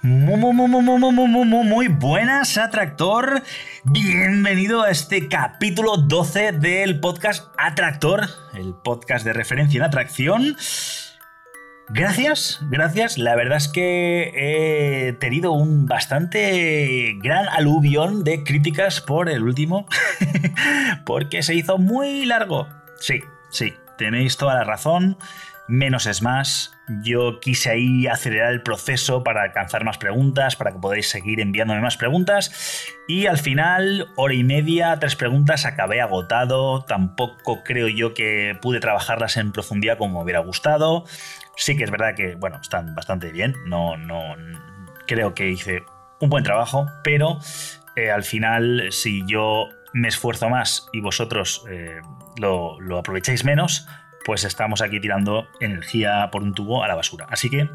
Muy, 0.00 1.88
buenas, 1.88 2.56
Atractor. 2.56 3.42
Bienvenido 3.82 4.82
a 4.82 4.90
este 4.90 5.26
capítulo 5.26 5.96
12 5.96 6.52
del 6.52 7.00
podcast 7.00 7.48
Atractor, 7.58 8.28
el 8.54 8.74
podcast 8.74 9.24
de 9.24 9.32
referencia 9.32 9.78
en 9.78 9.82
atracción. 9.82 10.56
Gracias, 11.88 12.60
gracias. 12.70 13.18
La 13.18 13.34
verdad 13.34 13.56
es 13.56 13.66
que 13.66 14.32
he 15.08 15.14
tenido 15.14 15.50
un 15.50 15.86
bastante 15.86 17.16
gran 17.20 17.48
aluvión 17.48 18.22
de 18.22 18.44
críticas 18.44 19.00
por 19.00 19.28
el 19.28 19.42
último, 19.42 19.86
porque 21.06 21.42
se 21.42 21.56
hizo 21.56 21.76
muy 21.76 22.24
largo. 22.24 22.68
Sí, 23.00 23.22
sí, 23.50 23.74
tenéis 23.96 24.36
toda 24.36 24.54
la 24.54 24.64
razón 24.64 25.18
menos 25.68 26.06
es 26.06 26.22
más. 26.22 26.77
Yo 27.02 27.40
quise 27.40 27.70
ahí 27.70 28.06
acelerar 28.06 28.52
el 28.52 28.62
proceso 28.62 29.22
para 29.22 29.42
alcanzar 29.42 29.84
más 29.84 29.98
preguntas, 29.98 30.56
para 30.56 30.72
que 30.72 30.78
podáis 30.78 31.08
seguir 31.08 31.40
enviándome 31.40 31.80
más 31.80 31.96
preguntas. 31.96 32.86
Y 33.06 33.26
al 33.26 33.38
final, 33.38 34.08
hora 34.16 34.34
y 34.34 34.44
media, 34.44 34.98
tres 34.98 35.16
preguntas, 35.16 35.66
acabé 35.66 36.00
agotado. 36.00 36.84
Tampoco 36.84 37.62
creo 37.64 37.88
yo 37.88 38.14
que 38.14 38.56
pude 38.60 38.80
trabajarlas 38.80 39.36
en 39.36 39.52
profundidad 39.52 39.98
como 39.98 40.18
me 40.18 40.24
hubiera 40.24 40.40
gustado. 40.40 41.04
Sí 41.56 41.76
que 41.76 41.84
es 41.84 41.90
verdad 41.90 42.14
que, 42.14 42.34
bueno, 42.36 42.58
están 42.60 42.94
bastante 42.94 43.32
bien. 43.32 43.54
No, 43.66 43.96
no, 43.96 44.34
creo 45.06 45.34
que 45.34 45.48
hice 45.48 45.82
un 46.20 46.30
buen 46.30 46.44
trabajo, 46.44 46.86
pero 47.04 47.38
eh, 47.96 48.10
al 48.10 48.24
final, 48.24 48.88
si 48.90 49.24
yo 49.26 49.68
me 49.92 50.08
esfuerzo 50.08 50.48
más 50.48 50.88
y 50.92 51.00
vosotros 51.00 51.64
eh, 51.70 52.00
lo, 52.40 52.80
lo 52.80 52.98
aprovecháis 52.98 53.44
menos, 53.44 53.86
pues 54.28 54.44
estamos 54.44 54.82
aquí 54.82 55.00
tirando 55.00 55.48
energía 55.58 56.28
por 56.30 56.42
un 56.42 56.52
tubo 56.52 56.84
a 56.84 56.88
la 56.88 56.94
basura. 56.94 57.26
Así 57.30 57.48
que 57.48 57.70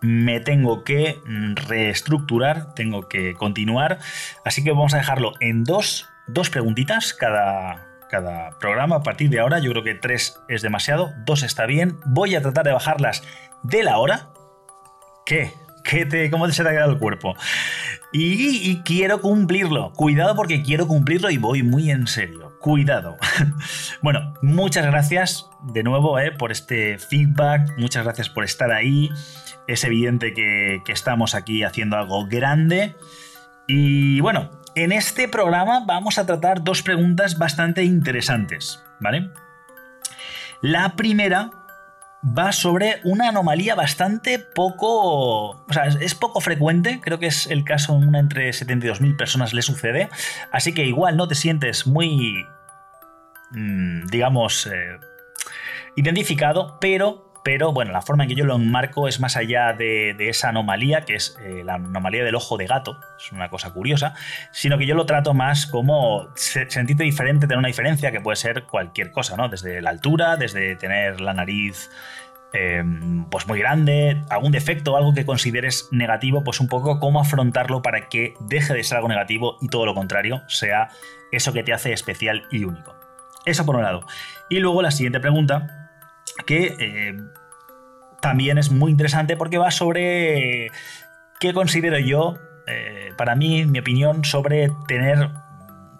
me 0.00 0.40
tengo 0.40 0.84
que 0.84 1.20
reestructurar, 1.54 2.72
tengo 2.72 3.10
que 3.10 3.34
continuar. 3.34 3.98
Así 4.42 4.64
que 4.64 4.70
vamos 4.70 4.94
a 4.94 4.96
dejarlo 4.96 5.34
en 5.38 5.64
dos, 5.64 6.08
dos 6.28 6.48
preguntitas 6.48 7.12
cada, 7.12 7.88
cada 8.08 8.58
programa. 8.58 8.96
A 8.96 9.02
partir 9.02 9.28
de 9.28 9.38
ahora, 9.38 9.58
yo 9.58 9.70
creo 9.72 9.84
que 9.84 9.94
tres 9.94 10.40
es 10.48 10.62
demasiado, 10.62 11.12
dos 11.26 11.42
está 11.42 11.66
bien. 11.66 11.98
Voy 12.06 12.36
a 12.36 12.40
tratar 12.40 12.64
de 12.64 12.72
bajarlas 12.72 13.22
de 13.62 13.82
la 13.82 13.98
hora. 13.98 14.28
¿Qué? 15.26 15.52
¿Qué 15.84 16.06
te, 16.06 16.30
¿Cómo 16.30 16.48
se 16.48 16.62
te 16.62 16.70
ha 16.70 16.72
quedado 16.72 16.92
el 16.92 16.98
cuerpo? 16.98 17.36
Y 18.14 18.78
quiero 18.78 19.20
cumplirlo. 19.20 19.92
Cuidado 19.92 20.36
porque 20.36 20.62
quiero 20.62 20.86
cumplirlo 20.86 21.28
y 21.28 21.36
voy 21.36 21.62
muy 21.62 21.90
en 21.90 22.06
serio 22.06 22.45
cuidado. 22.66 23.16
bueno, 24.02 24.34
muchas 24.42 24.84
gracias 24.84 25.48
de 25.62 25.84
nuevo 25.84 26.18
eh, 26.18 26.32
por 26.32 26.50
este 26.50 26.98
feedback, 26.98 27.78
muchas 27.78 28.02
gracias 28.02 28.28
por 28.28 28.42
estar 28.42 28.72
ahí. 28.72 29.08
Es 29.68 29.84
evidente 29.84 30.34
que, 30.34 30.82
estamos 30.88 31.36
aquí 31.36 31.62
haciendo 31.62 31.96
algo 31.96 32.26
grande. 32.26 32.96
Y 33.68 34.18
bueno, 34.18 34.50
en 34.74 34.90
este 34.90 35.28
programa 35.28 35.84
vamos 35.86 36.18
a 36.18 36.26
tratar 36.26 36.64
dos 36.64 36.82
preguntas 36.82 37.38
bastante 37.38 37.84
interesantes, 37.84 38.82
¿vale? 38.98 39.30
La 40.60 40.96
primera 40.96 41.52
va 42.36 42.50
sobre 42.50 42.96
una 43.04 43.28
anomalía 43.28 43.76
bastante 43.76 44.40
poco. 44.40 45.50
O 45.50 45.72
sea, 45.72 45.84
es 45.84 46.16
poco 46.16 46.40
frecuente. 46.40 47.00
Creo 47.00 47.20
que 47.20 47.26
es 47.26 47.46
el 47.46 47.62
caso 47.62 47.96
en 47.96 48.08
una 48.08 48.18
entre 48.18 48.50
72.000 48.50 49.16
personas 49.16 49.54
le 49.54 49.62
sucede. 49.62 50.08
Así 50.50 50.72
que 50.72 50.84
igual 50.84 51.16
no 51.16 51.28
te 51.28 51.36
sientes 51.36 51.86
muy 51.86 52.44
digamos, 53.50 54.66
eh, 54.66 54.98
identificado, 55.94 56.78
pero, 56.80 57.32
pero 57.44 57.72
bueno, 57.72 57.92
la 57.92 58.02
forma 58.02 58.24
en 58.24 58.28
que 58.28 58.34
yo 58.34 58.44
lo 58.44 58.56
enmarco 58.56 59.08
es 59.08 59.20
más 59.20 59.36
allá 59.36 59.72
de, 59.72 60.14
esa 60.18 60.50
anomalía, 60.50 61.02
que 61.02 61.14
es 61.14 61.38
eh, 61.42 61.62
la 61.64 61.74
anomalía 61.74 62.24
del 62.24 62.34
ojo 62.34 62.56
de 62.56 62.66
gato, 62.66 62.98
es 63.16 63.32
una 63.32 63.48
cosa 63.48 63.72
curiosa, 63.72 64.14
sino 64.52 64.78
que 64.78 64.86
yo 64.86 64.94
lo 64.94 65.06
trato 65.06 65.32
más 65.34 65.66
como 65.66 66.28
sentirte 66.34 67.04
diferente, 67.04 67.46
tener 67.46 67.58
una 67.58 67.68
diferencia 67.68 68.10
que 68.10 68.20
puede 68.20 68.36
ser 68.36 68.64
cualquier 68.64 69.12
cosa, 69.12 69.36
¿no? 69.36 69.48
Desde 69.48 69.80
la 69.80 69.90
altura, 69.90 70.36
desde 70.36 70.76
tener 70.76 71.20
la 71.20 71.32
nariz 71.32 71.90
em, 72.52 73.24
pues 73.30 73.46
muy 73.46 73.58
grande, 73.58 74.22
algún 74.28 74.50
defecto, 74.52 74.96
algo 74.96 75.14
que 75.14 75.24
consideres 75.24 75.88
negativo, 75.92 76.42
pues 76.42 76.60
un 76.60 76.68
poco 76.68 76.98
cómo 76.98 77.20
afrontarlo 77.20 77.80
para 77.82 78.08
que 78.08 78.34
deje 78.40 78.74
de 78.74 78.82
ser 78.82 78.96
algo 78.96 79.08
negativo 79.08 79.56
y 79.60 79.68
todo 79.68 79.86
lo 79.86 79.94
contrario 79.94 80.42
sea 80.48 80.88
eso 81.32 81.52
que 81.52 81.62
te 81.62 81.72
hace 81.72 81.92
especial 81.92 82.44
y 82.50 82.64
único. 82.64 82.95
Eso 83.46 83.64
por 83.64 83.76
un 83.76 83.82
lado. 83.82 84.04
Y 84.50 84.58
luego 84.58 84.82
la 84.82 84.90
siguiente 84.90 85.20
pregunta, 85.20 85.90
que 86.46 86.76
eh, 86.78 87.16
también 88.20 88.58
es 88.58 88.70
muy 88.70 88.90
interesante 88.90 89.36
porque 89.36 89.56
va 89.56 89.70
sobre 89.70 90.70
qué 91.40 91.54
considero 91.54 91.98
yo, 91.98 92.34
eh, 92.66 93.12
para 93.16 93.36
mí, 93.36 93.64
mi 93.64 93.78
opinión, 93.78 94.24
sobre 94.24 94.70
tener, 94.88 95.30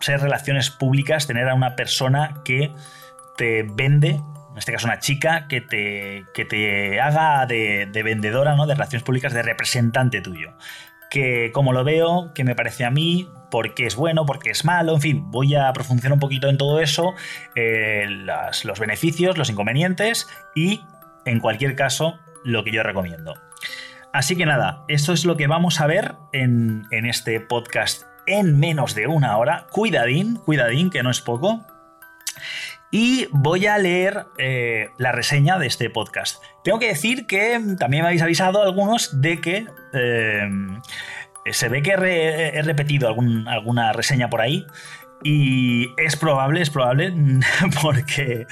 ser 0.00 0.20
relaciones 0.20 0.70
públicas, 0.70 1.26
tener 1.26 1.48
a 1.48 1.54
una 1.54 1.76
persona 1.76 2.42
que 2.44 2.72
te 3.36 3.62
vende, 3.62 4.10
en 4.10 4.58
este 4.58 4.72
caso 4.72 4.86
una 4.86 4.98
chica, 4.98 5.46
que 5.48 5.60
te, 5.60 6.24
que 6.34 6.44
te 6.44 7.00
haga 7.00 7.46
de, 7.46 7.86
de 7.86 8.02
vendedora, 8.02 8.56
¿no? 8.56 8.66
De 8.66 8.74
relaciones 8.74 9.04
públicas, 9.04 9.32
de 9.32 9.42
representante 9.42 10.20
tuyo 10.20 10.52
que 11.10 11.50
como 11.52 11.72
lo 11.72 11.84
veo, 11.84 12.32
que 12.34 12.44
me 12.44 12.54
parece 12.54 12.84
a 12.84 12.90
mí, 12.90 13.28
porque 13.50 13.86
es 13.86 13.96
bueno, 13.96 14.26
porque 14.26 14.50
es 14.50 14.64
malo, 14.64 14.94
en 14.94 15.00
fin, 15.00 15.30
voy 15.30 15.54
a 15.54 15.72
profundizar 15.72 16.12
un 16.12 16.20
poquito 16.20 16.48
en 16.48 16.58
todo 16.58 16.80
eso, 16.80 17.14
eh, 17.54 18.06
los 18.08 18.80
beneficios, 18.80 19.38
los 19.38 19.50
inconvenientes 19.50 20.28
y, 20.54 20.82
en 21.24 21.40
cualquier 21.40 21.76
caso, 21.76 22.18
lo 22.44 22.64
que 22.64 22.72
yo 22.72 22.82
recomiendo. 22.82 23.34
Así 24.12 24.36
que 24.36 24.46
nada, 24.46 24.84
esto 24.88 25.12
es 25.12 25.24
lo 25.24 25.36
que 25.36 25.46
vamos 25.46 25.80
a 25.80 25.86
ver 25.86 26.14
en, 26.32 26.86
en 26.90 27.06
este 27.06 27.40
podcast 27.40 28.04
en 28.26 28.58
menos 28.58 28.94
de 28.94 29.06
una 29.06 29.36
hora. 29.36 29.66
Cuidadín, 29.70 30.36
cuidadín, 30.36 30.90
que 30.90 31.02
no 31.02 31.10
es 31.10 31.20
poco. 31.20 31.64
Y 32.90 33.28
voy 33.30 33.66
a 33.66 33.78
leer 33.78 34.26
eh, 34.38 34.90
la 34.98 35.12
reseña 35.12 35.58
de 35.58 35.66
este 35.66 35.90
podcast. 35.90 36.42
Tengo 36.62 36.78
que 36.78 36.88
decir 36.88 37.26
que 37.26 37.60
también 37.78 38.02
me 38.02 38.08
habéis 38.08 38.22
avisado 38.22 38.62
algunos 38.62 39.20
de 39.20 39.40
que 39.40 39.66
eh, 39.92 40.48
se 41.52 41.68
ve 41.68 41.82
que 41.82 41.92
he, 41.92 42.62
repetido 42.62 43.08
alguna 43.08 43.92
reseña 43.92 44.28
por 44.28 44.40
ahí. 44.40 44.66
Y 45.22 45.88
es 45.96 46.16
probable, 46.16 46.60
es 46.60 46.70
probable, 46.70 47.12
porque, 47.82 48.46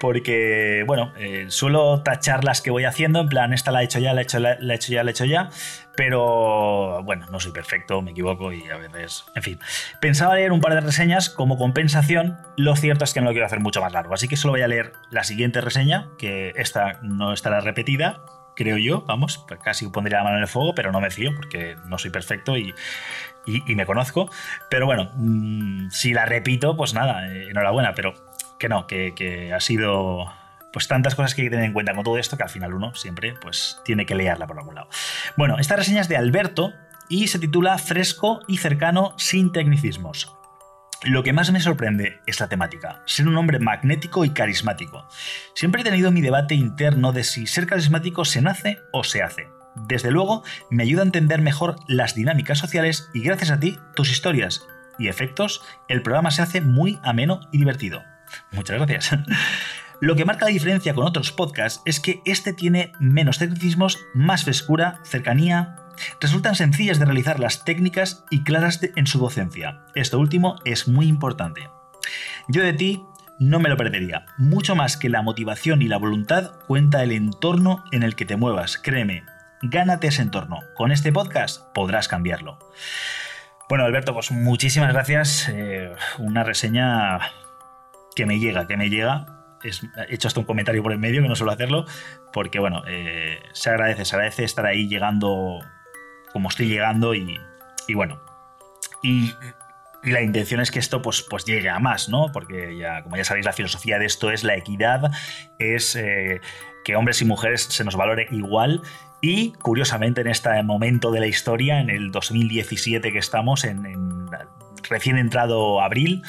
porque 0.00 0.84
bueno, 0.86 1.12
eh, 1.18 1.46
suelo 1.48 2.02
tachar 2.02 2.44
las 2.44 2.62
que 2.62 2.70
voy 2.70 2.84
haciendo, 2.84 3.20
en 3.20 3.28
plan, 3.28 3.52
esta 3.52 3.70
la 3.70 3.82
he 3.82 3.84
hecho 3.84 3.98
ya, 3.98 4.14
la 4.14 4.22
he 4.22 4.24
hecho, 4.24 4.38
la, 4.38 4.54
he 4.54 4.74
hecho 4.74 4.92
ya, 4.92 5.04
la 5.04 5.10
he 5.10 5.12
hecho 5.12 5.26
ya, 5.26 5.50
pero 5.96 7.02
bueno, 7.04 7.26
no 7.30 7.40
soy 7.40 7.52
perfecto, 7.52 8.00
me 8.00 8.12
equivoco 8.12 8.52
y 8.52 8.68
a 8.70 8.78
veces, 8.78 9.26
en 9.34 9.42
fin. 9.42 9.58
Pensaba 10.00 10.34
leer 10.34 10.52
un 10.52 10.60
par 10.60 10.74
de 10.74 10.80
reseñas 10.80 11.28
como 11.28 11.58
compensación, 11.58 12.38
lo 12.56 12.74
cierto 12.74 13.04
es 13.04 13.12
que 13.12 13.20
no 13.20 13.26
lo 13.26 13.32
quiero 13.32 13.46
hacer 13.46 13.60
mucho 13.60 13.82
más 13.82 13.92
largo, 13.92 14.14
así 14.14 14.28
que 14.28 14.36
solo 14.36 14.52
voy 14.52 14.62
a 14.62 14.68
leer 14.68 14.92
la 15.10 15.24
siguiente 15.24 15.60
reseña, 15.60 16.08
que 16.18 16.52
esta 16.56 17.00
no 17.02 17.32
estará 17.32 17.60
repetida, 17.60 18.22
creo 18.58 18.76
yo, 18.76 19.04
vamos, 19.06 19.46
casi 19.62 19.86
pondría 19.86 20.18
la 20.18 20.24
mano 20.24 20.36
en 20.38 20.42
el 20.42 20.48
fuego, 20.48 20.74
pero 20.74 20.90
no 20.90 21.00
me 21.00 21.12
fío 21.12 21.30
porque 21.36 21.76
no 21.86 21.96
soy 21.96 22.10
perfecto 22.10 22.58
y, 22.58 22.74
me 23.68 23.86
conozco. 23.86 24.28
Pero 24.68 24.84
bueno, 24.84 25.12
mm, 25.14 25.90
si 25.90 26.12
la 26.12 26.26
repito, 26.26 26.76
pues 26.76 26.92
nada, 26.92 27.28
eh, 27.28 27.50
enhorabuena, 27.50 27.94
pero 27.94 28.14
que 28.58 28.68
no, 28.68 28.88
que, 28.88 29.52
ha 29.54 29.60
sido 29.60 30.26
pues 30.72 30.88
tantas 30.88 31.14
cosas 31.14 31.34
que 31.34 31.42
hay 31.42 31.46
que 31.46 31.52
tener 31.52 31.66
en 31.66 31.72
cuenta 31.72 31.94
con 31.94 32.02
todo 32.02 32.18
esto 32.18 32.36
que 32.36 32.42
al 32.42 32.50
final 32.50 32.74
uno 32.74 32.94
siempre 32.94 33.34
pues 33.40 33.80
tiene 33.84 34.04
que 34.04 34.16
leerla 34.16 34.48
por 34.48 34.58
algún 34.58 34.74
lado. 34.74 34.88
Bueno, 35.36 35.58
esta 35.58 35.76
reseña 35.76 36.00
es 36.00 36.08
de 36.08 36.16
Alberto 36.16 36.72
y 37.08 37.28
se 37.28 37.38
titula 37.38 37.78
Fresco 37.78 38.40
y 38.48 38.56
cercano 38.56 39.14
sin 39.16 39.52
tecnicismos. 39.52 40.37
Lo 41.04 41.22
que 41.22 41.32
más 41.32 41.52
me 41.52 41.60
sorprende 41.60 42.20
es 42.26 42.40
la 42.40 42.48
temática, 42.48 43.02
ser 43.06 43.28
un 43.28 43.36
hombre 43.36 43.60
magnético 43.60 44.24
y 44.24 44.30
carismático. 44.30 45.08
Siempre 45.54 45.82
he 45.82 45.84
tenido 45.84 46.10
mi 46.10 46.20
debate 46.20 46.56
interno 46.56 47.12
de 47.12 47.22
si 47.22 47.46
ser 47.46 47.66
carismático 47.66 48.24
se 48.24 48.42
nace 48.42 48.80
o 48.92 49.04
se 49.04 49.22
hace. 49.22 49.48
Desde 49.86 50.10
luego, 50.10 50.42
me 50.70 50.82
ayuda 50.82 51.02
a 51.02 51.06
entender 51.06 51.40
mejor 51.40 51.76
las 51.86 52.16
dinámicas 52.16 52.58
sociales 52.58 53.10
y 53.14 53.20
gracias 53.20 53.52
a 53.52 53.60
ti, 53.60 53.78
tus 53.94 54.10
historias 54.10 54.66
y 54.98 55.06
efectos, 55.06 55.62
el 55.86 56.02
programa 56.02 56.32
se 56.32 56.42
hace 56.42 56.60
muy 56.60 56.98
ameno 57.04 57.40
y 57.52 57.58
divertido. 57.58 58.02
Muchas 58.50 58.76
gracias. 58.78 59.16
Lo 60.00 60.16
que 60.16 60.24
marca 60.24 60.46
la 60.46 60.52
diferencia 60.52 60.94
con 60.94 61.06
otros 61.06 61.32
podcasts 61.32 61.80
es 61.84 62.00
que 62.00 62.22
este 62.24 62.52
tiene 62.52 62.92
menos 62.98 63.38
tecnicismos, 63.38 63.98
más 64.14 64.44
frescura, 64.44 65.00
cercanía, 65.04 65.76
resultan 66.20 66.54
sencillas 66.54 66.98
de 66.98 67.04
realizar 67.04 67.40
las 67.40 67.64
técnicas 67.64 68.24
y 68.30 68.42
claras 68.42 68.80
en 68.96 69.06
su 69.06 69.18
docencia. 69.18 69.80
Esto 69.94 70.18
último 70.18 70.56
es 70.64 70.88
muy 70.88 71.06
importante. 71.06 71.68
Yo 72.48 72.62
de 72.62 72.72
ti 72.72 73.02
no 73.38 73.60
me 73.60 73.68
lo 73.68 73.76
perdería. 73.76 74.26
Mucho 74.36 74.74
más 74.74 74.96
que 74.96 75.08
la 75.08 75.22
motivación 75.22 75.82
y 75.82 75.88
la 75.88 75.96
voluntad 75.96 76.52
cuenta 76.66 77.02
el 77.02 77.12
entorno 77.12 77.84
en 77.92 78.02
el 78.02 78.16
que 78.16 78.24
te 78.24 78.36
muevas. 78.36 78.78
Créeme, 78.78 79.24
gánate 79.62 80.08
ese 80.08 80.22
entorno. 80.22 80.60
Con 80.74 80.90
este 80.90 81.12
podcast 81.12 81.62
podrás 81.72 82.08
cambiarlo. 82.08 82.58
Bueno, 83.68 83.84
Alberto, 83.84 84.14
pues 84.14 84.30
muchísimas 84.30 84.92
gracias. 84.92 85.48
Eh, 85.50 85.92
una 86.18 86.42
reseña 86.42 87.20
que 88.16 88.26
me 88.26 88.40
llega, 88.40 88.66
que 88.66 88.76
me 88.76 88.90
llega. 88.90 89.26
he 89.62 90.14
hecho 90.14 90.28
hasta 90.28 90.40
un 90.40 90.46
comentario 90.46 90.82
por 90.82 90.92
el 90.92 90.98
medio, 90.98 91.22
que 91.22 91.28
no 91.28 91.36
suelo 91.36 91.52
hacerlo, 91.52 91.84
porque 92.32 92.58
bueno, 92.58 92.82
eh, 92.88 93.40
se 93.52 93.70
agradece, 93.70 94.04
se 94.04 94.16
agradece 94.16 94.44
estar 94.44 94.66
ahí 94.66 94.88
llegando 94.88 95.60
como 96.32 96.48
estoy 96.48 96.68
llegando 96.68 97.14
y, 97.14 97.38
bueno. 97.94 98.20
Y, 99.02 99.32
la 100.04 100.22
intención 100.22 100.60
es 100.60 100.70
que 100.70 100.78
esto 100.78 101.02
pues, 101.02 101.22
pues 101.28 101.44
llegue 101.44 101.68
a 101.68 101.80
más, 101.80 102.08
¿no? 102.08 102.30
Porque 102.32 102.76
ya, 102.78 103.02
como 103.02 103.16
ya 103.16 103.24
sabéis, 103.24 103.44
la 103.44 103.52
filosofía 103.52 103.98
de 103.98 104.06
esto 104.06 104.30
es 104.30 104.44
la 104.44 104.56
equidad, 104.56 105.10
es 105.58 105.96
eh, 105.96 106.40
que 106.84 106.94
hombres 106.94 107.20
y 107.20 107.24
mujeres 107.24 107.62
se 107.62 107.82
nos 107.82 107.96
valore 107.96 108.28
igual 108.30 108.80
y 109.20 109.52
curiosamente 109.54 110.20
en 110.20 110.28
este 110.28 110.62
momento 110.62 111.10
de 111.10 111.18
la 111.18 111.26
historia, 111.26 111.80
en 111.80 111.90
el 111.90 112.12
2017 112.12 113.12
que 113.12 113.18
estamos, 113.18 113.64
en 113.64 114.28
recién 114.88 115.18
entrado 115.18 115.80
abril, 115.80 116.22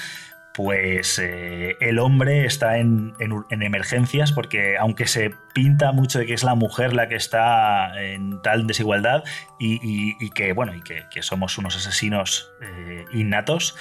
pues 0.60 1.20
eh, 1.20 1.78
el 1.80 2.00
hombre 2.00 2.46
está 2.46 2.80
en, 2.80 3.14
emergencias 3.50 4.34
porque 4.34 4.76
aunque 4.78 5.08
se 5.08 5.32
pinta 5.54 5.94
mucho 5.94 6.20
de 6.20 6.26
que 6.26 6.34
es 6.34 6.44
la 6.44 6.54
mujer 6.54 6.92
la 6.92 7.08
que 7.08 7.16
está 7.16 7.94
en 7.98 8.42
tal 8.42 8.68
desigualdad 8.68 9.24
y, 9.58 10.30
que 10.32 10.52
bueno 10.52 10.74
y 10.76 10.82
que, 10.82 11.24
somos 11.24 11.58
unos 11.58 11.78
asesinos 11.78 12.52
eh, 12.62 13.06
innatos 13.14 13.78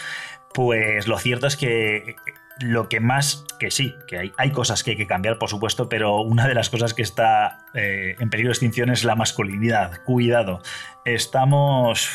pues 0.55 1.09
lo 1.09 1.19
cierto 1.19 1.49
es 1.49 1.57
que 1.57 2.15
lo 2.61 2.89
que 2.89 3.01
más, 3.01 3.45
que 3.59 3.71
sí, 3.71 3.95
que 4.07 4.19
hay, 4.19 4.33
hay, 4.37 4.51
cosas 4.51 4.83
que 4.83 4.93
hay 4.93 4.97
que 4.97 5.07
cambiar, 5.07 5.39
por 5.39 5.49
supuesto, 5.49 5.89
pero 5.89 6.21
una 6.21 6.47
de 6.47 6.55
las 6.55 6.71
cosas 6.71 6.95
que 6.95 7.03
está 7.03 7.59
eh, 7.75 8.17
en 8.19 8.31
peligro 8.31 8.49
de 8.49 8.53
extinción 8.53 8.91
es 8.91 9.05
la 9.05 9.15
masculinidad. 9.15 10.03
Cuidado. 10.05 10.61
Estamos. 11.05 12.09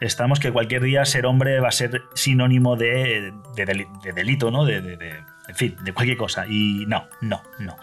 estamos 0.00 0.40
que 0.40 0.50
cualquier 0.52 0.82
día 0.82 1.04
ser 1.04 1.26
hombre 1.26 1.60
va 1.60 1.68
a 1.68 1.72
ser 1.72 2.02
sinónimo 2.14 2.76
de, 2.76 3.32
delito, 4.14 4.50
¿no? 4.50 4.64
De, 4.64 4.76
en 5.48 5.54
fin, 5.54 5.76
de 5.82 5.92
cualquier 5.92 6.16
cosa. 6.16 6.46
Y 6.46 6.86
no, 6.86 7.08
no, 7.20 7.42
no. 7.58 7.76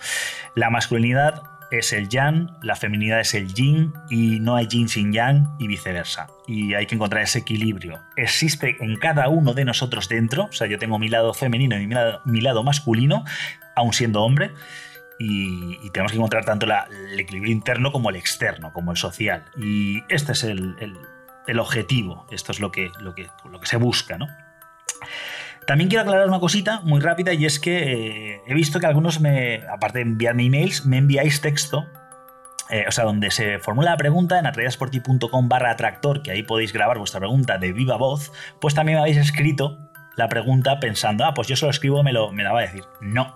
La 0.55 0.69
masculinidad 0.69 1.43
es 1.71 1.93
el 1.93 2.09
yang, 2.09 2.57
la 2.61 2.75
feminidad 2.75 3.19
es 3.19 3.33
el 3.33 3.53
yin 3.53 3.93
y 4.09 4.39
no 4.39 4.55
hay 4.55 4.67
yin 4.67 4.89
sin 4.89 5.13
yang 5.13 5.55
y 5.59 5.67
viceversa. 5.67 6.27
Y 6.47 6.73
hay 6.73 6.85
que 6.87 6.95
encontrar 6.95 7.23
ese 7.23 7.39
equilibrio. 7.39 7.99
Existe 8.15 8.77
en 8.79 8.95
cada 8.97 9.29
uno 9.29 9.53
de 9.53 9.65
nosotros 9.65 10.09
dentro, 10.09 10.45
o 10.45 10.51
sea, 10.51 10.67
yo 10.67 10.79
tengo 10.79 10.97
mi 10.99 11.09
lado 11.09 11.33
femenino 11.33 11.79
y 11.79 11.87
mi 11.87 12.41
lado, 12.41 12.63
masculino, 12.63 13.23
aun 13.75 13.93
siendo 13.93 14.23
hombre, 14.23 14.51
y, 15.19 15.89
tenemos 15.91 16.11
que 16.11 16.17
encontrar 16.17 16.45
tanto 16.45 16.65
el 16.65 17.19
equilibrio 17.19 17.51
interno 17.51 17.91
como 17.91 18.09
el 18.09 18.15
externo, 18.15 18.71
como 18.71 18.91
el 18.91 18.97
social. 18.97 19.45
Y 19.57 20.03
este 20.09 20.31
es 20.31 20.43
el, 20.43 20.97
objetivo, 21.59 22.25
esto 22.31 22.51
es 22.51 22.59
lo 22.59 22.71
que, 22.71 22.89
lo 22.99 23.13
que, 23.15 23.27
lo 23.49 23.59
que 23.59 23.67
se 23.67 23.77
busca, 23.77 24.17
¿no? 24.17 24.27
También 25.69 25.87
quiero 25.87 26.01
aclarar 26.01 26.27
una 26.27 26.39
cosita 26.39 26.81
muy 26.81 26.99
rápida 26.99 27.31
y 27.31 27.45
es 27.45 27.59
que 27.59 28.33
eh, 28.33 28.41
he 28.47 28.55
visto 28.55 28.79
que 28.79 28.87
algunos 28.87 29.21
me, 29.21 29.61
aparte 29.71 29.99
de 29.99 30.05
enviarme 30.05 30.45
emails, 30.45 30.87
me 30.87 30.97
enviáis 30.97 31.41
texto. 31.41 31.85
Eh, 32.71 32.85
o 32.87 32.91
sea, 32.91 33.03
donde 33.03 33.29
se 33.29 33.59
formula 33.59 33.91
la 33.91 33.97
pregunta 33.97 34.39
en 34.39 34.47
atraídasporti.com 34.47 35.47
barra 35.47 35.69
atractor, 35.69 36.23
que 36.23 36.31
ahí 36.31 36.41
podéis 36.41 36.73
grabar 36.73 36.97
vuestra 36.97 37.19
pregunta 37.19 37.59
de 37.59 37.71
viva 37.71 37.97
voz, 37.97 38.31
pues 38.59 38.73
también 38.73 38.95
me 38.95 39.01
habéis 39.01 39.17
escrito 39.17 39.77
la 40.15 40.27
pregunta 40.27 40.79
pensando, 40.79 41.23
ah, 41.23 41.35
pues 41.35 41.47
yo 41.47 41.55
solo 41.55 41.69
escribo, 41.69 42.01
me, 42.01 42.13
lo, 42.13 42.33
la 42.33 42.51
va 42.51 42.61
a 42.61 42.63
decir. 42.63 42.85
No. 42.99 43.35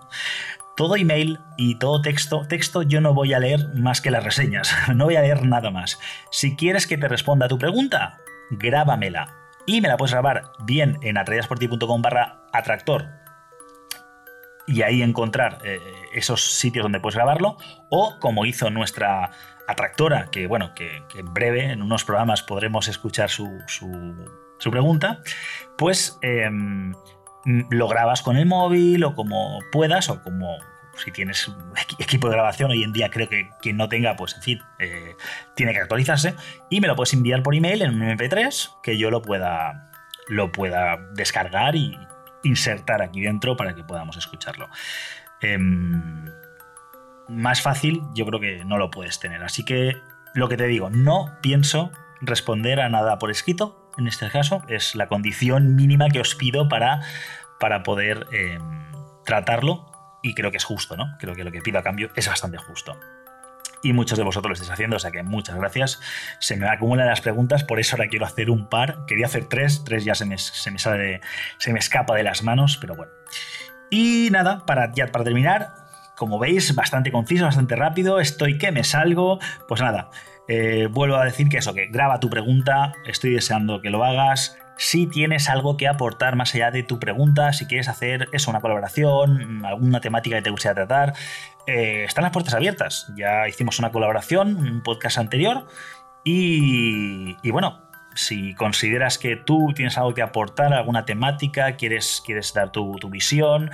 Todo 0.76 0.96
email 0.96 1.38
y 1.56 1.78
todo 1.78 2.02
texto, 2.02 2.48
texto 2.48 2.82
yo 2.82 3.00
no 3.00 3.14
voy 3.14 3.32
a 3.32 3.38
leer 3.38 3.68
más 3.74 4.00
que 4.00 4.10
las 4.10 4.24
reseñas, 4.24 4.74
no 4.92 5.04
voy 5.04 5.14
a 5.14 5.22
leer 5.22 5.46
nada 5.46 5.70
más. 5.70 6.00
Si 6.32 6.56
quieres 6.56 6.88
que 6.88 6.98
te 6.98 7.06
responda 7.06 7.46
a 7.46 7.48
tu 7.48 7.58
pregunta, 7.58 8.18
grábamela 8.50 9.43
y 9.66 9.80
me 9.80 9.88
la 9.88 9.96
puedes 9.96 10.12
grabar 10.12 10.52
bien 10.64 10.98
en 11.02 11.18
atraídasporti.com 11.18 12.02
barra 12.02 12.42
atractor 12.52 13.24
y 14.66 14.82
ahí 14.82 15.02
encontrar 15.02 15.58
eh, 15.64 15.78
esos 16.14 16.42
sitios 16.42 16.84
donde 16.84 17.00
puedes 17.00 17.16
grabarlo. 17.16 17.56
O 17.90 18.18
como 18.20 18.46
hizo 18.46 18.70
nuestra 18.70 19.30
atractora, 19.68 20.28
que 20.30 20.46
bueno, 20.46 20.74
que, 20.74 21.02
en 21.14 21.34
breve 21.34 21.70
en 21.70 21.82
unos 21.82 22.04
programas 22.04 22.42
podremos 22.42 22.88
escuchar 22.88 23.30
su, 23.30 23.48
su, 23.66 24.70
pregunta, 24.70 25.20
pues 25.76 26.18
em, 26.22 26.94
lo 27.70 27.88
grabas 27.88 28.22
con 28.22 28.36
el 28.36 28.46
móvil 28.46 29.04
o 29.04 29.14
como 29.14 29.58
puedas 29.70 30.08
o 30.08 30.22
como 30.22 30.56
si 30.96 31.10
tienes 31.10 31.50
equipo 31.98 32.28
de 32.28 32.34
grabación, 32.34 32.70
hoy 32.70 32.82
en 32.82 32.92
día 32.92 33.10
creo 33.10 33.28
que 33.28 33.50
quien 33.60 33.76
no 33.76 33.88
tenga, 33.88 34.16
pues 34.16 34.34
en 34.36 34.42
fin, 34.42 34.62
eh, 34.78 35.16
tiene 35.54 35.72
que 35.72 35.80
actualizarse. 35.80 36.34
Y 36.70 36.80
me 36.80 36.88
lo 36.88 36.96
puedes 36.96 37.12
enviar 37.14 37.42
por 37.42 37.54
email 37.54 37.82
en 37.82 37.94
un 37.94 38.02
MP3 38.02 38.80
que 38.82 38.98
yo 38.98 39.10
lo 39.10 39.22
pueda, 39.22 39.90
lo 40.28 40.52
pueda 40.52 40.98
descargar 41.14 41.76
y 41.76 41.98
insertar 42.42 43.02
aquí 43.02 43.22
dentro 43.22 43.56
para 43.56 43.74
que 43.74 43.84
podamos 43.84 44.16
escucharlo. 44.16 44.68
Em, 45.40 46.24
más 47.28 47.62
fácil, 47.62 48.02
yo 48.14 48.26
creo 48.26 48.40
que 48.40 48.64
no 48.64 48.78
lo 48.78 48.90
puedes 48.90 49.18
tener. 49.18 49.42
Así 49.42 49.64
que 49.64 49.96
lo 50.34 50.48
que 50.48 50.56
te 50.56 50.66
digo, 50.66 50.90
no 50.90 51.38
pienso 51.40 51.90
responder 52.20 52.80
a 52.80 52.88
nada 52.88 53.18
por 53.18 53.30
escrito. 53.30 53.90
En 53.96 54.06
este 54.08 54.28
caso, 54.28 54.62
es 54.68 54.94
la 54.94 55.06
condición 55.06 55.76
mínima 55.76 56.08
que 56.08 56.20
os 56.20 56.34
pido 56.34 56.68
para, 56.68 57.00
para 57.60 57.82
poder 57.82 58.26
em, 58.32 58.60
tratarlo 59.24 59.93
y 60.24 60.32
creo 60.34 60.50
que 60.50 60.56
es 60.56 60.64
justo, 60.64 60.96
¿no? 60.96 61.16
Creo 61.18 61.34
que 61.34 61.44
lo 61.44 61.52
que 61.52 61.60
pido 61.60 61.78
a 61.78 61.82
cambio 61.82 62.08
es 62.16 62.26
bastante 62.26 62.56
justo. 62.56 62.98
Y 63.82 63.92
muchos 63.92 64.16
de 64.16 64.24
vosotros 64.24 64.48
lo 64.48 64.52
estáis 64.54 64.70
haciendo, 64.70 64.96
o 64.96 64.98
sea 64.98 65.10
que 65.10 65.22
muchas 65.22 65.54
gracias. 65.56 66.00
Se 66.38 66.56
me 66.56 66.66
acumulan 66.66 67.06
las 67.06 67.20
preguntas, 67.20 67.62
por 67.62 67.78
eso 67.78 67.94
ahora 67.94 68.08
quiero 68.08 68.24
hacer 68.24 68.48
un 68.48 68.70
par. 68.70 69.04
Quería 69.06 69.26
hacer 69.26 69.44
tres, 69.44 69.84
tres 69.84 70.06
ya 70.06 70.14
se 70.14 70.24
me, 70.24 70.38
se 70.38 70.70
me 70.70 70.78
sale, 70.78 71.20
se 71.58 71.74
me 71.74 71.78
escapa 71.78 72.16
de 72.16 72.22
las 72.22 72.42
manos, 72.42 72.78
pero 72.78 72.96
bueno. 72.96 73.12
Y 73.90 74.30
nada, 74.32 74.64
para, 74.64 74.90
ya 74.94 75.08
para 75.08 75.24
terminar, 75.24 75.74
como 76.16 76.38
veis, 76.38 76.74
bastante 76.74 77.12
conciso, 77.12 77.44
bastante 77.44 77.76
rápido, 77.76 78.18
estoy 78.18 78.56
que 78.56 78.72
me 78.72 78.82
salgo. 78.82 79.38
Pues 79.68 79.82
nada, 79.82 80.08
eh, 80.48 80.88
vuelvo 80.90 81.16
a 81.16 81.24
decir 81.26 81.50
que 81.50 81.58
eso, 81.58 81.74
que 81.74 81.88
graba 81.88 82.18
tu 82.18 82.30
pregunta, 82.30 82.94
estoy 83.04 83.34
deseando 83.34 83.82
que 83.82 83.90
lo 83.90 84.02
hagas 84.02 84.56
si 84.76 85.06
tienes 85.06 85.48
algo 85.48 85.76
que 85.76 85.88
aportar 85.88 86.36
más 86.36 86.54
allá 86.54 86.70
de 86.70 86.82
tu 86.82 86.98
pregunta, 86.98 87.52
si 87.52 87.66
quieres 87.66 87.88
hacer 87.88 88.28
eso, 88.32 88.50
una 88.50 88.60
colaboración, 88.60 89.64
alguna 89.64 90.00
temática 90.00 90.36
que 90.36 90.42
te 90.42 90.50
gustaría 90.50 90.74
tratar, 90.74 91.14
eh, 91.66 92.04
están 92.04 92.22
las 92.22 92.32
puertas 92.32 92.54
abiertas. 92.54 93.12
Ya 93.16 93.48
hicimos 93.48 93.78
una 93.78 93.90
colaboración, 93.90 94.56
un 94.56 94.82
podcast 94.82 95.18
anterior, 95.18 95.66
y, 96.24 97.50
bueno, 97.50 97.82
si 98.14 98.54
consideras 98.54 99.18
que 99.18 99.36
tú 99.36 99.72
tienes 99.74 99.98
algo 99.98 100.14
que 100.14 100.22
aportar, 100.22 100.72
alguna 100.72 101.04
temática, 101.04 101.76
quieres, 101.76 102.22
quieres 102.24 102.54
dar 102.54 102.72
tu, 102.72 102.96
tu 102.96 103.10
visión, 103.10 103.70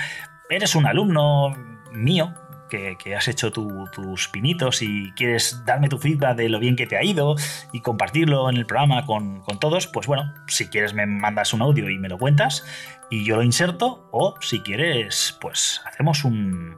eres 0.48 0.74
un 0.74 0.86
alumno 0.86 1.54
mío, 1.92 2.34
que, 2.70 2.96
has 3.14 3.28
hecho 3.28 3.52
tus 3.52 4.28
pinitos 4.28 4.80
y 4.80 5.12
quieres 5.12 5.62
darme 5.66 5.88
tu 5.88 5.98
feedback 5.98 6.36
de 6.36 6.48
lo 6.48 6.58
bien 6.58 6.76
que 6.76 6.86
te 6.86 6.96
ha 6.96 7.04
ido 7.04 7.36
y 7.72 7.80
compartirlo 7.80 8.48
en 8.48 8.56
el 8.56 8.64
programa 8.64 9.04
con, 9.04 9.42
todos, 9.60 9.86
pues 9.86 10.06
bueno, 10.06 10.32
si 10.46 10.68
quieres 10.68 10.94
me 10.94 11.04
mandas 11.04 11.52
un 11.52 11.60
audio 11.60 11.90
y 11.90 11.98
me 11.98 12.08
lo 12.08 12.16
cuentas 12.16 12.64
y 13.10 13.24
yo 13.24 13.36
lo 13.36 13.42
inserto 13.42 14.08
o 14.12 14.36
si 14.40 14.60
quieres, 14.60 15.36
pues 15.40 15.82
hacemos 15.84 16.24
un, 16.24 16.76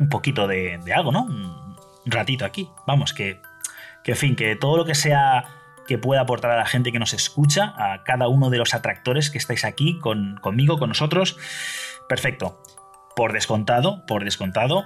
un 0.00 0.08
poquito 0.08 0.48
de, 0.48 0.80
algo, 0.92 1.12
¿no? 1.12 1.22
Un 1.24 1.76
ratito 2.06 2.44
aquí. 2.44 2.68
Vamos, 2.86 3.12
que, 3.12 3.40
que 4.02 4.12
en 4.12 4.16
fin, 4.16 4.36
que 4.36 4.56
todo 4.56 4.78
lo 4.78 4.84
que 4.84 4.94
sea 4.94 5.44
que 5.88 5.98
pueda 5.98 6.20
aportar 6.20 6.50
a 6.50 6.56
la 6.56 6.66
gente 6.66 6.92
que 6.92 6.98
nos 6.98 7.14
escucha, 7.14 7.72
a 7.76 8.04
cada 8.04 8.28
uno 8.28 8.50
de 8.50 8.58
los 8.58 8.74
atractores 8.74 9.30
que 9.30 9.38
estáis 9.38 9.64
aquí 9.64 9.98
con, 9.98 10.36
conmigo, 10.40 10.78
con 10.78 10.90
nosotros. 10.90 11.38
Perfecto. 12.08 12.62
Por 13.16 13.32
descontado, 13.32 14.04
por 14.06 14.22
descontado, 14.24 14.84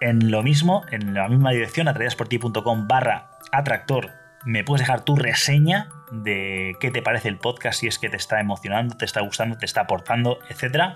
en 0.00 0.30
lo 0.30 0.42
mismo, 0.42 0.84
en 0.90 1.14
la 1.14 1.28
misma 1.28 1.50
dirección, 1.50 1.88
atraídasporti.com 1.88 2.88
barra 2.88 3.30
atractor, 3.52 4.10
me 4.44 4.64
puedes 4.64 4.86
dejar 4.86 5.04
tu 5.04 5.16
reseña 5.16 5.88
de 6.10 6.76
qué 6.80 6.90
te 6.90 7.02
parece 7.02 7.28
el 7.28 7.38
podcast, 7.38 7.80
si 7.80 7.86
es 7.86 7.98
que 7.98 8.08
te 8.08 8.16
está 8.16 8.40
emocionando, 8.40 8.96
te 8.96 9.04
está 9.04 9.20
gustando, 9.20 9.58
te 9.58 9.66
está 9.66 9.82
aportando, 9.82 10.38
etc. 10.48 10.94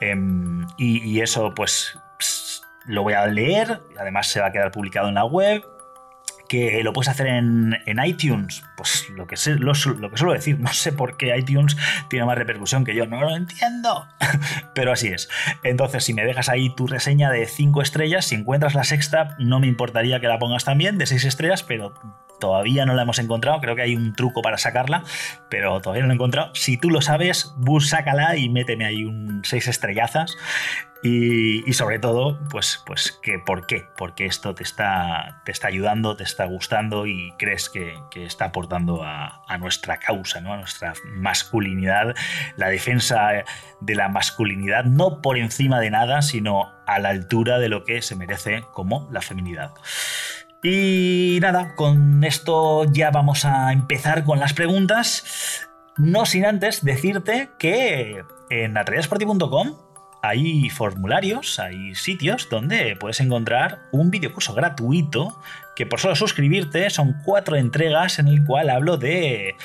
Em, 0.00 0.66
y, 0.78 1.20
eso, 1.20 1.54
pues, 1.54 1.98
lo 2.86 3.02
voy 3.02 3.14
a 3.14 3.26
leer, 3.26 3.80
además 3.98 4.28
se 4.28 4.40
va 4.40 4.46
a 4.46 4.52
quedar 4.52 4.70
publicado 4.70 5.08
en 5.08 5.14
la 5.14 5.24
web. 5.24 5.64
Que 6.50 6.82
lo 6.82 6.92
puedes 6.92 7.08
hacer 7.08 7.28
en, 7.28 7.78
iTunes. 8.04 8.64
Pues 8.76 9.08
lo 9.10 9.28
que, 9.28 9.36
sé, 9.36 9.54
lo, 9.54 9.72
que 9.72 10.16
suelo 10.16 10.32
decir, 10.32 10.58
no 10.60 10.72
sé 10.72 10.92
por 10.92 11.16
qué 11.16 11.36
iTunes 11.38 11.76
tiene 12.08 12.26
más 12.26 12.36
repercusión 12.36 12.84
que 12.84 12.92
yo, 12.92 13.06
no 13.06 13.20
lo 13.20 13.36
entiendo. 13.36 14.08
Pero 14.74 14.90
así 14.90 15.08
es. 15.08 15.28
Entonces, 15.62 16.02
si 16.02 16.12
me 16.12 16.24
dejas 16.24 16.48
ahí 16.48 16.74
tu 16.74 16.88
reseña 16.88 17.30
de 17.30 17.46
5 17.46 17.82
estrellas, 17.82 18.24
si 18.24 18.34
encuentras 18.34 18.74
la 18.74 18.82
sexta, 18.82 19.36
no 19.38 19.60
me 19.60 19.68
importaría 19.68 20.18
que 20.18 20.26
la 20.26 20.40
pongas 20.40 20.64
también 20.64 20.98
de 20.98 21.06
6 21.06 21.24
estrellas, 21.24 21.62
pero 21.62 21.94
todavía 22.40 22.86
no 22.86 22.94
la 22.94 23.02
hemos 23.02 23.18
encontrado. 23.18 23.60
Creo 23.60 23.76
que 23.76 23.82
hay 23.82 23.94
un 23.94 24.14
truco 24.14 24.42
para 24.42 24.58
sacarla, 24.58 25.04
pero 25.48 25.80
todavía 25.80 26.02
no 26.02 26.08
la 26.08 26.14
he 26.14 26.16
encontrado. 26.16 26.54
Si 26.54 26.76
tú 26.76 26.90
lo 26.90 27.00
sabes, 27.00 27.54
bus, 27.58 27.90
sácala 27.90 28.36
y 28.36 28.48
méteme 28.48 28.86
ahí 28.86 29.04
un 29.04 29.42
6 29.44 29.68
estrellazas. 29.68 30.36
Y, 31.02 31.72
sobre 31.72 31.98
todo, 31.98 32.38
pues, 32.50 32.82
pues 32.84 33.18
que 33.22 33.38
por 33.38 33.66
qué, 33.66 33.86
porque 33.96 34.26
esto 34.26 34.54
te 34.54 34.62
está, 34.62 35.40
te 35.46 35.52
está 35.52 35.68
ayudando, 35.68 36.14
te 36.14 36.24
está 36.24 36.44
gustando 36.44 37.06
y 37.06 37.32
crees 37.38 37.70
que, 37.70 37.94
está 38.14 38.46
aportando 38.46 39.02
a, 39.02 39.40
nuestra 39.58 39.98
causa, 39.98 40.42
¿no? 40.42 40.52
a 40.52 40.58
nuestra 40.58 40.92
masculinidad, 41.06 42.14
la 42.56 42.68
defensa 42.68 43.44
de 43.80 43.94
la 43.94 44.08
masculinidad, 44.08 44.84
no 44.84 45.22
por 45.22 45.38
encima 45.38 45.80
de 45.80 45.90
nada, 45.90 46.20
sino 46.20 46.70
a 46.86 46.98
la 46.98 47.08
altura 47.08 47.58
de 47.58 47.70
lo 47.70 47.84
que 47.84 48.02
se 48.02 48.14
merece 48.14 48.62
como 48.72 49.08
la 49.10 49.22
feminidad. 49.22 49.72
Y 50.62 51.38
nada, 51.40 51.74
con 51.74 52.22
esto 52.24 52.84
ya 52.84 53.10
vamos 53.10 53.44
a 53.44 53.72
empezar 53.72 54.24
con 54.24 54.38
las 54.40 54.52
preguntas. 54.52 55.66
No 55.96 56.26
sin 56.26 56.44
antes 56.44 56.84
decirte 56.84 57.50
que 57.58 58.22
en 58.50 58.76
atreyasporti.com 58.76 59.89
hay 60.22 60.68
formularios, 60.70 61.58
hay 61.58 61.94
sitios 61.94 62.48
donde 62.50 62.96
puedes 62.96 63.20
encontrar 63.20 63.80
un 63.90 64.10
videocurso 64.10 64.54
gratuito 64.54 65.40
que 65.74 65.86
por 65.86 65.98
solo 65.98 66.14
suscribirte 66.14 66.90
son 66.90 67.16
cuatro 67.24 67.56
entregas 67.56 68.18
en 68.18 68.28
el 68.28 68.44
cual 68.44 68.68
hablo 68.68 68.96
de 68.98 69.56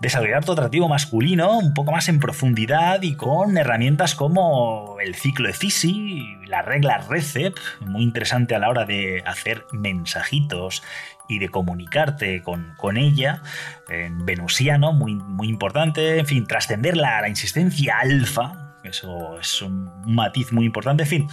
desarrollar 0.00 0.44
tu 0.44 0.52
atractivo 0.52 0.88
masculino 0.88 1.58
un 1.58 1.74
poco 1.74 1.92
más 1.92 2.08
en 2.08 2.20
profundidad 2.20 3.02
y 3.02 3.14
con 3.14 3.56
herramientas 3.58 4.14
como 4.14 4.96
el 5.00 5.14
ciclo 5.14 5.48
de 5.48 5.54
Fisi, 5.54 6.36
la 6.46 6.62
regla 6.62 6.98
RECEP, 6.98 7.56
muy 7.80 8.02
interesante 8.02 8.54
a 8.54 8.58
la 8.58 8.70
hora 8.70 8.86
de 8.86 9.22
hacer 9.26 9.66
mensajitos 9.72 10.82
y 11.28 11.38
de 11.38 11.48
comunicarte 11.48 12.42
con, 12.42 12.74
con 12.76 12.96
ella, 12.96 13.42
en 13.88 14.24
venusiano, 14.26 14.92
muy, 14.92 15.14
muy 15.14 15.48
importante, 15.48 16.18
en 16.18 16.26
fin, 16.26 16.46
trascender 16.46 16.96
la, 16.96 17.20
la 17.22 17.28
insistencia 17.28 17.98
alfa, 17.98 18.63
eso 18.84 19.38
es 19.38 19.62
un 19.62 19.90
matiz 20.04 20.52
muy 20.52 20.66
importante. 20.66 21.04
En 21.04 21.08
fin, 21.08 21.28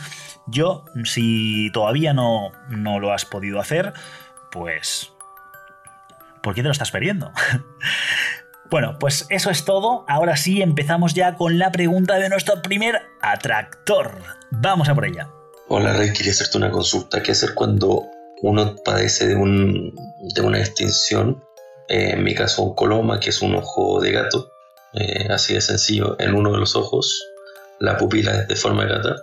yo, 0.48 0.86
si 1.03 1.70
todavía 1.74 2.13
no, 2.13 2.51
no 2.70 3.00
lo 3.00 3.13
has 3.13 3.25
podido 3.25 3.60
hacer, 3.60 3.93
pues... 4.51 5.12
¿Por 6.41 6.55
qué 6.55 6.62
te 6.62 6.67
lo 6.67 6.72
estás 6.72 6.91
perdiendo? 6.91 7.31
bueno, 8.72 8.98
pues 9.00 9.27
eso 9.29 9.51
es 9.51 9.63
todo. 9.63 10.05
Ahora 10.08 10.38
sí, 10.38 10.62
empezamos 10.62 11.13
ya 11.13 11.36
con 11.36 11.60
la 11.60 11.72
pregunta 11.72 12.17
de 12.17 12.29
nuestro 12.29 12.62
primer 12.63 13.01
atractor. 13.22 14.24
Vamos 14.50 14.89
a 14.89 14.96
por 14.96 15.05
ella. 15.05 15.29
Hola, 15.67 15.93
Rey, 15.93 16.12
quería 16.13 16.31
hacerte 16.31 16.58
una 16.58 16.72
consulta. 16.72 17.22
¿Qué 17.22 17.31
hacer 17.31 17.53
cuando 17.53 18.08
uno 18.41 18.75
padece 18.84 19.27
de, 19.27 19.36
un, 19.36 19.93
de 20.34 20.41
una 20.41 20.60
extinción? 20.60 21.43
Eh, 21.88 22.12
en 22.13 22.24
mi 22.24 22.34
caso, 22.34 22.63
un 22.63 22.75
coloma, 22.75 23.20
que 23.20 23.29
es 23.29 23.41
un 23.41 23.55
ojo 23.55 24.01
de 24.01 24.12
gato. 24.13 24.51
Eh, 24.93 25.27
así 25.29 25.53
de 25.53 25.62
sencillo, 25.62 26.20
en 26.20 26.34
uno 26.34 26.51
de 26.51 26.58
los 26.58 26.75
ojos 26.75 27.30
la 27.81 27.97
pupila 27.97 28.45
de 28.45 28.55
forma 28.55 28.85
gata 28.85 29.15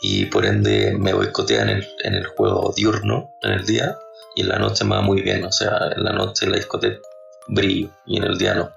y 0.00 0.26
por 0.26 0.46
ende 0.46 0.96
me 0.98 1.12
boicotea 1.12 1.62
en 1.62 1.68
el, 1.68 1.88
en 2.04 2.14
el 2.14 2.26
juego 2.26 2.72
diurno, 2.76 3.34
en 3.42 3.52
el 3.52 3.66
día, 3.66 3.96
y 4.34 4.42
en 4.42 4.48
la 4.48 4.58
noche 4.58 4.84
me 4.84 4.94
va 4.96 5.02
muy 5.02 5.22
bien, 5.22 5.44
o 5.44 5.52
sea, 5.52 5.78
en 5.94 6.04
la 6.04 6.12
noche 6.12 6.46
la 6.46 6.56
discoteca 6.56 7.00
brillo 7.48 7.90
y 8.06 8.18
en 8.18 8.24
el 8.24 8.38
día 8.38 8.54
no. 8.54 8.70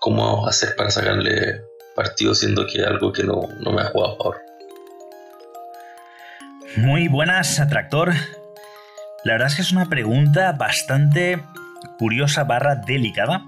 ¿Cómo 0.00 0.46
hacer 0.46 0.76
para 0.76 0.90
sacarle 0.90 1.62
partido 1.94 2.34
siendo 2.34 2.66
que 2.66 2.84
algo 2.84 3.12
que 3.12 3.22
no, 3.22 3.48
no 3.60 3.72
me 3.72 3.82
ha 3.82 3.86
jugado 3.86 4.32
a? 4.32 4.36
Muy 6.76 7.08
buenas, 7.08 7.60
Atractor. 7.60 8.12
La 9.24 9.32
verdad 9.34 9.48
es 9.48 9.54
que 9.54 9.62
es 9.62 9.72
una 9.72 9.86
pregunta 9.86 10.52
bastante 10.52 11.42
curiosa 11.98 12.44
barra 12.44 12.74
delicada. 12.74 13.44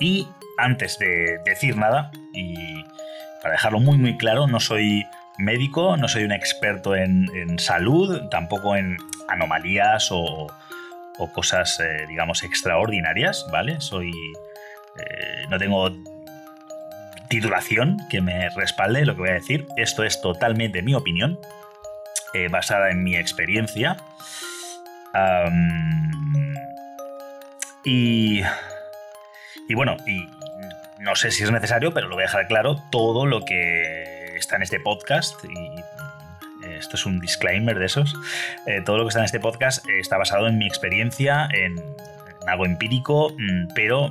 Y 0.00 0.26
antes 0.58 0.98
de 0.98 1.38
decir 1.44 1.76
nada, 1.76 2.10
y 2.34 2.84
para 3.42 3.52
dejarlo 3.52 3.80
muy 3.80 3.98
muy 3.98 4.16
claro, 4.16 4.46
no 4.46 4.60
soy 4.60 5.04
médico, 5.38 5.96
no 5.96 6.08
soy 6.08 6.24
un 6.24 6.32
experto 6.32 6.94
en, 6.94 7.58
salud, 7.58 8.28
tampoco 8.28 8.76
en 8.76 8.96
anomalías 9.28 10.08
o, 10.10 10.48
cosas, 11.32 11.80
eh, 11.80 12.06
digamos, 12.08 12.42
extraordinarias, 12.42 13.46
¿vale? 13.50 13.80
Soy... 13.80 14.10
Eh, 14.10 15.46
no 15.48 15.58
tengo 15.58 15.90
titulación 17.28 17.98
que 18.08 18.20
me 18.20 18.48
respalde 18.50 19.04
lo 19.04 19.14
que 19.14 19.20
voy 19.20 19.30
a 19.30 19.34
decir. 19.34 19.66
Esto 19.76 20.04
es 20.04 20.20
totalmente 20.20 20.82
mi 20.82 20.94
opinión, 20.94 21.38
eh, 22.34 22.48
basada 22.48 22.90
en 22.90 23.02
mi 23.02 23.16
experiencia. 23.16 23.96
y, 27.84 28.42
y 29.68 29.74
bueno, 29.74 29.96
y, 30.06 30.28
no 30.98 31.14
sé 31.16 31.30
si 31.30 31.44
es 31.44 31.50
necesario, 31.50 31.92
pero 31.92 32.08
lo 32.08 32.16
voy 32.16 32.22
a 32.22 32.26
dejar 32.26 32.46
claro, 32.46 32.76
todo 32.90 33.26
lo 33.26 33.44
que 33.44 34.36
está 34.36 34.56
en 34.56 34.62
este 34.62 34.80
podcast, 34.80 35.42
y 35.44 35.82
esto 36.76 36.96
es 36.96 37.06
un 37.06 37.20
disclaimer 37.20 37.78
de 37.78 37.86
esos, 37.86 38.14
eh, 38.66 38.82
todo 38.84 38.98
lo 38.98 39.04
que 39.04 39.08
está 39.08 39.20
en 39.20 39.24
este 39.24 39.40
podcast 39.40 39.86
está 39.88 40.16
basado 40.16 40.46
en 40.46 40.58
mi 40.58 40.66
experiencia, 40.66 41.48
en, 41.52 41.76
algo 42.46 42.64
empírico, 42.64 43.30
mm, 43.36 43.68
pero 43.74 44.10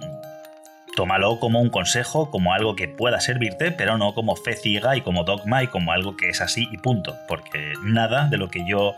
tómalo 0.96 1.40
como 1.40 1.62
un 1.62 1.70
consejo, 1.70 2.30
como 2.30 2.54
algo 2.54 2.76
que 2.76 2.88
pueda 2.88 3.20
servirte, 3.20 3.72
pero 3.72 3.98
no 3.98 4.14
como 4.14 4.36
fe 4.36 4.56
ciega 4.56 4.96
y 4.96 5.02
como 5.02 5.24
dogma 5.24 5.64
y 5.64 5.68
como 5.68 5.92
algo 5.92 6.18
que 6.18 6.30
es 6.30 6.42
así 6.42 6.68
y 6.72 6.78
punto, 6.78 7.16
porque 7.28 7.74
nada 7.84 8.28
de 8.30 8.38
lo 8.38 8.50
que 8.50 8.66
yo 8.68 8.96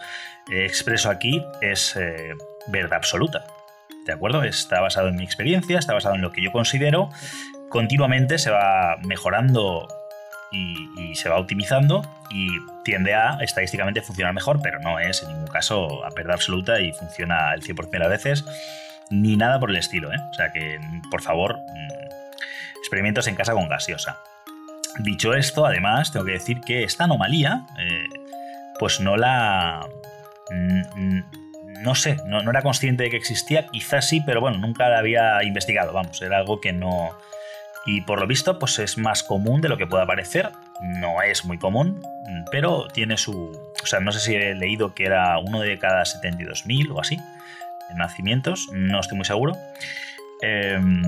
expreso 0.51 1.09
aquí 1.09 1.43
es 1.61 1.95
eh, 1.95 2.33
verdad 2.67 2.97
absoluta. 2.97 3.45
¿De 4.05 4.13
acuerdo? 4.13 4.43
Está 4.43 4.79
basado 4.81 5.09
en 5.09 5.17
mi 5.17 5.23
experiencia, 5.23 5.77
está 5.77 5.93
basado 5.93 6.15
en 6.15 6.21
lo 6.21 6.31
que 6.31 6.41
yo 6.41 6.51
considero 6.51 7.09
continuamente 7.69 8.37
se 8.37 8.51
va 8.51 8.97
mejorando 9.03 9.87
y, 10.51 11.15
se 11.15 11.29
va 11.29 11.37
optimizando 11.37 12.01
y 12.29 12.47
tiende 12.83 13.13
a 13.13 13.37
estadísticamente 13.41 14.01
funcionar 14.01 14.33
mejor, 14.33 14.59
pero 14.61 14.79
no 14.79 14.99
es 14.99 15.23
en 15.23 15.29
ningún 15.29 15.47
caso 15.47 16.05
a 16.05 16.09
pérdida 16.11 16.33
absoluta 16.33 16.79
y 16.79 16.91
funciona 16.93 17.53
el 17.53 17.61
100% 17.61 17.89
de 17.89 17.99
las 17.99 18.09
veces, 18.09 18.45
ni 19.09 19.35
nada 19.35 19.59
por 19.59 19.69
el 19.69 19.77
estilo. 19.77 20.11
¿eh? 20.13 20.17
O 20.31 20.33
sea 20.33 20.51
que, 20.51 20.79
por 21.09 21.21
favor, 21.21 21.55
mm, 21.55 22.77
experimentos 22.79 23.27
en 23.27 23.35
casa 23.35 23.53
con 23.53 23.67
gaseosa. 23.67 24.17
Dicho 24.99 25.33
esto, 25.33 25.65
además, 25.65 26.11
tengo 26.11 26.25
que 26.25 26.33
decir 26.33 26.61
que 26.61 26.83
esta 26.83 27.05
anomalía, 27.05 27.65
eh, 27.79 28.05
pues 28.79 28.99
no 28.99 29.17
la... 29.17 29.87
no 31.81 31.95
sé, 31.95 32.17
no, 32.25 32.41
no, 32.41 32.51
era 32.51 32.61
consciente 32.61 33.03
de 33.03 33.09
que 33.09 33.17
existía, 33.17 33.67
quizás 33.67 34.07
sí, 34.07 34.21
pero 34.25 34.41
bueno, 34.41 34.57
nunca 34.57 34.89
la 34.89 34.99
había 34.99 35.43
investigado, 35.43 35.93
vamos, 35.93 36.21
era 36.21 36.37
algo 36.37 36.59
que 36.59 36.73
no, 36.73 37.15
y 37.85 38.01
por 38.01 38.19
lo 38.19 38.27
visto, 38.27 38.59
pues 38.59 38.79
es 38.79 38.97
más 38.97 39.23
común 39.23 39.61
de 39.61 39.69
lo 39.69 39.77
que 39.77 39.87
pueda 39.87 40.05
parecer. 40.05 40.51
No 40.81 41.21
es 41.21 41.45
muy 41.45 41.57
común, 41.57 42.01
pero 42.51 42.87
tiene 42.87 43.17
su. 43.17 43.51
O 43.81 43.85
sea, 43.85 43.99
no 43.99 44.11
sé 44.11 44.19
si 44.19 44.35
he 44.35 44.55
leído 44.55 44.93
que 44.93 45.05
era 45.05 45.37
uno 45.39 45.61
de 45.61 45.77
cada 45.79 46.03
72.000 46.03 46.91
o 46.91 47.01
así, 47.01 47.17
nacimientos, 47.95 48.67
no 48.71 48.99
estoy 48.99 49.17
muy 49.17 49.25
seguro. 49.25 49.57
Em, 50.41 51.03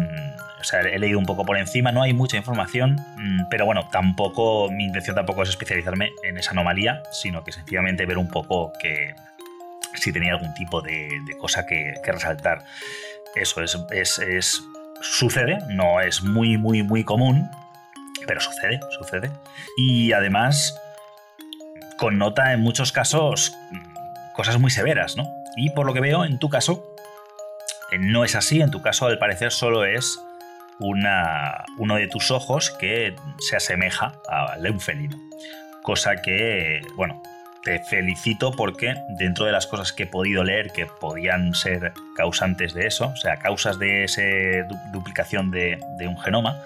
o 0.59 0.63
sea, 0.63 0.81
he 0.81 0.99
leído 0.99 1.17
un 1.17 1.25
poco 1.25 1.45
por 1.45 1.57
encima, 1.57 1.91
no 1.91 2.01
hay 2.01 2.13
mucha 2.13 2.37
información, 2.37 2.97
mm, 3.17 3.49
pero 3.49 3.65
bueno, 3.65 3.87
tampoco, 3.91 4.69
mi 4.69 4.85
intención 4.85 5.15
tampoco 5.15 5.43
es 5.43 5.49
especializarme 5.49 6.11
en 6.23 6.37
esa 6.37 6.51
anomalía, 6.51 7.01
sino 7.11 7.43
que 7.43 7.51
sencillamente 7.51 8.05
ver 8.05 8.17
un 8.17 8.27
poco 8.27 8.73
que 8.79 9.15
si 9.95 10.11
tenía 10.11 10.33
algún 10.33 10.53
tipo 10.53 10.81
de, 10.81 11.09
cosa 11.39 11.65
que, 11.65 11.93
resaltar. 12.03 12.63
Eso 13.35 13.61
es, 13.61 14.19
es 14.19 14.63
sucede, 15.01 15.57
no 15.69 15.99
es 16.01 16.23
muy, 16.23 16.57
muy, 16.57 16.83
muy 16.83 17.03
común, 17.03 17.49
pero 18.27 18.39
sucede, 18.39 18.79
sucede. 18.97 19.31
Y 19.77 20.13
además 20.13 20.79
connota 21.97 22.53
en 22.53 22.61
muchos 22.61 22.91
casos 22.91 23.53
cosas 24.33 24.59
muy 24.59 24.71
severas, 24.71 25.17
¿no? 25.17 25.23
Y 25.55 25.69
por 25.71 25.85
lo 25.85 25.93
que 25.93 25.99
veo, 25.99 26.25
en 26.25 26.39
tu 26.39 26.49
caso, 26.49 26.95
eh, 27.91 27.97
no 27.99 28.23
es 28.23 28.35
así, 28.35 28.61
en 28.61 28.71
tu 28.71 28.81
caso 28.81 29.07
al 29.07 29.19
parecer 29.19 29.51
solo 29.51 29.85
es 29.85 30.19
una, 30.79 31.65
uno 31.77 31.95
de 31.95 32.07
tus 32.07 32.31
ojos 32.31 32.71
que 32.71 33.15
se 33.39 33.55
asemeja 33.55 34.13
al 34.27 34.63
de 34.63 34.71
un 34.71 34.79
felino. 34.79 35.17
Cosa 35.83 36.21
que, 36.21 36.81
bueno, 36.95 37.21
te 37.63 37.79
felicito 37.79 38.51
porque 38.51 38.95
dentro 39.09 39.45
de 39.45 39.51
las 39.51 39.67
cosas 39.67 39.93
que 39.93 40.03
he 40.03 40.07
podido 40.07 40.43
leer 40.43 40.71
que 40.71 40.85
podían 40.85 41.53
ser 41.53 41.93
causantes 42.15 42.73
de 42.73 42.87
eso, 42.87 43.07
o 43.07 43.15
sea, 43.15 43.37
causas 43.37 43.77
de 43.77 44.03
esa 44.03 44.21
duplicación 44.91 45.51
de, 45.51 45.79
un 46.07 46.17
genoma, 46.17 46.61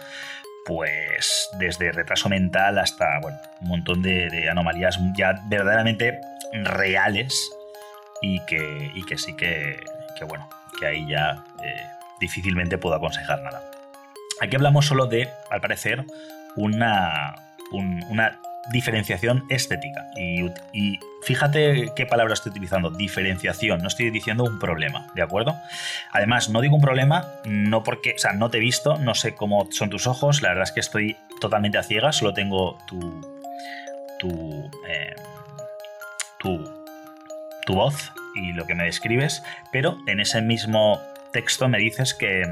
pues 0.66 1.50
desde 1.60 1.92
retraso 1.92 2.30
mental 2.30 2.80
hasta 2.80 3.20
bueno, 3.22 3.38
un 3.62 3.68
montón 3.68 4.02
de, 4.02 4.50
anomalías 4.50 5.00
ya 5.16 5.40
verdaderamente 5.48 6.20
reales 6.64 7.52
y 8.22 8.40
que, 8.46 8.92
y 8.96 9.04
que 9.04 9.18
sí 9.18 9.36
que, 9.36 9.84
que, 10.18 10.24
bueno, 10.26 10.50
que 10.80 10.88
ahí 10.88 11.08
ya 11.08 11.44
eh, 11.64 11.82
difícilmente 12.20 12.78
puedo 12.78 12.96
aconsejar 12.96 13.42
nada. 13.42 13.62
Aquí 14.42 14.56
hablamos 14.56 14.86
solo 14.86 15.08
de, 15.08 15.30
al 15.50 15.62
parecer, 15.62 16.06
una, 16.56 17.36
una 17.72 18.40
diferenciación 18.72 19.46
estética. 19.50 20.08
Y, 20.18 21.00
fíjate 21.24 21.92
qué 21.96 22.06
palabra 22.06 22.34
estoy 22.34 22.52
utilizando, 22.52 22.92
diferenciación, 22.92 23.82
no 23.82 23.88
estoy 23.88 24.12
diciendo 24.12 24.44
un 24.44 24.60
problema, 24.60 25.08
¿de 25.16 25.24
acuerdo? 25.24 25.56
Además, 26.12 26.50
no 26.50 26.62
digo 26.62 26.76
un 26.76 26.82
problema, 26.82 27.28
no 27.46 27.84
porque, 27.84 28.14
o 28.16 28.20
sea, 28.20 28.34
no 28.34 28.50
te 28.52 28.58
he 28.58 28.62
visto, 28.62 28.98
no 28.98 29.16
sé 29.16 29.34
cómo 29.34 29.68
son 29.72 29.90
tus 29.90 30.06
ojos, 30.06 30.42
la 30.42 30.50
verdad 30.50 30.66
es 30.66 30.72
que 30.72 30.80
estoy 30.80 31.18
totalmente 31.42 31.78
a 31.78 31.84
ciegas, 31.84 32.18
solo 32.18 32.34
tengo 32.34 32.78
tu, 32.86 33.00
tu, 34.20 34.72
eh, 34.88 35.16
tu, 36.40 36.64
tu 37.66 37.74
voz 37.74 38.12
y 38.36 38.54
lo 38.54 38.66
que 38.68 38.76
me 38.76 38.84
describes, 38.84 39.44
pero 39.72 39.98
en 40.08 40.20
ese 40.20 40.42
mismo 40.42 41.02
texto 41.34 41.68
me 41.68 41.80
dices 41.80 42.14
que, 42.14 42.44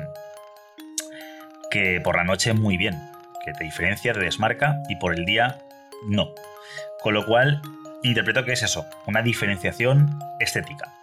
que 1.70 2.02
por 2.02 2.18
la 2.18 2.24
noche 2.24 2.54
muy 2.54 2.78
bien, 2.78 3.00
que 3.46 3.54
te 3.54 3.64
diferencia, 3.64 4.14
te 4.14 4.20
desmarca 4.20 4.82
y 4.90 4.96
por 4.96 5.14
el 5.14 5.26
día 5.26 5.60
no. 6.08 6.34
Con 7.02 7.14
lo 7.14 7.26
cual, 7.26 7.62
interpreto 8.04 8.46
que 8.46 8.54
es 8.54 8.64
eso, 8.64 8.86
una 9.08 9.22
diferenciación 9.22 10.20
estética. 10.40 10.94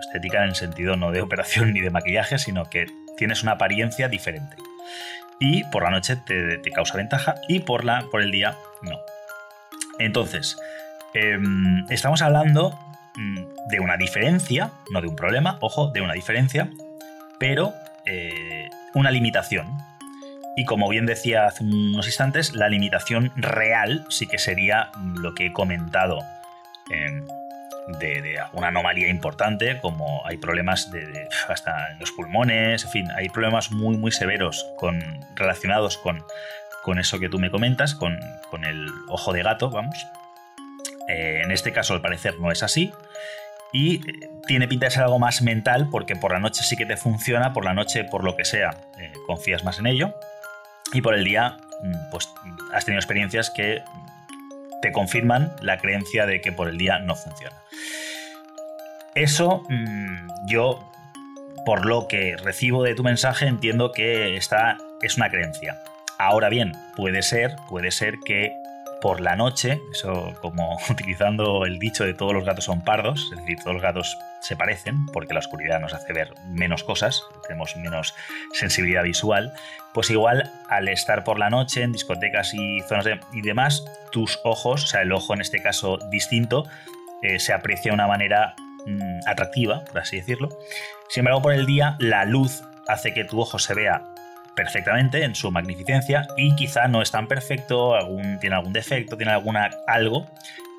Estética 0.00 0.42
en 0.42 0.50
el 0.50 0.54
sentido 0.54 0.96
no 0.96 1.12
de 1.12 1.20
operación 1.22 1.72
ni 1.72 1.80
de 1.80 1.90
maquillaje, 1.90 2.38
sino 2.38 2.64
que 2.64 2.86
tienes 3.16 3.42
una 3.42 3.52
apariencia 3.52 4.08
diferente. 4.08 4.56
Y 5.38 5.64
por 5.64 5.84
la 5.84 5.90
noche 5.90 6.16
te, 6.16 6.60
causa 6.72 6.96
ventaja 6.96 7.34
y 7.48 7.60
por, 7.60 7.84
la, 7.84 8.04
por 8.10 8.22
el 8.22 8.30
día 8.30 8.56
no. 8.82 8.98
Entonces, 9.98 10.56
em, 11.14 11.86
estamos 11.90 12.20
hablando 12.22 12.78
mm, 13.16 13.68
de 13.70 13.80
una 13.80 13.96
diferencia, 13.96 14.70
no 14.90 15.00
de 15.00 15.08
un 15.08 15.16
problema, 15.16 15.58
ojo, 15.60 15.90
de 15.92 16.02
una 16.02 16.12
diferencia, 16.12 16.70
pero 17.38 17.72
eh, 18.04 18.68
una 18.94 19.10
limitación. 19.10 19.66
Y 20.60 20.66
como 20.66 20.90
bien 20.90 21.06
decía 21.06 21.46
hace 21.46 21.64
unos 21.64 22.04
instantes, 22.04 22.54
la 22.54 22.68
limitación 22.68 23.32
real 23.34 24.04
sí 24.10 24.26
que 24.26 24.36
sería 24.36 24.90
lo 25.14 25.34
que 25.34 25.46
he 25.46 25.52
comentado 25.54 26.18
em, 26.90 27.26
de, 27.98 28.38
alguna 28.38 28.68
anomalía 28.68 29.08
importante, 29.08 29.80
como 29.80 30.20
hay 30.26 30.36
problemas 30.36 30.90
de, 30.92 31.26
hasta 31.48 31.92
en 31.92 31.98
los 31.98 32.12
pulmones, 32.12 32.84
en 32.84 32.90
fin, 32.90 33.08
hay 33.16 33.30
problemas 33.30 33.72
muy, 33.72 33.96
muy 33.96 34.12
severos 34.12 34.66
con, 34.76 35.00
relacionados 35.34 35.96
con, 35.96 36.22
con 36.82 36.98
eso 36.98 37.18
que 37.18 37.30
tú 37.30 37.38
me 37.38 37.50
comentas, 37.50 37.94
con, 37.94 38.18
el 38.62 38.86
ojo 39.08 39.32
de 39.32 39.42
gato, 39.42 39.70
vamos. 39.70 39.96
Eh, 41.08 41.40
en 41.42 41.52
este 41.52 41.72
caso, 41.72 41.94
al 41.94 42.02
parecer, 42.02 42.38
no 42.38 42.52
es 42.52 42.62
así. 42.62 42.92
Y 43.72 44.06
eh, 44.06 44.30
tiene 44.46 44.68
pinta 44.68 44.84
de 44.84 44.90
ser 44.90 45.04
algo 45.04 45.18
más 45.18 45.40
mental, 45.40 45.88
porque 45.90 46.16
por 46.16 46.32
la 46.32 46.38
noche 46.38 46.62
sí 46.64 46.76
que 46.76 46.84
te 46.84 46.98
funciona, 46.98 47.54
por 47.54 47.64
la 47.64 47.72
noche, 47.72 48.04
por 48.04 48.24
lo 48.24 48.36
que 48.36 48.44
sea, 48.44 48.76
eh, 48.98 49.10
confías 49.26 49.64
más 49.64 49.78
en 49.78 49.86
ello. 49.86 50.14
Y 50.92 51.02
por 51.02 51.14
el 51.14 51.24
día, 51.24 51.56
mm, 51.82 52.10
pues 52.10 52.28
has 52.72 52.84
tenido 52.84 52.98
experiencias 52.98 53.50
que 53.50 53.82
te 54.82 54.92
confirman 54.92 55.54
la 55.60 55.78
creencia 55.78 56.26
de 56.26 56.40
que 56.40 56.52
por 56.52 56.68
el 56.68 56.78
día 56.78 56.98
no 56.98 57.14
funciona. 57.14 57.56
Eso 59.14 59.64
mm, 59.68 60.46
yo, 60.46 60.90
por 61.66 61.86
lo 61.86 62.08
que 62.08 62.36
recibo 62.36 62.82
de 62.82 62.94
tu 62.94 63.02
mensaje, 63.02 63.46
entiendo 63.46 63.92
que 63.92 64.36
esta 64.36 64.78
es 65.02 65.16
una 65.16 65.30
creencia. 65.30 65.78
Ahora 66.18 66.48
bien, 66.48 66.72
puede 66.96 67.22
ser, 67.22 67.56
puede 67.68 67.90
ser 67.90 68.14
que 68.24 68.59
por 69.00 69.20
la 69.20 69.36
noche, 69.36 69.82
eso 69.90 70.34
como 70.40 70.78
utilizando 70.90 71.64
el 71.64 71.78
dicho 71.78 72.04
de 72.04 72.14
todos 72.14 72.32
los 72.32 72.44
gatos 72.44 72.64
son 72.64 72.82
pardos, 72.82 73.28
es 73.32 73.38
decir, 73.38 73.58
todos 73.58 73.74
los 73.74 73.82
gatos 73.82 74.18
se 74.40 74.56
parecen, 74.56 75.06
porque 75.06 75.34
la 75.34 75.40
oscuridad 75.40 75.80
nos 75.80 75.92
hace 75.92 76.12
ver 76.12 76.34
menos 76.48 76.82
cosas, 76.82 77.22
tenemos 77.46 77.76
menos 77.76 78.14
sensibilidad 78.52 79.02
visual, 79.02 79.52
pues 79.92 80.10
igual 80.10 80.50
al 80.68 80.88
estar 80.88 81.24
por 81.24 81.38
la 81.38 81.50
noche 81.50 81.82
en 81.82 81.92
discotecas 81.92 82.54
y 82.54 82.80
zonas 82.88 83.06
y 83.32 83.42
demás, 83.42 83.84
tus 84.12 84.38
ojos, 84.44 84.84
o 84.84 84.86
sea, 84.86 85.02
el 85.02 85.12
ojo 85.12 85.34
en 85.34 85.40
este 85.40 85.60
caso 85.60 85.98
distinto, 86.10 86.64
eh, 87.22 87.38
se 87.38 87.52
aprecia 87.52 87.90
de 87.90 87.94
una 87.94 88.06
manera 88.06 88.54
mm, 88.86 89.28
atractiva, 89.28 89.84
por 89.84 89.98
así 89.98 90.16
decirlo. 90.16 90.48
Sin 91.08 91.20
embargo, 91.20 91.42
por 91.42 91.52
el 91.52 91.66
día, 91.66 91.96
la 91.98 92.24
luz 92.24 92.62
hace 92.88 93.12
que 93.12 93.24
tu 93.24 93.40
ojo 93.40 93.58
se 93.58 93.74
vea 93.74 94.02
perfectamente 94.54 95.24
en 95.24 95.34
su 95.34 95.50
magnificencia 95.50 96.26
y 96.36 96.54
quizá 96.56 96.88
no 96.88 97.02
es 97.02 97.10
tan 97.10 97.28
perfecto, 97.28 97.94
tiene 98.40 98.56
algún 98.56 98.72
defecto, 98.72 99.16
tiene 99.16 99.32
alguna, 99.32 99.70
algo 99.86 100.26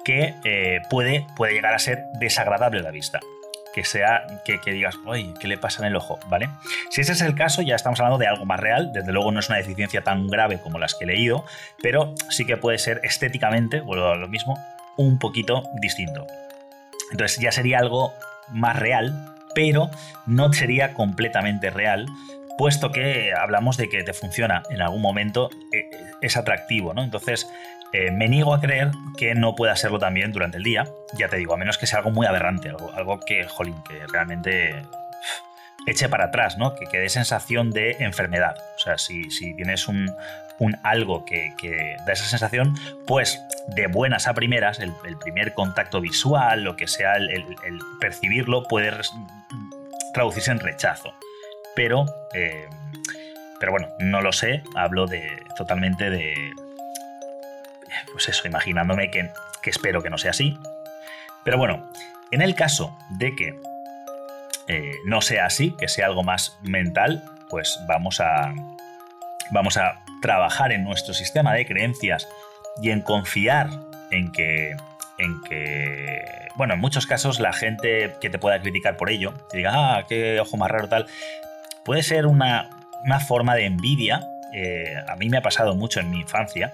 que 0.04 0.34
eh, 0.44 0.82
puede, 0.90 1.26
puede 1.36 1.54
llegar 1.54 1.74
a 1.74 1.80
ser 1.80 2.04
desagradable 2.20 2.80
a 2.80 2.84
la 2.84 2.92
vista. 2.92 3.20
Que 3.74 3.86
sea 3.86 4.28
que, 4.44 4.60
digas, 4.72 4.96
oye, 5.06 5.34
¿qué 5.40 5.48
le 5.48 5.58
pasa 5.58 5.82
en 5.82 5.88
el 5.88 5.96
ojo? 5.96 6.20
¿Vale? 6.28 6.50
Si 6.90 7.00
ese 7.00 7.14
es 7.14 7.22
el 7.22 7.36
caso, 7.36 7.62
ya 7.62 7.76
estamos 7.76 8.02
hablando 8.02 8.18
de 8.18 8.28
algo 8.28 8.46
más 8.46 8.60
real. 8.60 8.92
Desde 8.92 9.14
luego 9.14 9.32
no 9.32 9.40
es 9.40 9.48
una 9.48 9.60
deficiencia 9.60 10.02
tan 10.02 10.28
grave 10.28 10.60
como 10.60 10.78
las 10.78 10.94
que 10.94 11.06
he 11.06 11.08
leído, 11.08 11.46
pero 11.82 12.14
sí 12.30 12.46
que 12.46 12.58
puede 12.58 12.80
ser 12.80 13.00
estéticamente, 13.04 13.80
vuelvo 13.80 14.08
a 14.08 14.16
lo 14.16 14.28
mismo, 14.28 14.60
un 14.98 15.20
poquito 15.20 15.64
distinto. 15.80 16.28
Entonces 17.12 17.40
ya 17.40 17.54
sería 17.54 17.80
algo 17.80 18.14
más 18.50 18.78
real, 18.78 19.14
pero 19.56 19.90
no 20.26 20.52
sería 20.52 20.94
completamente 20.94 21.70
real 21.70 22.08
puesto 22.58 22.92
que 22.92 23.34
hablamos 23.34 23.78
de 23.78 23.90
que 23.90 24.04
te 24.04 24.14
funciona 24.14 24.64
en 24.70 24.82
algún 24.82 25.02
momento, 25.02 25.50
eh, 25.72 25.90
es 26.22 26.38
atractivo, 26.38 26.94
¿no? 26.94 27.04
Entonces, 27.04 27.48
eh, 27.94 28.12
me 28.12 28.30
niego 28.30 28.54
a 28.54 28.62
creer 28.62 28.92
que 29.18 29.36
no 29.36 29.56
pueda 29.56 29.76
serlo 29.76 30.00
también 30.00 30.32
durante 30.32 30.58
el 30.58 30.64
día, 30.64 30.88
ya 31.14 31.28
te 31.28 31.38
digo, 31.38 31.54
a 31.54 31.58
menos 31.58 31.78
que 31.78 31.88
sea 31.88 32.00
algo 32.00 32.12
muy 32.12 32.26
aberrante, 32.26 32.70
algo, 32.70 33.20
que, 33.20 33.44
jolín, 33.46 33.76
que 33.84 34.06
realmente 34.08 34.86
eche 35.88 36.08
para 36.08 36.26
atrás, 36.26 36.58
¿no? 36.58 36.74
Que, 36.76 36.86
quede 36.86 37.10
sensación 37.10 37.72
de 37.72 37.98
enfermedad. 38.00 38.56
O 38.76 38.80
sea, 38.80 38.98
si, 38.98 39.28
tienes 39.56 39.90
un, 39.90 40.10
algo 40.84 41.26
que, 41.26 41.54
da 42.06 42.14
esa 42.14 42.26
sensación, 42.26 42.76
pues 43.08 43.42
de 43.76 43.88
buenas 43.88 44.28
a 44.28 44.34
primeras, 44.34 44.80
el, 44.80 44.94
primer 45.20 45.54
contacto 45.54 46.00
visual, 46.00 46.64
lo 46.64 46.78
que 46.78 46.88
sea, 46.88 47.16
el 47.16 47.80
percibirlo, 48.00 48.64
puede 48.64 48.92
traducirse 50.14 50.52
en 50.52 50.60
rechazo 50.60 51.14
pero, 51.76 52.06
eh, 52.34 52.68
pero 53.60 53.72
bueno, 53.72 53.90
no 54.00 54.22
lo 54.22 54.32
sé, 54.32 54.64
hablo 54.76 55.08
de 55.08 55.44
totalmente 55.56 56.10
de, 56.10 56.52
pues 58.12 58.30
eso, 58.30 58.48
imaginándome 58.48 59.12
que, 59.12 59.32
espero 59.64 60.02
que 60.02 60.10
no 60.10 60.18
sea 60.18 60.32
así. 60.32 60.58
Pero 61.44 61.58
bueno, 61.58 61.92
en 62.32 62.42
el 62.42 62.56
caso 62.56 62.98
de 63.10 63.36
que 63.36 63.60
eh, 64.68 64.92
no 65.06 65.22
sea 65.22 65.46
así, 65.46 65.76
que 65.78 65.88
sea 65.88 66.08
algo 66.08 66.24
más 66.24 66.58
mental, 66.62 67.24
pues 67.50 67.80
vamos 67.88 68.20
a, 68.20 68.54
vamos 69.52 69.78
a 69.78 70.00
trabajar 70.22 70.72
en 70.72 70.84
nuestro 70.84 71.14
sistema 71.14 71.54
de 71.54 71.66
creencias 71.66 72.28
y 72.82 72.92
en 72.92 73.02
confiar 73.02 73.70
en 74.12 74.32
que, 74.32 74.76
en 75.18 75.42
que, 75.44 76.48
bueno, 76.56 76.76
en 76.76 76.80
muchos 76.80 77.08
casos 77.08 77.40
la 77.40 77.54
gente 77.54 78.16
que 78.22 78.30
te 78.30 78.40
pueda 78.40 78.62
criticar 78.62 78.98
por 78.98 79.10
ello, 79.10 79.34
te 79.50 79.58
diga, 79.58 79.72
ah, 79.74 80.06
qué 80.08 80.40
ojo 80.40 80.58
más 80.58 80.70
raro 80.70 80.88
tal, 80.88 81.08
puede 81.84 82.04
ser 82.04 82.26
una, 82.26 82.70
forma 83.28 83.56
de 83.56 83.65
envidia. 83.65 84.22
Eh, 84.54 84.94
a 85.08 85.15
mí 85.15 85.30
me 85.30 85.38
ha 85.38 85.41
pasado 85.41 85.76
mucho 85.76 86.00
en 86.00 86.10
mi 86.10 86.20
infancia. 86.20 86.74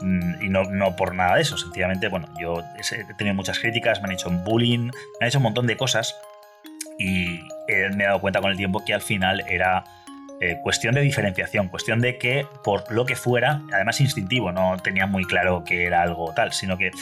Mm, 0.00 0.42
y 0.42 0.48
no, 0.48 0.64
no, 0.64 0.96
por 0.96 1.14
nada 1.14 1.36
de 1.36 1.42
eso, 1.42 1.56
sencillamente, 1.56 2.08
bueno, 2.08 2.28
yo 2.40 2.62
he 2.76 3.14
tenido 3.14 3.34
muchas 3.34 3.58
críticas, 3.58 4.00
me 4.00 4.08
han 4.08 4.12
hecho 4.12 4.30
bullying, 4.30 4.86
me 4.86 4.92
han 5.20 5.28
hecho 5.28 5.38
un 5.38 5.44
montón 5.44 5.66
de 5.66 5.76
cosas 5.76 6.14
y 6.98 7.40
me 7.68 8.04
he 8.04 8.06
dado 8.06 8.20
cuenta 8.20 8.40
con 8.40 8.50
el 8.50 8.56
tiempo 8.56 8.84
que 8.84 8.94
al 8.94 9.00
final 9.00 9.44
era 9.48 9.84
eh, 10.40 10.60
cuestión 10.62 10.94
de 10.94 11.00
diferenciación, 11.00 11.68
cuestión 11.68 12.00
de 12.00 12.16
que 12.16 12.46
por 12.62 12.92
lo 12.92 13.06
que 13.06 13.16
fuera, 13.16 13.62
además 13.72 14.00
instintivo, 14.00 14.52
no 14.52 14.76
tenía 14.76 15.06
muy 15.06 15.24
claro 15.24 15.64
que 15.64 15.84
era 15.84 16.02
algo 16.02 16.32
tal, 16.32 16.52
sino 16.52 16.78
que 16.78 16.92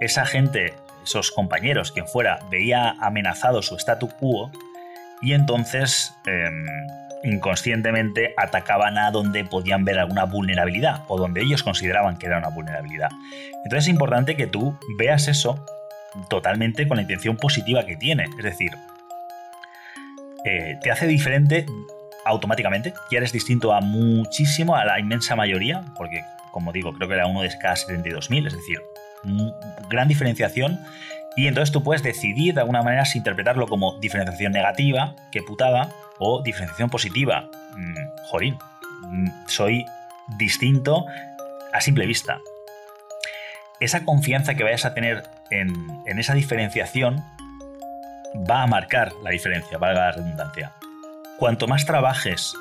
esa 0.00 0.26
gente, 0.26 0.74
esos 1.02 1.30
compañeros, 1.30 1.92
quien 1.92 2.06
fuera, 2.06 2.40
veía 2.50 2.90
amenazado 3.00 3.62
su 3.62 3.76
statu 3.76 4.08
quo 4.08 4.50
y 5.24 5.32
entonces 5.32 6.14
em, 6.26 6.66
inconscientemente 7.24 8.34
atacaban 8.36 8.98
a 8.98 9.10
donde 9.10 9.44
podían 9.44 9.84
ver 9.84 9.98
alguna 9.98 10.24
vulnerabilidad 10.24 11.02
o 11.08 11.18
donde 11.18 11.40
ellos 11.40 11.62
consideraban 11.62 12.18
que 12.18 12.26
era 12.26 12.38
una 12.38 12.50
vulnerabilidad. 12.50 13.10
Entonces 13.64 13.84
es 13.84 13.88
importante 13.88 14.36
que 14.36 14.46
tú 14.46 14.78
veas 14.98 15.26
eso 15.28 15.64
totalmente 16.28 16.86
con 16.86 16.98
la 16.98 17.02
intención 17.02 17.36
positiva 17.36 17.86
que 17.86 17.96
tiene, 17.96 18.24
es 18.38 18.44
decir, 18.44 18.70
eh, 20.44 20.76
te 20.82 20.90
hace 20.90 21.06
diferente 21.06 21.66
automáticamente, 22.26 22.92
y 23.10 23.16
eres 23.16 23.32
distinto 23.32 23.72
a 23.72 23.80
muchísimo, 23.80 24.76
a 24.76 24.84
la 24.84 25.00
inmensa 25.00 25.36
mayoría, 25.36 25.82
porque 25.96 26.22
como 26.52 26.72
digo, 26.72 26.92
creo 26.92 27.08
que 27.08 27.14
era 27.14 27.26
uno 27.26 27.42
de 27.42 27.50
cada 27.60 27.74
72.000, 27.74 28.46
es 28.46 28.52
decir, 28.52 28.80
gran 29.88 30.06
diferenciación 30.06 30.78
y 31.36 31.48
entonces 31.48 31.72
tú 31.72 31.82
puedes 31.82 32.02
decidir 32.02 32.54
de 32.54 32.60
alguna 32.60 32.82
manera 32.82 33.04
si 33.04 33.18
interpretarlo 33.18 33.66
como 33.66 33.98
diferenciación 33.98 34.52
negativa, 34.52 35.14
que 35.32 35.42
putada, 35.42 35.90
o 36.18 36.42
diferenciación 36.42 36.90
positiva. 36.90 37.48
Mm, 37.76 37.94
mm, 39.08 39.30
soy 39.46 39.84
distinto 40.38 41.06
a 41.72 41.80
simple 41.80 42.06
vista. 42.06 42.40
Esa 43.80 44.04
confianza 44.04 44.54
que 44.54 44.62
vayas 44.62 44.84
a 44.84 44.94
tener 44.94 45.24
en, 45.50 45.74
esa 46.06 46.34
diferenciación 46.34 47.22
va 48.48 48.62
a 48.62 48.66
marcar 48.66 49.12
la 49.22 49.30
diferencia, 49.30 49.78
valga 49.78 50.06
la 50.06 50.12
redundancia. 50.12 50.72
Cuanto 51.38 51.66
más 51.66 51.84
trabajes 51.84 52.54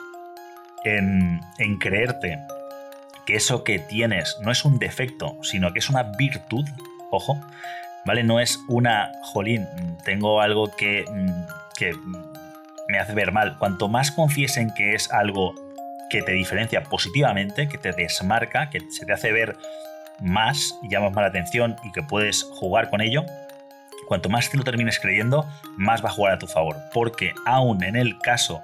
en, 0.84 1.42
en 1.60 1.78
creerte 1.78 2.40
que 3.26 3.36
eso 3.36 3.64
que 3.64 3.80
tienes 3.80 4.38
no 4.42 4.52
es 4.52 4.66
un 4.66 4.80
defecto, 4.80 5.38
sino 5.44 5.72
que 5.72 5.80
es 5.80 5.90
una 5.90 6.04
virtud, 6.04 6.66
ojo, 7.12 7.40
¿vale? 8.06 8.24
No 8.24 8.40
es 8.40 8.60
una, 8.68 9.12
jolín, 9.22 9.68
tengo 10.04 10.42
algo 10.42 10.72
que, 10.76 11.06
que 11.78 11.94
me 12.88 13.00
hace 13.00 13.14
ver 13.14 13.32
mal. 13.32 13.58
Cuanto 13.58 13.88
más 13.88 14.12
confíes 14.12 14.58
en 14.58 14.74
que 14.74 14.94
es 14.94 15.12
algo 15.12 15.56
que 16.10 16.22
te 16.22 16.32
diferencia 16.32 16.84
positivamente, 16.84 17.68
que 17.68 17.78
te 17.78 17.92
desmarca, 17.92 18.70
que 18.70 18.80
se 18.92 19.06
te 19.06 19.14
hace 19.14 19.32
ver 19.32 19.58
más, 20.20 20.76
llamas 20.90 21.12
más 21.14 21.24
la 21.24 21.30
atención 21.30 21.76
y 21.84 21.92
que 21.92 22.04
puedes 22.04 22.44
jugar 22.44 22.90
con 22.90 23.02
ello, 23.02 23.26
cuanto 24.08 24.30
más 24.30 24.50
te 24.50 24.58
lo 24.58 24.64
termines 24.64 25.00
creyendo, 25.00 25.46
más 25.78 26.04
va 26.04 26.10
a 26.10 26.12
jugar 26.12 26.34
a 26.34 26.40
tu 26.40 26.48
favor. 26.48 26.78
Porque 26.94 27.34
aún 27.46 27.84
en 27.84 27.96
el 27.96 28.20
caso 28.20 28.62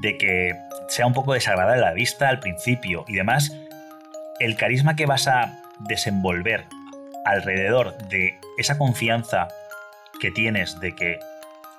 de 0.00 0.18
que 0.18 0.54
sea 0.88 1.06
un 1.06 1.12
poco 1.12 1.32
desagradable 1.32 1.80
la 1.80 1.92
vista 1.92 2.28
al 2.28 2.40
principio 2.40 3.04
y 3.08 3.14
demás, 3.14 3.52
el 4.38 4.56
carisma 4.56 4.96
que 4.96 5.06
vas 5.06 5.28
a 5.28 5.62
desenvolver 5.80 6.66
alrededor 7.24 7.96
de 8.08 8.38
esa 8.58 8.78
confianza 8.78 9.48
que 10.20 10.30
tienes 10.30 10.78
de 10.80 10.94
que 10.94 11.18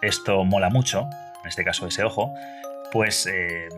esto 0.02 0.44
mola 0.44 0.70
mucho, 0.70 1.08
en 1.44 1.50
este 1.50 1.64
caso 1.64 1.88
ese 1.88 2.04
ojo, 2.04 2.34
pues 2.92 3.26
eh, 3.26 3.70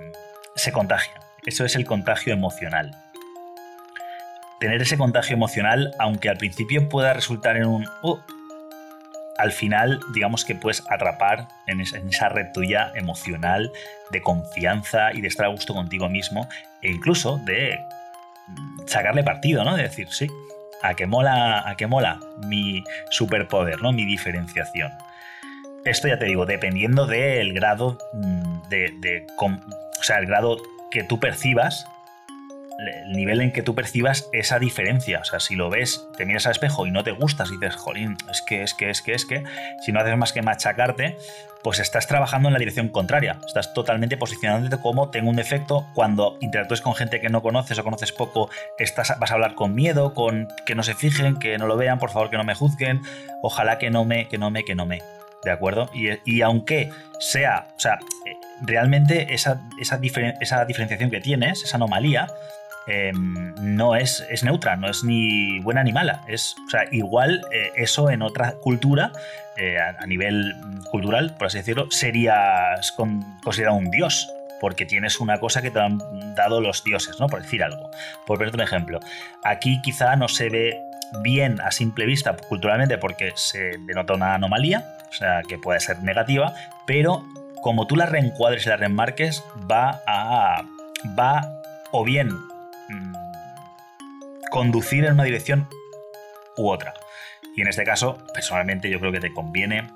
se 0.55 0.71
contagia. 0.71 1.13
Eso 1.45 1.65
es 1.65 1.75
el 1.75 1.85
contagio 1.85 2.33
emocional. 2.33 2.95
Tener 4.59 4.81
ese 4.81 4.97
contagio 4.97 5.35
emocional, 5.35 5.93
aunque 5.99 6.29
al 6.29 6.37
principio 6.37 6.89
pueda 6.89 7.13
resultar 7.13 7.57
en 7.57 7.65
un... 7.65 7.87
Uh", 8.01 8.17
al 9.37 9.51
final, 9.51 9.99
digamos 10.13 10.45
que 10.45 10.55
puedes 10.55 10.81
atrapar 10.89 11.49
en 11.67 11.81
esa 11.81 12.29
red 12.29 12.51
tuya 12.53 12.91
emocional 12.95 13.71
de 14.11 14.21
confianza 14.21 15.11
y 15.13 15.21
de 15.21 15.27
estar 15.27 15.45
a 15.45 15.49
gusto 15.49 15.73
contigo 15.73 16.07
mismo 16.07 16.47
e 16.81 16.89
incluso 16.89 17.37
de 17.39 17.77
sacarle 18.87 19.23
partido, 19.23 19.63
¿no? 19.65 19.75
De 19.75 19.83
decir, 19.83 20.07
sí, 20.09 20.29
a 20.81 20.93
que 20.93 21.05
mola, 21.05 21.59
a 21.59 21.87
mola 21.87 22.19
mi 22.47 22.83
superpoder, 23.09 23.81
¿no? 23.81 23.91
Mi 23.91 24.05
diferenciación. 24.05 24.91
Esto 25.85 26.07
ya 26.07 26.17
te 26.17 26.25
digo, 26.25 26.45
dependiendo 26.45 27.05
del 27.05 27.53
grado 27.53 27.97
mm, 28.13 28.69
de, 28.69 28.91
de, 29.01 29.27
o 29.39 30.03
sea, 30.03 30.17
el 30.17 30.25
grado 30.25 30.57
que 30.91 31.03
tú 31.03 31.19
percibas 31.19 31.85
el 32.77 33.11
nivel 33.11 33.41
en 33.41 33.51
que 33.51 33.61
tú 33.61 33.75
percibas 33.75 34.29
esa 34.33 34.59
diferencia. 34.59 35.19
O 35.19 35.23
sea, 35.23 35.39
si 35.39 35.55
lo 35.55 35.69
ves, 35.69 36.07
te 36.17 36.25
miras 36.25 36.45
al 36.45 36.51
espejo 36.51 36.85
y 36.85 36.91
no 36.91 37.03
te 37.03 37.11
gustas 37.11 37.49
y 37.49 37.57
dices, 37.57 37.75
jolín, 37.75 38.17
es 38.29 38.41
que, 38.41 38.63
es 38.63 38.73
que, 38.73 38.89
es 38.89 39.01
que, 39.01 39.13
es 39.13 39.25
que, 39.25 39.43
si 39.81 39.91
no 39.91 39.99
haces 39.99 40.17
más 40.17 40.33
que 40.33 40.41
machacarte, 40.41 41.17
pues 41.63 41.79
estás 41.79 42.05
trabajando 42.05 42.49
en 42.49 42.53
la 42.53 42.59
dirección 42.59 42.89
contraria. 42.89 43.39
Estás 43.45 43.73
totalmente 43.73 44.17
posicionándote 44.17 44.77
como 44.77 45.09
tengo 45.09 45.29
un 45.29 45.35
defecto. 45.35 45.87
Cuando 45.95 46.37
interactúes 46.41 46.81
con 46.81 46.93
gente 46.93 47.19
que 47.19 47.29
no 47.29 47.41
conoces 47.41 47.79
o 47.79 47.83
conoces 47.83 48.11
poco, 48.11 48.49
estás, 48.77 49.17
vas 49.19 49.31
a 49.31 49.33
hablar 49.33 49.55
con 49.55 49.73
miedo, 49.73 50.13
con 50.13 50.47
que 50.65 50.75
no 50.75 50.83
se 50.83 50.93
fijen, 50.93 51.37
que 51.37 51.57
no 51.57 51.65
lo 51.65 51.75
vean, 51.75 51.97
por 51.97 52.11
favor 52.11 52.29
que 52.29 52.37
no 52.37 52.43
me 52.43 52.53
juzguen, 52.53 53.01
ojalá 53.41 53.79
que 53.79 53.89
no 53.89 54.05
me, 54.05 54.27
que 54.27 54.37
no 54.37 54.51
me, 54.51 54.63
que 54.63 54.75
no 54.75 54.85
me. 54.85 55.01
¿De 55.43 55.51
acuerdo? 55.51 55.89
Y, 55.93 56.09
y 56.23 56.41
aunque 56.41 56.91
sea, 57.19 57.67
o 57.75 57.79
sea, 57.79 57.99
eh, 58.25 58.33
realmente 58.61 59.33
esa, 59.33 59.61
esa, 59.79 59.99
esa 60.41 60.65
diferenciación 60.65 61.09
que 61.09 61.19
tienes, 61.19 61.63
esa 61.63 61.77
anomalía, 61.77 62.27
Em, 62.87 63.55
no 63.59 63.95
es, 63.95 64.25
es, 64.29 64.43
neutra, 64.43 64.75
no 64.75 64.89
es 64.89 65.03
ni 65.03 65.59
buena 65.59 65.83
ni 65.83 65.91
mala. 65.91 66.21
Es, 66.27 66.55
o 66.67 66.69
sea, 66.69 66.85
igual 66.91 67.41
eh, 67.51 67.71
eso 67.75 68.09
en 68.09 68.21
otra 68.21 68.53
cultura, 68.61 69.11
eh, 69.57 69.77
a, 69.79 70.05
nivel 70.05 70.53
cultural, 70.91 71.35
por 71.37 71.47
así 71.47 71.57
decirlo, 71.57 71.89
sería 71.89 72.75
considerado 73.43 73.77
un 73.77 73.89
dios. 73.89 74.29
Porque 74.61 74.85
tienes 74.85 75.19
una 75.19 75.39
cosa 75.39 75.61
que 75.61 75.69
te 75.69 75.79
han 75.79 75.99
dado 76.33 76.61
los 76.61 76.83
dioses, 76.83 77.19
¿no? 77.19 77.27
Por 77.27 77.41
decir 77.41 77.61
algo. 77.61 77.91
Por 78.25 78.37
ponerte 78.37 78.55
un 78.55 78.63
ejemplo. 78.63 78.99
Aquí 79.43 79.81
quizá 79.81 80.15
no 80.15 80.29
se 80.29 80.49
ve 80.49 80.79
bien 81.21 81.59
a 81.59 81.71
simple 81.71 82.05
vista 82.05 82.35
culturalmente 82.35 82.97
porque 82.97 83.33
se 83.35 83.71
denota 83.85 84.13
una 84.13 84.33
anomalía, 84.33 84.85
o 85.09 85.13
sea, 85.13 85.41
que 85.47 85.57
puede 85.57 85.81
ser 85.81 86.01
negativa, 86.03 86.53
pero 86.87 87.21
como 87.61 87.85
tú 87.85 87.97
la 87.97 88.05
reencuadres 88.05 88.65
y 88.65 88.69
la 88.69 88.77
remarques, 88.77 89.43
va 89.69 90.01
a. 90.07 90.63
va 91.19 91.41
o 91.91 92.05
bien 92.05 92.29
conducir 94.51 95.05
en 95.05 95.13
una 95.13 95.23
dirección 95.23 95.67
u 96.57 96.69
otra. 96.69 96.93
Y 97.55 97.61
en 97.61 97.67
este 97.67 97.83
caso, 97.83 98.17
personalmente 98.33 98.89
yo 98.89 98.99
creo 98.99 99.11
que 99.11 99.19
te 99.19 99.33
conviene 99.33 99.89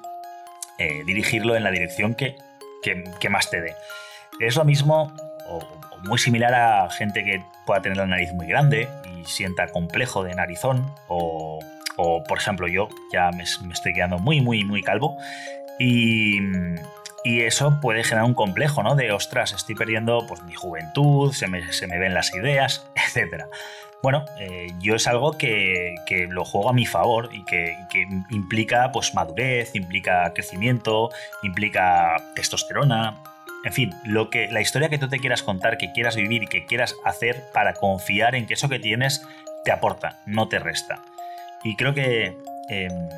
eh, 0.77 1.03
dirigirlo 1.05 1.55
en 1.55 1.63
la 1.63 1.71
dirección 1.71 2.15
que, 2.15 2.35
más 3.29 3.49
te 3.49 3.62
dé. 3.62 3.75
Es 4.39 4.55
lo 4.55 4.63
mismo 4.63 5.13
o, 5.47 5.59
muy 6.03 6.17
similar 6.17 6.53
a 6.53 6.89
gente 6.89 7.25
que 7.25 7.43
pueda 7.65 7.81
tener 7.81 7.97
la 7.97 8.05
nariz 8.05 8.31
muy 8.33 8.47
grande 8.47 8.88
y 9.13 9.25
sienta 9.25 9.67
complejo 9.67 10.23
de 10.23 10.33
narizón 10.33 10.93
o, 11.07 11.59
por 12.29 12.38
ejemplo 12.38 12.69
yo 12.69 12.88
ya 13.12 13.31
me, 13.31 13.43
me, 13.65 13.73
estoy 13.73 13.91
quedando 13.91 14.19
muy 14.19 14.39
muy 14.39 14.63
muy 14.63 14.81
calvo 14.81 15.17
y, 15.79 16.39
y 17.23 17.41
eso 17.41 17.79
puede 17.81 18.03
generar 18.03 18.25
un 18.25 18.33
complejo, 18.33 18.83
¿no? 18.83 18.95
De, 18.95 19.12
ostras, 19.12 19.53
estoy 19.53 19.75
perdiendo 19.75 20.25
pues, 20.27 20.43
mi 20.43 20.53
juventud, 20.53 21.33
se 21.33 21.47
me, 21.47 21.62
ven 21.99 22.13
las 22.13 22.33
ideas, 22.33 22.88
etc. 23.15 23.45
Bueno, 24.01 24.23
eh, 24.39 24.67
yo 24.79 24.95
es 24.95 25.07
algo 25.07 25.38
que, 25.38 25.95
lo 26.29 26.45
juego 26.45 26.69
a 26.69 26.73
mi 26.73 26.85
favor 26.85 27.29
y 27.33 27.43
que, 27.43 27.75
implica 28.29 28.91
pues, 28.93 29.13
madurez, 29.13 29.75
implica 29.75 30.31
crecimiento, 30.33 31.09
implica 31.43 32.15
testosterona, 32.33 33.21
en 33.65 33.73
fin, 33.73 33.93
lo 34.05 34.29
que, 34.29 34.47
la 34.49 34.62
historia 34.62 34.88
que 34.88 34.97
tú 34.97 35.09
te 35.09 35.19
quieras 35.19 35.43
contar, 35.43 35.77
que 35.77 35.91
quieras 35.91 36.15
vivir 36.15 36.43
y 36.43 36.47
que 36.47 36.65
quieras 36.65 36.95
hacer 37.03 37.43
para 37.53 37.73
confiar 37.73 38.35
en 38.35 38.45
que 38.45 38.53
eso 38.53 38.69
que 38.69 38.79
tienes 38.79 39.25
te 39.65 39.71
aporta, 39.71 40.17
no 40.25 40.47
te 40.47 40.59
resta. 40.59 41.01
Y 41.65 41.75
creo 41.75 41.93
que 41.93 42.38
em, 42.69 43.09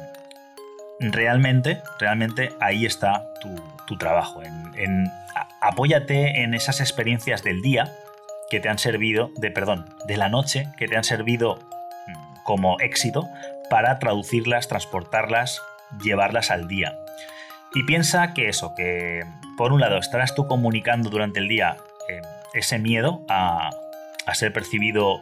realmente, 0.99 1.81
realmente 1.99 2.53
ahí 2.59 2.87
está 2.87 3.31
tu, 3.39 3.55
trabajo. 3.99 4.41
En, 4.41 5.11
apóyate 5.59 6.43
en 6.43 6.53
esas 6.53 6.79
experiencias 6.79 7.43
del 7.43 7.61
día 7.61 7.91
que 8.51 8.59
te 8.59 8.67
han 8.67 8.77
servido, 8.77 9.31
de 9.37 9.49
perdón, 9.49 9.85
de 10.07 10.17
la 10.17 10.27
noche, 10.27 10.67
que 10.77 10.89
te 10.89 10.97
han 10.97 11.05
servido 11.05 11.55
mm, 11.55 12.43
como 12.43 12.77
éxito 12.81 13.29
para 13.69 13.97
traducirlas, 13.97 14.67
transportarlas, 14.67 15.61
llevarlas 16.03 16.51
al 16.51 16.67
día. 16.67 16.93
Y 17.73 17.83
piensa 17.83 18.33
que 18.33 18.49
eso, 18.49 18.75
que 18.75 19.23
por 19.57 19.71
un 19.71 19.79
lado 19.79 19.97
estarás 19.97 20.35
tú 20.35 20.47
comunicando 20.47 21.09
durante 21.09 21.39
el 21.39 21.47
día 21.47 21.77
eh, 22.09 22.21
ese 22.53 22.77
miedo 22.77 23.23
a, 23.29 23.71
ser 24.33 24.53
percibido 24.53 25.19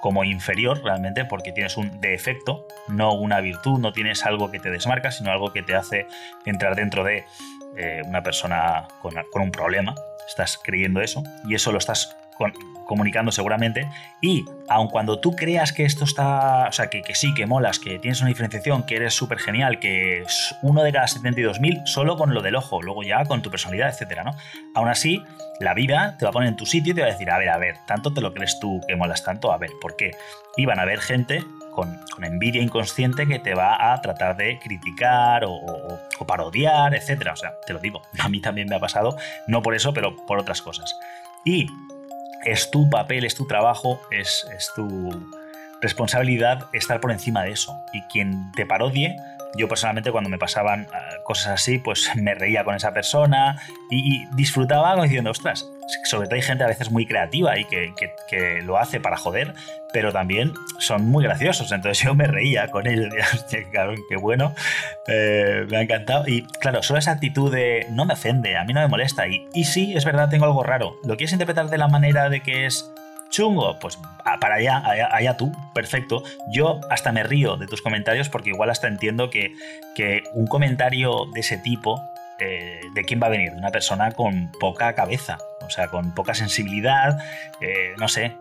como 0.00 0.24
inferior 0.24 0.82
realmente 0.82 1.24
porque 1.26 1.52
tienes 1.52 1.76
un 1.76 2.00
defecto, 2.00 2.66
no 2.88 3.14
una 3.14 3.40
virtud, 3.40 3.78
no 3.78 3.92
tienes 3.92 4.24
algo 4.24 4.50
que 4.50 4.58
te 4.58 4.70
desmarca, 4.70 5.10
sino 5.10 5.30
algo 5.30 5.52
que 5.52 5.62
te 5.62 5.74
hace 5.74 6.06
entrar 6.44 6.74
dentro 6.74 7.04
de 7.04 7.24
eh, 7.76 8.02
una 8.04 8.22
persona 8.22 8.88
con, 9.00 9.14
con, 9.30 9.42
un 9.42 9.50
problema. 9.50 9.94
Estás 10.26 10.58
creyendo 10.62 11.00
eso 11.00 11.22
y 11.46 11.54
eso 11.54 11.70
lo 11.70 11.78
estás 11.78 12.16
con, 12.36 12.52
comunicando 12.86 13.30
seguramente. 13.32 13.90
Y 14.22 14.46
aun 14.68 14.88
cuando 14.88 15.20
tú 15.20 15.36
creas 15.36 15.72
que 15.72 15.84
esto 15.84 16.04
está, 16.04 16.68
o 16.68 16.72
sea, 16.72 16.88
que, 16.88 17.02
que 17.02 17.14
sí, 17.14 17.34
que 17.34 17.44
molas, 17.44 17.78
que 17.78 17.98
tienes 17.98 18.20
una 18.20 18.28
diferenciación, 18.28 18.84
que 18.84 18.96
eres 18.96 19.12
súper 19.12 19.38
genial, 19.38 19.78
que 19.78 20.22
es 20.22 20.54
uno 20.62 20.82
de 20.82 20.92
cada 20.92 21.06
72.000 21.06 21.86
solo 21.86 22.16
con 22.16 22.32
lo 22.32 22.40
del 22.40 22.56
ojo, 22.56 22.80
luego 22.80 23.02
ya 23.02 23.24
con 23.24 23.42
tu 23.42 23.50
personalidad, 23.50 23.90
etcétera, 23.90 24.24
¿no? 24.24 24.34
Aún 24.74 24.88
así, 24.88 25.22
la 25.60 25.74
vida 25.74 26.16
te 26.18 26.24
va 26.24 26.30
a 26.30 26.32
poner 26.32 26.48
en 26.48 26.56
tu 26.56 26.64
sitio 26.64 26.92
y 26.92 26.94
te 26.94 27.02
va 27.02 27.08
a 27.08 27.10
decir, 27.10 27.30
a 27.30 27.38
ver, 27.38 27.48
a 27.50 27.58
ver, 27.58 27.76
tanto 27.86 28.14
te 28.14 28.20
lo 28.20 28.32
crees 28.32 28.58
tú 28.60 28.80
que 28.86 28.96
molas 28.96 29.22
tanto, 29.24 29.52
a 29.52 29.58
ver, 29.58 29.70
¿por 29.80 29.96
qué? 29.96 30.12
Y 30.56 30.64
van 30.64 30.78
a 30.78 30.82
haber 30.82 31.00
gente 31.00 31.44
con, 31.72 32.00
envidia 32.22 32.62
inconsciente 32.62 33.26
que 33.26 33.38
te 33.38 33.54
va 33.54 33.92
a 33.92 34.00
tratar 34.00 34.36
de 34.36 34.58
criticar 34.58 35.44
o, 35.44 35.52
o, 35.52 36.26
parodiar, 36.26 36.94
etcétera. 36.94 37.34
O 37.34 37.36
sea, 37.36 37.52
te 37.66 37.72
lo 37.72 37.78
digo, 37.78 38.02
a 38.18 38.28
mí 38.28 38.40
también 38.40 38.68
me 38.68 38.76
ha 38.76 38.80
pasado, 38.80 39.16
no 39.46 39.62
por 39.62 39.74
eso, 39.74 39.92
pero 39.92 40.16
por 40.26 40.38
otras 40.38 40.62
cosas. 40.62 40.96
Y 41.44 41.68
es 42.44 42.70
tu 42.70 42.88
papel, 42.90 43.24
es 43.24 43.34
tu 43.34 43.46
trabajo, 43.46 44.00
es, 44.10 44.46
tu 44.74 45.10
responsabilidad 45.80 46.66
estar 46.72 47.00
por 47.00 47.12
encima 47.12 47.42
de 47.44 47.52
eso. 47.52 47.76
Y 47.92 48.02
quien 48.02 48.52
te 48.52 48.66
parodie, 48.66 49.16
yo 49.56 49.68
personalmente 49.68 50.12
cuando 50.12 50.30
me 50.30 50.38
pasaban 50.38 50.82
eh, 50.82 50.86
cosas 51.24 51.48
así, 51.48 51.78
pues 51.78 52.10
me 52.16 52.34
reía 52.34 52.64
con 52.64 52.74
esa 52.74 52.92
persona 52.92 53.60
y, 53.90 54.24
disfrutaba 54.34 55.00
diciendo, 55.02 55.30
ostras, 55.30 55.70
sobre 56.04 56.26
todo 56.26 56.36
hay 56.36 56.42
gente 56.42 56.64
a 56.64 56.66
veces 56.66 56.90
muy 56.90 57.06
creativa 57.06 57.58
y 57.58 57.64
que, 57.64 58.62
lo 58.62 58.78
hace 58.78 59.00
para 59.00 59.16
joder, 59.16 59.54
pero 59.92 60.12
también 60.12 60.52
son 60.78 61.06
muy 61.06 61.24
graciosos. 61.24 61.70
Entonces 61.72 62.04
yo 62.04 62.14
me 62.14 62.26
reía 62.26 62.68
con 62.68 62.86
ellos. 62.86 63.12
qué 63.50 64.16
bueno, 64.16 64.54
eh, 65.06 65.66
me 65.68 65.78
ha 65.78 65.82
encantado. 65.82 66.26
Y 66.26 66.42
claro, 66.60 66.82
solo 66.82 66.98
esa 66.98 67.12
actitud 67.12 67.52
de 67.52 67.86
no 67.90 68.04
me 68.04 68.14
ofende, 68.14 68.56
a 68.56 68.64
mí 68.64 68.72
no 68.72 68.80
me 68.80 68.88
molesta. 68.88 69.26
Y, 69.28 69.46
y 69.54 69.64
sí, 69.64 69.94
es 69.96 70.04
verdad, 70.04 70.28
tengo 70.28 70.44
algo 70.44 70.62
raro. 70.62 70.96
¿Lo 71.04 71.16
quieres 71.16 71.32
interpretar 71.32 71.68
de 71.68 71.78
la 71.78 71.88
manera 71.88 72.28
de 72.28 72.40
que 72.40 72.66
es 72.66 72.90
chungo, 73.36 73.78
pues 73.78 73.98
para 74.40 74.56
allá, 74.56 74.82
allá, 75.12 75.36
tú, 75.36 75.52
perfecto. 75.74 76.22
Yo 76.48 76.80
hasta 76.90 77.12
me 77.12 77.22
río 77.22 77.56
de 77.56 77.66
tus 77.66 77.82
comentarios 77.82 78.28
porque 78.28 78.50
igual 78.50 78.70
hasta 78.70 78.88
entiendo 78.88 79.28
que, 79.30 79.52
que 79.94 80.22
un 80.32 80.46
comentario 80.46 81.26
de 81.34 81.40
ese 81.40 81.58
tipo, 81.58 82.02
eh, 82.38 82.80
¿de 82.94 83.04
quién 83.04 83.20
va 83.22 83.26
a 83.26 83.30
venir? 83.30 83.52
De 83.52 83.58
una 83.58 83.70
persona 83.70 84.12
con 84.12 84.50
poca 84.58 84.94
cabeza, 84.94 85.38
o 85.60 85.70
sea, 85.70 85.88
con 85.88 86.14
poca 86.14 86.34
sensibilidad, 86.34 87.18
eh, 87.60 87.92
no 87.98 88.08
sé, 88.08 88.32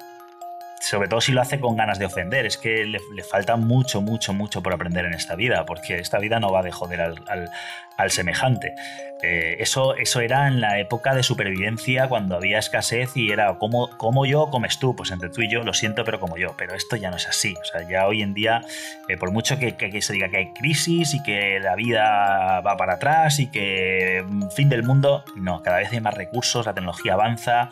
sobre 0.86 1.08
todo 1.08 1.19
si 1.19 1.32
lo 1.32 1.41
hace 1.41 1.60
con 1.60 1.76
ganas 1.76 1.98
de 1.98 2.06
ofender, 2.06 2.45
es 2.45 2.58
que 2.58 2.86
le, 2.86 3.24
falta 3.24 3.56
mucho, 3.56 4.02
mucho, 4.02 4.34
mucho 4.34 4.62
por 4.62 4.71
aprender 4.71 5.06
en 5.06 5.13
esta 5.13 5.36
vida, 5.36 5.65
porque 5.65 5.98
esta 5.98 6.19
vida 6.19 6.39
no 6.39 6.52
va 6.52 6.62
de 6.62 6.71
joder 6.71 7.02
al, 7.02 8.12
semejante. 8.12 8.76
Eh, 9.24 9.56
eso, 9.60 9.95
eso 9.95 10.19
era 10.19 10.48
en 10.48 10.62
la 10.62 10.80
época 10.80 11.15
de 11.15 11.24
supervivencia, 11.24 12.08
cuando 12.08 12.36
había 12.36 12.60
escasez 12.60 13.17
y 13.17 13.32
era 13.32 13.58
como, 13.58 13.98
como 13.98 14.28
yo, 14.28 14.52
comes 14.52 14.78
tú, 14.78 14.95
pues 14.95 15.10
entre 15.10 15.30
tú 15.30 15.41
y 15.41 15.50
yo, 15.50 15.63
lo 15.63 15.74
siento, 15.74 16.04
pero 16.04 16.19
como 16.19 16.38
yo, 16.38 16.54
pero 16.56 16.76
esto 16.76 16.98
ya 16.98 17.10
no 17.10 17.17
es 17.17 17.28
así, 17.28 17.56
o 17.60 17.65
sea, 17.65 17.82
ya 17.89 18.06
hoy 18.06 18.21
en 18.21 18.36
día, 18.36 18.62
eh, 19.08 19.17
por 19.17 19.32
mucho 19.32 19.58
que, 19.58 19.76
que, 19.76 20.02
se 20.04 20.13
diga 20.13 20.30
que 20.30 20.38
hay 20.38 20.54
crisis 20.54 21.15
y 21.15 21.24
que 21.24 21.60
la 21.62 21.76
vida 21.76 22.62
va 22.62 22.78
para 22.78 22.93
atrás 22.93 23.39
y 23.39 23.50
que 23.50 24.24
mm, 24.28 24.50
fin 24.50 24.69
del 24.69 24.84
mundo, 24.84 25.24
no, 25.36 25.63
cada 25.63 25.78
vez 25.78 25.91
hay 25.91 26.02
más 26.02 26.13
recursos, 26.13 26.67
la 26.67 26.76
tecnología 26.76 27.13
avanza 27.13 27.71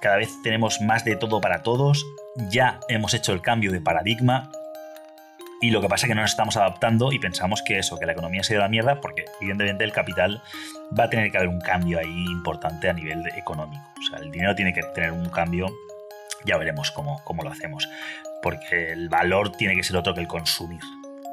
cada 0.00 0.16
vez 0.16 0.40
tenemos 0.42 0.80
más 0.80 1.04
de 1.04 1.16
todo 1.16 1.40
para 1.40 1.62
todos 1.62 2.06
ya 2.36 2.80
hemos 2.88 3.14
hecho 3.14 3.32
el 3.32 3.42
cambio 3.42 3.72
de 3.72 3.80
paradigma 3.80 4.50
y 5.62 5.70
lo 5.70 5.82
que 5.82 5.88
pasa 5.88 6.06
es 6.06 6.08
que 6.08 6.14
no 6.14 6.22
nos 6.22 6.30
estamos 6.30 6.56
adaptando 6.56 7.12
y 7.12 7.18
pensamos 7.18 7.62
que 7.62 7.78
eso, 7.78 7.98
que 7.98 8.06
la 8.06 8.12
economía 8.12 8.42
se 8.42 8.54
dio 8.54 8.60
a 8.60 8.64
la 8.64 8.70
mierda, 8.70 9.00
porque 9.00 9.26
evidentemente 9.40 9.84
el 9.84 9.92
capital 9.92 10.42
va 10.98 11.04
a 11.04 11.10
tener 11.10 11.30
que 11.30 11.36
haber 11.36 11.50
un 11.50 11.60
cambio 11.60 11.98
ahí 11.98 12.24
importante 12.30 12.88
a 12.88 12.94
nivel 12.94 13.26
económico. 13.36 13.82
O 13.98 14.02
sea, 14.08 14.20
el 14.20 14.30
dinero 14.30 14.54
tiene 14.54 14.72
que 14.72 14.82
tener 14.94 15.12
un 15.12 15.28
cambio, 15.28 15.66
ya 16.46 16.56
veremos 16.56 16.90
cómo, 16.90 17.20
cómo 17.24 17.42
lo 17.42 17.50
hacemos, 17.50 17.86
porque 18.42 18.92
el 18.92 19.10
valor 19.10 19.52
tiene 19.52 19.76
que 19.76 19.82
ser 19.82 19.98
otro 19.98 20.14
que 20.14 20.20
el 20.20 20.28
consumir 20.28 20.80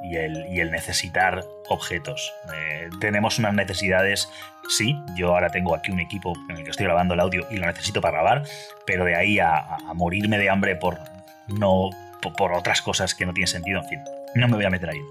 y 0.10 0.60
el, 0.60 0.72
necesitar 0.72 1.44
objetos. 1.70 2.34
Eh, 2.54 2.90
tenemos 3.00 3.40
unas 3.40 3.54
necesidades, 3.54 4.30
sí, 4.70 4.96
yo 5.16 5.34
ahora 5.34 5.50
tengo 5.50 5.76
aquí 5.76 5.92
un 5.92 6.00
equipo 6.00 6.34
en 6.50 6.58
el 6.58 6.64
que 6.64 6.72
estoy 6.72 6.86
grabando 6.86 7.14
el 7.14 7.20
audio 7.20 7.46
y 7.50 7.58
lo 7.58 7.68
necesito 7.68 8.02
para 8.02 8.14
grabar, 8.14 8.44
pero 8.86 9.06
de 9.06 9.16
ahí 9.16 9.40
a, 9.40 9.66
morirme 9.96 10.38
de 10.38 10.50
hambre 10.50 10.76
por, 10.76 11.00
no, 11.48 11.90
por, 12.38 12.54
otras 12.54 12.82
cosas 12.82 13.16
que 13.16 13.26
no 13.26 13.34
tienen 13.34 13.48
sentido, 13.48 13.82
en 13.82 13.90
fin, 13.90 14.00
no 14.36 14.48
me 14.48 14.56
voy 14.56 14.66
a 14.66 14.70
meter 14.70 14.90
ahí. 14.90 15.02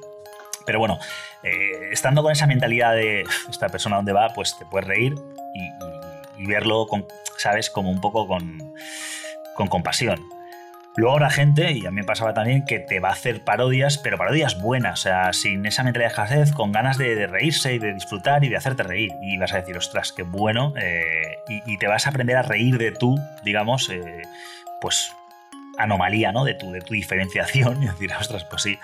Pero 0.64 0.78
bueno, 0.78 0.98
eh, 1.42 1.90
estando 1.92 2.22
con 2.22 2.32
esa 2.32 2.46
mentalidad 2.46 2.94
de 2.94 3.24
esta 3.48 3.68
persona 3.68 3.96
dónde 3.96 4.12
va, 4.12 4.30
pues 4.34 4.58
te 4.58 4.66
puedes 4.66 4.88
reír 4.88 5.14
y, 5.54 6.42
y 6.42 6.46
verlo, 6.46 6.86
con, 6.86 7.06
¿sabes? 7.36 7.70
Como 7.70 7.90
un 7.90 8.00
poco 8.00 8.26
con, 8.26 8.74
con 9.54 9.68
compasión 9.68 10.35
Luego 10.96 11.14
habrá 11.16 11.28
gente, 11.28 11.72
y 11.72 11.84
a 11.84 11.90
mí 11.90 11.96
me 11.96 12.04
pasaba 12.04 12.32
también, 12.32 12.64
que 12.64 12.78
te 12.78 13.00
va 13.00 13.10
a 13.10 13.12
hacer 13.12 13.44
parodias, 13.44 13.98
pero 13.98 14.16
parodias 14.16 14.60
buenas, 14.60 15.00
o 15.00 15.02
sea, 15.02 15.32
sin 15.34 15.66
esa 15.66 15.82
mentalidad 15.82 16.28
de 16.28 16.52
con 16.54 16.72
ganas 16.72 16.96
de, 16.96 17.26
reírse 17.26 17.74
y 17.74 17.78
de 17.78 17.92
disfrutar 17.92 18.44
y 18.44 18.48
de 18.48 18.56
hacerte 18.56 18.82
reír. 18.82 19.12
Y 19.20 19.36
vas 19.36 19.52
a 19.52 19.58
decir, 19.58 19.76
ostras, 19.76 20.12
qué 20.12 20.22
bueno, 20.22 20.72
eh, 20.80 21.38
y, 21.48 21.76
te 21.76 21.86
vas 21.86 22.06
a 22.06 22.10
aprender 22.10 22.36
a 22.36 22.42
reír 22.42 22.78
de 22.78 22.92
tú, 22.92 23.14
digamos, 23.44 23.90
eh, 23.90 24.22
pues 24.80 25.12
anomalía, 25.76 26.32
¿no? 26.32 26.44
De 26.44 26.54
tu, 26.54 26.72
de 26.72 26.80
tu 26.80 26.94
diferenciación, 26.94 27.82
y 27.82 27.86
decir, 27.86 28.10
ostras, 28.18 28.44
pues 28.44 28.62
sí. 28.62 28.78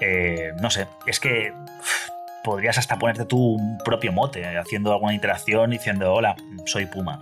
Eh, 0.00 0.52
no 0.60 0.70
sé, 0.70 0.86
es 1.06 1.20
que 1.20 1.52
podrías 2.42 2.78
hasta 2.78 2.98
ponerte 2.98 3.26
tú 3.26 3.38
un 3.38 3.78
propio 3.84 4.10
mote, 4.10 4.56
haciendo 4.56 4.92
alguna 4.92 5.12
interacción 5.12 5.70
diciendo, 5.70 6.12
hola, 6.14 6.34
soy 6.64 6.86
Puma. 6.86 7.20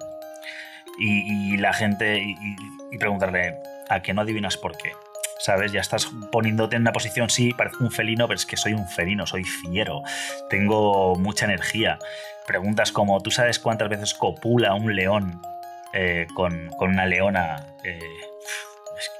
Y, 1.02 1.56
la 1.56 1.72
gente, 1.72 2.22
y, 2.22 2.98
preguntarle, 2.98 3.56
a 3.88 4.00
que 4.02 4.12
no 4.12 4.20
adivinas 4.20 4.56
por 4.56 4.76
qué. 4.76 4.92
¿Sabes? 5.38 5.72
Ya 5.72 5.80
estás 5.80 6.10
poniéndote 6.30 6.76
en 6.76 6.82
una 6.82 6.92
posición, 6.92 7.30
sí, 7.30 7.54
parezco 7.54 7.82
un 7.82 7.90
felino, 7.90 8.28
pero 8.28 8.36
es 8.36 8.44
que 8.44 8.58
soy 8.58 8.74
un 8.74 8.86
felino, 8.86 9.26
soy 9.26 9.44
fiero, 9.44 10.02
tengo 10.50 11.16
mucha 11.16 11.46
energía. 11.46 11.98
Preguntas 12.46 12.92
como, 12.92 13.20
¿tú 13.22 13.30
sabes 13.30 13.58
cuántas 13.58 13.88
veces 13.88 14.12
copula 14.12 14.74
un 14.74 14.94
león 14.94 15.40
eh, 15.94 16.26
con, 16.34 16.70
una 16.80 17.06
leona? 17.06 17.64
Eh, 17.84 17.98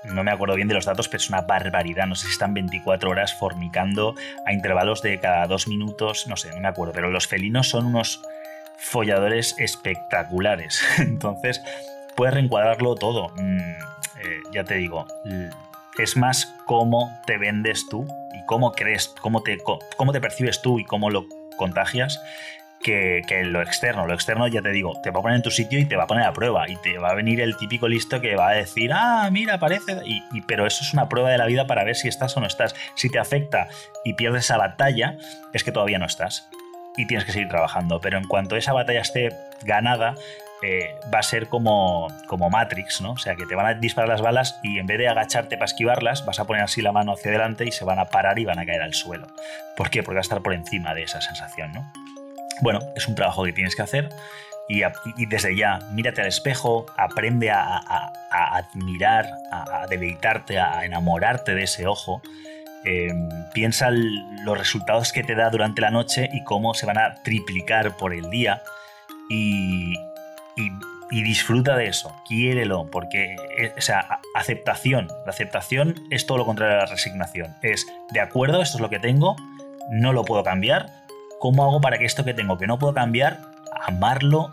no 0.04 0.22
me 0.22 0.30
acuerdo 0.30 0.56
bien 0.56 0.68
de 0.68 0.74
los 0.74 0.84
datos, 0.84 1.08
pero 1.08 1.22
es 1.22 1.28
una 1.30 1.40
barbaridad. 1.42 2.06
No 2.06 2.14
sé 2.14 2.26
si 2.26 2.32
están 2.32 2.52
24 2.52 3.10
horas 3.10 3.34
fornicando 3.34 4.14
a 4.44 4.52
intervalos 4.52 5.00
de 5.00 5.18
cada 5.20 5.46
dos 5.46 5.68
minutos, 5.68 6.26
no 6.26 6.36
sé, 6.36 6.50
no 6.50 6.60
me 6.60 6.68
acuerdo, 6.68 6.92
pero 6.92 7.10
los 7.10 7.26
felinos 7.26 7.68
son 7.68 7.86
unos 7.86 8.22
folladores 8.80 9.54
espectaculares. 9.58 10.82
Entonces, 10.98 11.62
puedes 12.16 12.34
reencuadrarlo 12.34 12.94
todo. 12.94 13.28
Mm, 13.36 13.58
eh, 13.60 14.40
ya 14.52 14.64
te 14.64 14.74
digo, 14.74 15.06
es 15.98 16.16
más 16.16 16.54
cómo 16.66 17.10
te 17.26 17.38
vendes 17.38 17.88
tú 17.88 18.06
y 18.34 18.44
cómo 18.46 18.72
crees, 18.72 19.14
cómo 19.20 19.42
te, 19.42 19.58
cómo 19.96 20.12
te 20.12 20.20
percibes 20.20 20.62
tú 20.62 20.78
y 20.78 20.84
cómo 20.84 21.10
lo 21.10 21.26
contagias 21.56 22.20
que, 22.82 23.42
lo 23.44 23.62
externo. 23.62 24.06
Lo 24.06 24.14
externo, 24.14 24.48
ya 24.48 24.62
te 24.62 24.70
digo, 24.70 24.94
te 25.02 25.10
va 25.10 25.20
a 25.20 25.22
poner 25.22 25.36
en 25.36 25.42
tu 25.42 25.50
sitio 25.50 25.78
y 25.78 25.84
te 25.84 25.96
va 25.96 26.04
a 26.04 26.06
poner 26.06 26.24
a 26.24 26.32
prueba. 26.32 26.68
Y 26.68 26.76
te 26.76 26.98
va 26.98 27.10
a 27.10 27.14
venir 27.14 27.40
el 27.40 27.56
típico 27.56 27.88
listo 27.88 28.20
que 28.20 28.36
va 28.36 28.48
a 28.48 28.54
decir, 28.54 28.90
ah, 28.92 29.28
mira, 29.30 29.58
parece. 29.58 30.00
Y, 30.04 30.40
pero 30.42 30.66
eso 30.66 30.82
es 30.82 30.92
una 30.92 31.08
prueba 31.08 31.30
de 31.30 31.38
la 31.38 31.46
vida 31.46 31.66
para 31.66 31.84
ver 31.84 31.96
si 31.96 32.08
estás 32.08 32.36
o 32.36 32.40
no 32.40 32.46
estás. 32.46 32.74
Si 32.94 33.10
te 33.10 33.18
afecta 33.18 33.68
y 34.04 34.14
pierdes 34.14 34.44
esa 34.44 34.56
batalla, 34.56 35.16
es 35.52 35.64
que 35.64 35.72
todavía 35.72 35.98
no 35.98 36.06
estás. 36.06 36.48
Y 37.00 37.06
tienes 37.06 37.24
que 37.24 37.32
seguir 37.32 37.48
trabajando. 37.48 38.00
Pero 38.00 38.18
en 38.18 38.24
cuanto 38.24 38.56
esa 38.56 38.72
batalla 38.72 39.00
esté 39.00 39.30
ganada, 39.62 40.14
eh, 40.62 40.94
va 41.12 41.20
a 41.20 41.22
ser 41.22 41.48
como, 41.48 42.08
como 42.26 42.50
Matrix, 42.50 43.00
¿no? 43.00 43.12
O 43.12 43.16
sea, 43.16 43.34
que 43.34 43.46
te 43.46 43.54
van 43.54 43.66
a 43.66 43.74
disparar 43.74 44.08
las 44.08 44.20
balas 44.20 44.60
y 44.62 44.78
en 44.78 44.86
vez 44.86 44.98
de 44.98 45.08
agacharte 45.08 45.56
para 45.56 45.64
esquivarlas, 45.64 46.26
vas 46.26 46.38
a 46.38 46.46
poner 46.46 46.62
así 46.62 46.82
la 46.82 46.92
mano 46.92 47.12
hacia 47.12 47.30
adelante 47.30 47.64
y 47.64 47.72
se 47.72 47.84
van 47.84 47.98
a 47.98 48.06
parar 48.06 48.38
y 48.38 48.44
van 48.44 48.58
a 48.58 48.66
caer 48.66 48.82
al 48.82 48.92
suelo. 48.92 49.26
¿Por 49.76 49.88
qué? 49.88 50.02
Porque 50.02 50.16
va 50.16 50.20
a 50.20 50.22
estar 50.22 50.42
por 50.42 50.52
encima 50.52 50.94
de 50.94 51.04
esa 51.04 51.22
sensación, 51.22 51.72
¿no? 51.72 51.90
Bueno, 52.60 52.80
es 52.94 53.08
un 53.08 53.14
trabajo 53.14 53.44
que 53.44 53.54
tienes 53.54 53.74
que 53.74 53.82
hacer 53.82 54.10
y, 54.70 55.26
desde 55.26 55.56
ya, 55.56 55.80
mírate 55.90 56.20
al 56.20 56.28
espejo, 56.28 56.86
aprende 56.96 57.50
a, 57.50 58.12
admirar, 58.30 59.28
a, 59.50 59.86
deleitarte, 59.88 60.60
a 60.60 60.84
enamorarte 60.84 61.54
de 61.54 61.64
ese 61.64 61.88
ojo. 61.88 62.22
Em, 62.84 63.28
piensa 63.52 63.90
los 63.90 64.56
resultados 64.56 65.12
que 65.12 65.22
te 65.22 65.34
da 65.34 65.50
durante 65.50 65.82
la 65.82 65.90
noche 65.90 66.30
y 66.32 66.42
cómo 66.44 66.72
se 66.72 66.86
van 66.86 66.98
a 66.98 67.14
triplicar 67.22 67.96
por 67.96 68.14
el 68.14 68.30
día. 68.30 68.62
Y, 69.28 69.94
y, 70.56 71.22
disfruta 71.22 71.76
de 71.76 71.86
eso, 71.86 72.14
quiérelo, 72.26 72.88
porque, 72.90 73.36
eh, 73.58 73.72
o 73.76 73.80
sea, 73.80 74.20
aceptación. 74.34 75.08
La 75.24 75.30
aceptación 75.30 75.94
es 76.10 76.26
todo 76.26 76.38
lo 76.38 76.46
contrario 76.46 76.76
a 76.76 76.78
la 76.78 76.86
resignación. 76.86 77.56
Es, 77.62 77.86
de 78.12 78.20
acuerdo, 78.20 78.62
esto 78.62 78.78
es 78.78 78.80
lo 78.80 78.90
que 78.90 78.98
tengo, 78.98 79.36
no 79.90 80.12
lo 80.12 80.24
puedo 80.24 80.42
cambiar. 80.42 80.88
¿Cómo 81.38 81.64
hago 81.64 81.80
para 81.80 81.98
que 81.98 82.04
esto 82.04 82.24
que 82.24 82.34
tengo, 82.34 82.58
que 82.58 82.66
no 82.66 82.78
puedo 82.78 82.94
cambiar, 82.94 83.40
amarlo 83.86 84.50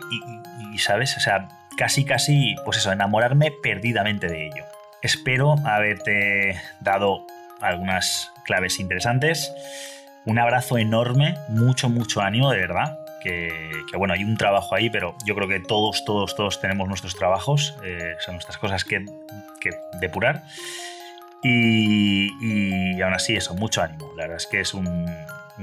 y, 0.72 0.78
¿sabes? 0.78 1.16
O 1.16 1.20
sea, 1.20 1.48
casi, 1.76 2.04
casi, 2.04 2.56
pues 2.64 2.78
eso, 2.78 2.92
enamorarme 2.92 3.52
perdidamente 3.62 4.28
de 4.28 4.46
ello. 4.46 4.64
Espero 5.02 5.56
haberte 5.64 6.60
dado 6.80 7.26
algunas 7.60 8.32
claves 8.44 8.80
interesantes. 8.80 9.52
Un 10.24 10.38
abrazo 10.38 10.78
enorme, 10.78 11.36
mucho, 11.48 11.88
mucho 11.88 12.20
ánimo, 12.20 12.50
de 12.50 12.58
verdad 12.58 12.98
que, 13.20 13.96
bueno, 13.96 14.14
hay 14.14 14.24
un 14.24 14.36
trabajo 14.36 14.74
ahí, 14.74 14.90
pero 14.90 15.14
yo 15.24 15.34
creo 15.34 15.48
que 15.48 15.60
todos, 15.60 16.04
todos, 16.04 16.34
todos 16.34 16.60
tenemos 16.60 16.88
nuestros 16.88 17.14
trabajos, 17.14 17.74
eh, 17.84 18.14
son 18.24 18.34
nuestras 18.34 18.58
cosas 18.58 18.84
que, 18.84 19.04
depurar. 20.00 20.44
Y, 21.42 23.00
aún 23.00 23.14
así, 23.14 23.36
eso, 23.36 23.54
mucho 23.54 23.82
ánimo. 23.82 24.10
La 24.16 24.24
verdad 24.24 24.38
es 24.38 24.46
que 24.46 24.60
es 24.60 24.74
un, 24.74 25.06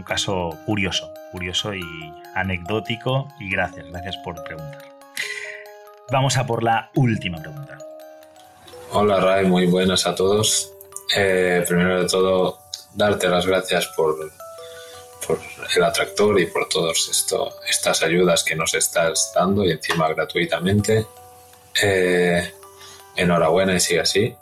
caso 0.06 0.58
curioso, 0.66 1.12
curioso 1.32 1.74
y 1.74 1.82
anecdótico. 2.36 3.28
Y 3.40 3.50
gracias, 3.50 3.88
gracias 3.88 4.18
por 4.18 4.42
preguntar. 4.44 4.84
Vamos 6.12 6.38
a 6.38 6.46
por 6.46 6.64
la 6.64 6.92
última 6.96 7.40
pregunta. 7.40 7.78
Hola 8.92 9.20
Ray, 9.20 9.48
muy 9.48 9.66
buenas 9.66 10.06
a 10.06 10.16
todos. 10.16 10.75
Eh, 11.14 11.64
primero 11.68 12.02
de 12.02 12.08
todo, 12.08 12.60
darte 12.94 13.28
las 13.28 13.46
gracias 13.46 13.88
por 13.96 14.18
el 15.76 15.84
atractor 15.84 16.40
y 16.40 16.46
por 16.48 16.70
todas 16.70 17.10
estas 17.68 18.04
ayudas 18.04 18.44
que 18.44 18.56
nos 18.56 18.74
estás 18.74 19.32
dando 19.36 19.64
y 19.64 19.72
encima 19.72 20.08
gratuitamente. 20.10 21.06
Eh, 21.82 22.52
enhorabuena 23.16 23.76
y 23.76 23.80
sigue 23.80 24.02
así. 24.02 24.36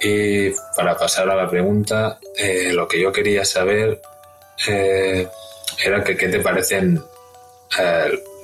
Y 0.00 0.50
para 0.76 0.96
pasar 0.96 1.30
a 1.30 1.36
la 1.36 1.48
pregunta, 1.48 2.18
eh, 2.36 2.72
lo 2.72 2.88
que 2.88 3.00
yo 3.00 3.12
quería 3.12 3.44
saber 3.44 4.00
era 4.66 6.04
que 6.04 6.16
qué 6.16 6.28
te 6.28 6.40
parecen 6.40 7.02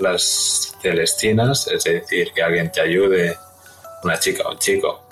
las 0.00 0.74
celestinas, 0.80 1.66
es 1.68 1.84
decir, 1.84 2.32
que 2.32 2.42
alguien 2.42 2.70
te 2.72 2.80
ayude, 2.80 3.36
una 4.02 4.18
chica 4.18 4.44
o 4.44 4.52
un 4.52 4.58
chico, 4.58 5.07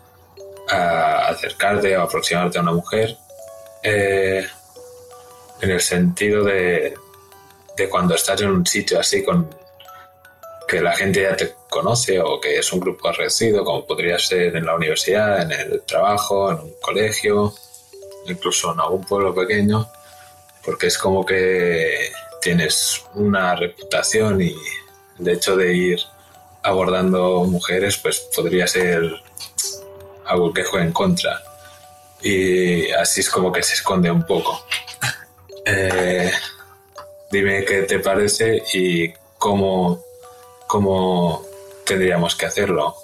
a 0.68 1.29
acercarte 1.29 1.96
o 1.96 2.02
aproximarte 2.02 2.59
a 2.59 2.62
una 2.62 2.72
mujer 2.72 3.16
en 3.83 5.70
el 5.70 5.81
sentido 5.81 6.44
de, 6.44 6.94
de 7.76 7.88
cuando 7.88 8.14
estás 8.14 8.40
en 8.40 8.50
un 8.50 8.66
sitio 8.66 8.98
así 8.98 9.22
con 9.22 9.48
que 10.66 10.81
la 10.81 10.96
gente 10.96 11.22
ya 11.22 11.37
te 11.37 11.55
conoce 11.68 12.20
o 12.20 12.40
que 12.40 12.59
es 12.59 12.72
un 12.72 12.81
grupo 12.81 13.12
reducido, 13.12 13.64
como 13.64 13.87
podría 13.87 14.18
ser 14.18 14.57
en 14.57 14.66
la 14.66 14.74
universidad, 14.74 15.42
en 15.42 15.52
el 15.52 15.83
trabajo, 15.83 16.50
en 16.50 16.59
un 16.59 16.74
colegio, 16.81 17.55
incluso 18.26 18.72
en 18.72 18.81
algún 18.81 19.05
pueblo 19.05 19.35
pequeño, 19.35 19.88
porque 20.64 20.88
es 20.88 20.98
como 20.98 21.24
que 21.24 22.11
tienes 22.42 23.05
una 23.14 23.55
reputación 23.55 24.42
y 24.42 24.55
de 25.18 25.33
hecho 25.33 25.57
de 25.57 25.72
ir 25.72 26.00
abordando 26.62 27.44
mujeres, 27.44 27.96
pues 27.98 28.18
podría 28.35 28.66
ser 28.66 29.02
algo 30.26 30.52
que 30.52 30.64
juegue 30.64 30.86
en 30.86 30.92
contra. 30.92 31.42
Y 32.22 32.90
así 32.92 33.20
es 33.20 33.30
como 33.30 33.52
que 33.52 33.62
se 33.62 33.74
esconde 33.74 34.10
un 34.10 34.24
poco. 34.24 34.66
Eh, 35.64 36.30
dime 37.30 37.64
qué 37.64 37.82
te 37.82 37.98
parece 37.98 38.62
y 38.72 39.12
cómo, 39.38 40.00
cómo 40.66 41.42
tendríamos 41.84 42.36
que 42.36 42.46
hacerlo. 42.46 42.94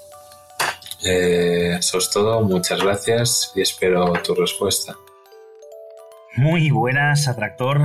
Eh, 1.05 1.77
eso 1.79 1.99
es 1.99 2.11
todo, 2.11 2.41
muchas 2.43 2.81
gracias 2.81 3.53
y 3.57 3.63
espero 3.63 4.13
tu 4.23 4.35
respuesta. 4.35 4.95
Muy 6.37 6.71
buenas, 6.71 7.29
atractor. 7.29 7.83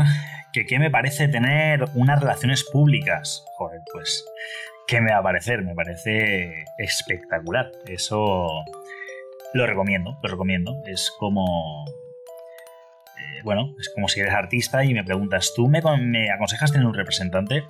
¿Que 0.53 0.65
qué 0.65 0.79
me 0.79 0.89
parece 0.89 1.27
tener 1.27 1.85
unas 1.95 2.19
relaciones 2.19 2.63
públicas? 2.63 3.43
Joder, 3.57 3.81
pues, 3.91 4.23
¿qué 4.87 5.01
me 5.01 5.11
va 5.11 5.19
a 5.19 5.23
parecer? 5.23 5.63
Me 5.63 5.75
parece 5.75 6.65
espectacular. 6.77 7.71
Eso 7.85 8.47
lo 9.53 9.65
recomiendo, 9.65 10.17
lo 10.21 10.29
recomiendo. 10.29 10.75
Es 10.85 11.11
como... 11.17 11.85
Eh, 11.87 13.41
bueno, 13.43 13.73
es 13.79 13.89
como 13.89 14.07
si 14.07 14.19
eres 14.19 14.33
artista 14.33 14.83
y 14.83 14.93
me 14.93 15.03
preguntas, 15.03 15.53
¿tú 15.55 15.67
me, 15.67 15.79
aconsejas 16.31 16.71
tener 16.71 16.87
un 16.87 16.93
representante? 16.93 17.63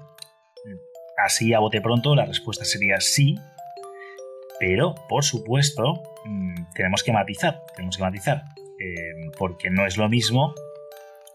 Así 1.18 1.54
a 1.54 1.60
bote 1.60 1.82
pronto 1.82 2.16
la 2.16 2.26
respuesta 2.26 2.64
sería 2.64 3.00
sí, 3.00 3.36
pero 4.60 4.94
por 5.10 5.24
supuesto 5.24 6.04
mm, 6.26 6.74
tenemos 6.76 7.02
que 7.02 7.12
matizar, 7.12 7.62
tenemos 7.76 7.98
que 7.98 8.04
matizar, 8.04 8.44
eh, 8.80 9.32
porque 9.38 9.72
no 9.72 9.88
es 9.88 9.98
lo 9.98 10.10
mismo, 10.10 10.54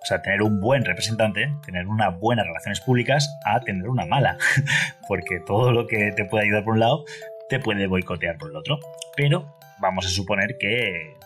o 0.02 0.04
sea, 0.04 0.22
tener 0.22 0.42
un 0.42 0.60
buen 0.60 0.84
representante, 0.84 1.52
tener 1.64 1.86
unas 1.88 2.18
buenas 2.18 2.46
relaciones 2.46 2.80
públicas, 2.80 3.28
a 3.44 3.60
tener 3.60 3.88
una 3.88 4.06
mala, 4.06 4.36
porque 5.08 5.40
todo 5.40 5.72
lo 5.72 5.86
que 5.86 6.12
te 6.12 6.24
puede 6.26 6.44
ayudar 6.44 6.64
por 6.64 6.74
un 6.74 6.80
lado 6.80 7.04
te 7.48 7.58
puede 7.58 7.86
boicotear 7.86 8.38
por 8.38 8.50
el 8.50 8.56
otro. 8.56 8.78
Pero 9.16 9.54
vamos 9.82 10.06
a 10.06 10.08
suponer 10.08 10.56
que 10.58 11.18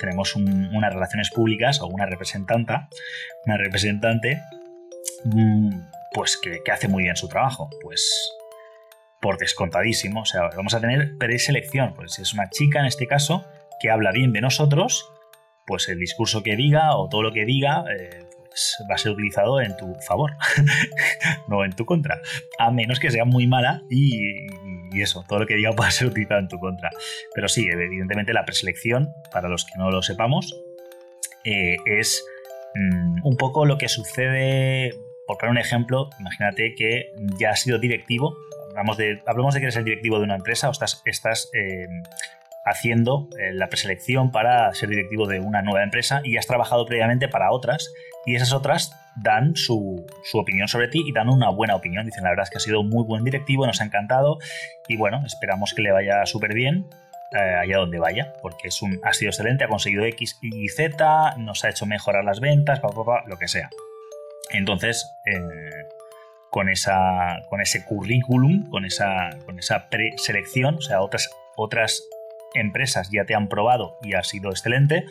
tenemos 0.00 0.34
unas 0.34 0.92
relaciones 0.92 1.30
públicas 1.30 1.80
o 1.80 1.86
una 1.86 2.06
representanta, 2.06 2.88
una 3.46 3.56
representante 3.56 4.40
mm, 5.24 5.78
pues 6.12 6.36
que, 6.36 6.60
hace 6.72 6.88
muy 6.88 7.04
bien 7.04 7.14
su 7.14 7.28
trabajo. 7.28 7.70
Pues 7.80 8.32
por 9.20 9.38
descontadísimo. 9.38 10.22
O 10.22 10.24
sea, 10.24 10.50
vamos 10.56 10.74
a 10.74 10.80
tener 10.80 11.16
preselección. 11.16 11.94
Pues 11.94 12.14
si 12.14 12.22
es 12.22 12.34
una 12.34 12.50
chica 12.50 12.80
en 12.80 12.86
este 12.86 13.06
caso 13.06 13.46
que 13.80 13.90
habla 13.90 14.10
bien 14.10 14.32
de 14.32 14.40
nosotros, 14.40 15.08
pues 15.66 15.88
el 15.88 15.98
discurso 15.98 16.42
que 16.42 16.56
diga 16.56 16.96
o 16.96 17.08
todo 17.08 17.22
lo 17.22 17.32
que 17.32 17.44
diga 17.44 17.84
eh, 17.96 18.26
pues 18.46 18.76
va 18.90 18.96
a 18.96 18.98
ser 18.98 19.12
utilizado 19.12 19.60
en 19.60 19.76
tu 19.76 19.94
favor, 20.06 20.32
no 21.48 21.64
en 21.64 21.72
tu 21.72 21.86
contra. 21.86 22.20
A 22.58 22.70
menos 22.72 22.98
que 22.98 23.10
sea 23.10 23.24
muy 23.24 23.46
mala 23.46 23.82
y, 23.88 24.46
eso, 25.00 25.24
todo 25.26 25.38
lo 25.38 25.46
que 25.46 25.54
diga 25.54 25.70
pueda 25.76 25.90
ser 25.90 26.08
utilizado 26.08 26.40
en 26.40 26.48
tu 26.48 26.58
contra. 26.58 26.90
Pero 27.34 27.48
sí, 27.48 27.66
evidentemente 27.70 28.34
la 28.34 28.44
preselección, 28.44 29.08
para 29.30 29.48
los 29.48 29.64
que 29.64 29.78
no 29.78 29.90
lo 29.90 30.02
sepamos, 30.02 30.60
eh, 31.44 31.76
es 31.86 32.22
mm, 32.74 33.26
un 33.26 33.36
poco 33.36 33.64
lo 33.64 33.78
que 33.78 33.88
sucede 33.88 34.92
por 35.26 35.38
poner 35.38 35.52
un 35.52 35.58
ejemplo, 35.58 36.10
imagínate 36.18 36.74
que 36.76 37.12
ya 37.38 37.50
has 37.50 37.60
sido 37.60 37.78
directivo, 37.78 38.36
hablamos 38.70 38.96
de, 38.96 39.22
hablemos 39.26 39.54
de 39.54 39.60
que 39.60 39.66
eres 39.66 39.76
el 39.76 39.84
directivo 39.84 40.18
de 40.18 40.24
una 40.24 40.34
empresa 40.34 40.68
o 40.68 40.72
estás, 40.72 41.02
estás 41.06 41.50
eh, 41.54 41.86
haciendo 42.64 43.28
eh, 43.38 43.52
la 43.52 43.68
preselección 43.68 44.30
para 44.30 44.72
ser 44.74 44.88
directivo 44.88 45.26
de 45.26 45.40
una 45.40 45.62
nueva 45.62 45.82
empresa 45.82 46.20
y 46.24 46.36
has 46.36 46.46
trabajado 46.46 46.84
previamente 46.86 47.28
para 47.28 47.52
otras 47.52 47.92
y 48.24 48.36
esas 48.36 48.52
otras 48.52 48.96
dan 49.16 49.56
su, 49.56 50.06
opinión 50.32 50.68
sobre 50.68 50.88
ti 50.88 51.02
y 51.06 51.12
dan 51.12 51.28
una 51.28 51.50
buena 51.50 51.74
opinión. 51.76 52.06
Dicen, 52.06 52.24
la 52.24 52.30
verdad 52.30 52.44
es 52.44 52.50
que 52.50 52.58
ha 52.58 52.60
sido 52.60 52.80
un 52.80 52.88
muy 52.88 53.04
buen 53.04 53.24
directivo, 53.24 53.66
nos 53.66 53.80
ha 53.80 53.84
encantado 53.84 54.38
y 54.88 54.96
bueno, 54.96 55.22
esperamos 55.26 55.74
que 55.74 55.82
le 55.82 55.92
vaya 55.92 56.24
súper 56.26 56.54
bien 56.54 56.86
eh, 57.32 57.38
allá 57.38 57.78
donde 57.78 57.98
vaya, 57.98 58.32
porque 58.42 58.68
es 58.68 58.82
un, 58.82 59.00
ha 59.02 59.12
sido 59.12 59.30
excelente, 59.30 59.64
ha 59.64 59.68
conseguido 59.68 60.04
X 60.04 60.38
y 60.42 60.68
Z, 60.68 61.34
nos 61.38 61.64
ha 61.64 61.70
hecho 61.70 61.86
mejorar 61.86 62.24
las 62.24 62.40
ventas, 62.40 62.80
lo 63.26 63.38
que 63.38 63.48
sea. 63.48 63.70
Entonces, 64.50 65.10
eh, 65.26 65.86
con, 66.50 66.68
esa, 66.68 67.40
con 67.48 67.60
ese 67.60 67.84
currículum, 67.84 68.68
con 68.68 68.84
esa, 68.84 69.30
con 69.46 69.58
esa 69.58 69.88
preselección, 69.88 70.76
o 70.76 70.80
sea, 70.82 71.00
otras, 71.00 71.30
otras 71.56 72.02
empresas 72.54 73.08
ya 73.10 73.24
te 73.24 73.34
han 73.34 73.48
probado 73.48 73.98
y 74.02 74.12
ha 74.14 74.22
sido 74.22 74.50
excelente, 74.50 75.06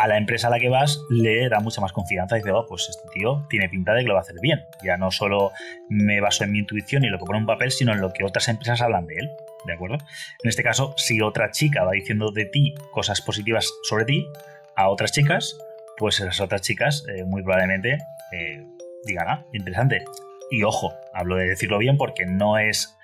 a 0.00 0.08
la 0.08 0.16
empresa 0.16 0.46
a 0.46 0.50
la 0.50 0.58
que 0.58 0.70
vas 0.70 1.02
le 1.10 1.50
da 1.50 1.60
mucha 1.60 1.82
más 1.82 1.92
confianza. 1.92 2.36
Dice, 2.36 2.50
oh, 2.52 2.64
pues 2.66 2.88
este 2.88 3.06
tío 3.12 3.46
tiene 3.50 3.68
pinta 3.68 3.92
de 3.92 4.00
que 4.00 4.08
lo 4.08 4.14
va 4.14 4.20
a 4.20 4.22
hacer 4.22 4.36
bien. 4.40 4.64
Ya 4.82 4.96
no 4.96 5.10
solo 5.10 5.52
me 5.90 6.20
baso 6.20 6.44
en 6.44 6.52
mi 6.52 6.60
intuición 6.60 7.04
y 7.04 7.08
lo 7.08 7.18
que 7.18 7.26
pone 7.26 7.38
en 7.38 7.46
papel, 7.46 7.70
sino 7.70 7.92
en 7.92 8.00
lo 8.00 8.10
que 8.10 8.24
otras 8.24 8.48
empresas 8.48 8.80
hablan 8.80 9.06
de 9.06 9.16
él. 9.16 9.30
¿De 9.66 9.74
acuerdo? 9.74 9.98
En 10.42 10.48
este 10.48 10.62
caso, 10.62 10.94
si 10.96 11.20
otra 11.20 11.50
chica 11.50 11.84
va 11.84 11.92
diciendo 11.92 12.30
de 12.30 12.46
ti 12.46 12.74
cosas 12.92 13.20
positivas 13.20 13.70
sobre 13.82 14.06
ti 14.06 14.26
a 14.74 14.88
otras 14.88 15.12
chicas, 15.12 15.58
pues 15.98 16.18
esas 16.18 16.40
otras 16.40 16.62
chicas 16.62 17.04
eh, 17.14 17.24
muy 17.24 17.42
probablemente 17.42 17.98
eh, 18.32 18.64
digan, 19.04 19.28
ah, 19.28 19.46
interesante. 19.52 20.02
Y 20.50 20.62
ojo, 20.62 20.94
hablo 21.12 21.36
de 21.36 21.44
decirlo 21.44 21.76
bien 21.76 21.98
porque 21.98 22.24
no 22.24 22.56
es, 22.56 22.96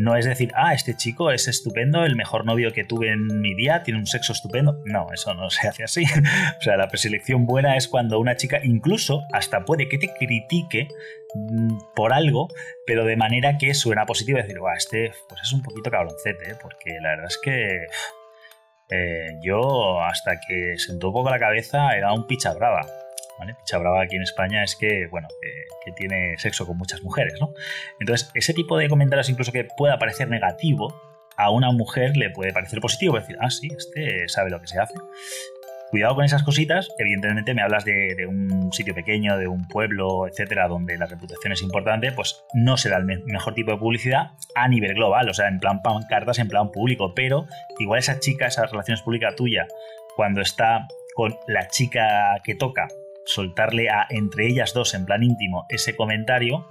no 0.00 0.16
es 0.16 0.24
decir, 0.24 0.50
ah, 0.54 0.72
este 0.72 0.96
chico 0.96 1.30
es 1.30 1.46
estupendo, 1.46 2.04
el 2.04 2.16
mejor 2.16 2.46
novio 2.46 2.72
que 2.72 2.84
tuve 2.84 3.12
en 3.12 3.40
mi 3.40 3.54
día, 3.54 3.82
tiene 3.82 4.00
un 4.00 4.06
sexo 4.06 4.32
estupendo. 4.32 4.80
No, 4.86 5.08
eso 5.12 5.34
no 5.34 5.50
se 5.50 5.68
hace 5.68 5.84
así. 5.84 6.04
o 6.58 6.62
sea, 6.62 6.76
la 6.76 6.88
preselección 6.88 7.46
buena 7.46 7.76
es 7.76 7.86
cuando 7.86 8.18
una 8.18 8.36
chica 8.36 8.60
incluso 8.62 9.22
hasta 9.32 9.64
puede 9.64 9.88
que 9.88 9.98
te 9.98 10.12
critique 10.14 10.88
mm, 11.34 11.94
por 11.94 12.12
algo, 12.12 12.48
pero 12.86 13.04
de 13.04 13.16
manera 13.16 13.58
que 13.58 13.74
suena 13.74 14.06
positivo 14.06 14.38
decir, 14.38 14.58
Guau, 14.58 14.74
este 14.76 15.12
pues 15.28 15.42
es 15.42 15.52
un 15.52 15.62
poquito 15.62 15.90
cabroncete, 15.90 16.52
¿eh? 16.52 16.56
porque 16.60 16.98
la 17.00 17.10
verdad 17.10 17.26
es 17.28 17.38
que 17.38 17.86
eh, 18.90 19.38
yo 19.42 20.02
hasta 20.02 20.40
que 20.48 20.78
sentó 20.78 21.08
un 21.08 21.12
poco 21.12 21.30
la 21.30 21.38
cabeza 21.38 21.94
era 21.96 22.12
un 22.12 22.26
picha 22.26 22.54
brava. 22.54 22.86
¿Vale? 23.40 23.56
Aquí 24.04 24.16
en 24.16 24.22
España 24.22 24.62
es 24.62 24.76
que, 24.76 25.08
bueno, 25.10 25.26
que 25.84 25.92
tiene 25.92 26.36
sexo 26.38 26.66
con 26.66 26.76
muchas 26.76 27.02
mujeres, 27.02 27.34
¿no? 27.40 27.52
Entonces, 27.98 28.30
ese 28.34 28.54
tipo 28.54 28.76
de 28.78 28.88
comentarios 28.88 29.28
incluso 29.30 29.50
que 29.50 29.66
pueda 29.76 29.98
parecer 29.98 30.28
negativo, 30.28 30.94
a 31.36 31.50
una 31.50 31.72
mujer 31.72 32.16
le 32.16 32.30
puede 32.30 32.52
parecer 32.52 32.80
positivo, 32.80 33.18
decir, 33.18 33.36
ah, 33.40 33.50
sí, 33.50 33.68
este 33.76 34.28
sabe 34.28 34.50
lo 34.50 34.60
que 34.60 34.66
se 34.66 34.78
hace. 34.78 34.94
Cuidado 35.90 36.14
con 36.14 36.24
esas 36.24 36.44
cositas. 36.44 36.88
Evidentemente 36.98 37.52
me 37.52 37.62
hablas 37.62 37.84
de, 37.84 38.14
un 38.28 38.72
sitio 38.72 38.94
pequeño, 38.94 39.36
de 39.38 39.48
un 39.48 39.66
pueblo, 39.66 40.28
etcétera, 40.28 40.68
donde 40.68 40.96
la 40.96 41.06
reputación 41.06 41.52
es 41.52 41.62
importante, 41.62 42.12
pues 42.12 42.44
no 42.54 42.76
será 42.76 42.98
el 42.98 43.04
mejor 43.04 43.54
tipo 43.54 43.72
de 43.72 43.78
publicidad 43.78 44.32
a 44.54 44.68
nivel 44.68 44.94
global, 44.94 45.28
o 45.28 45.34
sea, 45.34 45.48
en 45.48 45.58
plan 45.58 45.82
pancartas, 45.82 46.38
en 46.38 46.48
plan 46.48 46.70
público. 46.70 47.12
Pero 47.14 47.46
igual 47.80 47.98
esa 47.98 48.20
chica, 48.20 48.46
esa 48.46 48.66
relaciones 48.66 49.02
públicas 49.02 49.34
tuya, 49.34 49.66
cuando 50.14 50.42
está 50.42 50.86
con 51.14 51.34
la 51.48 51.66
chica 51.66 52.40
que 52.44 52.54
toca, 52.54 52.86
soltarle 53.26 53.90
a 53.90 54.06
entre 54.10 54.46
ellas 54.46 54.72
dos 54.74 54.94
en 54.94 55.06
plan 55.06 55.22
íntimo 55.22 55.66
ese 55.68 55.96
comentario, 55.96 56.68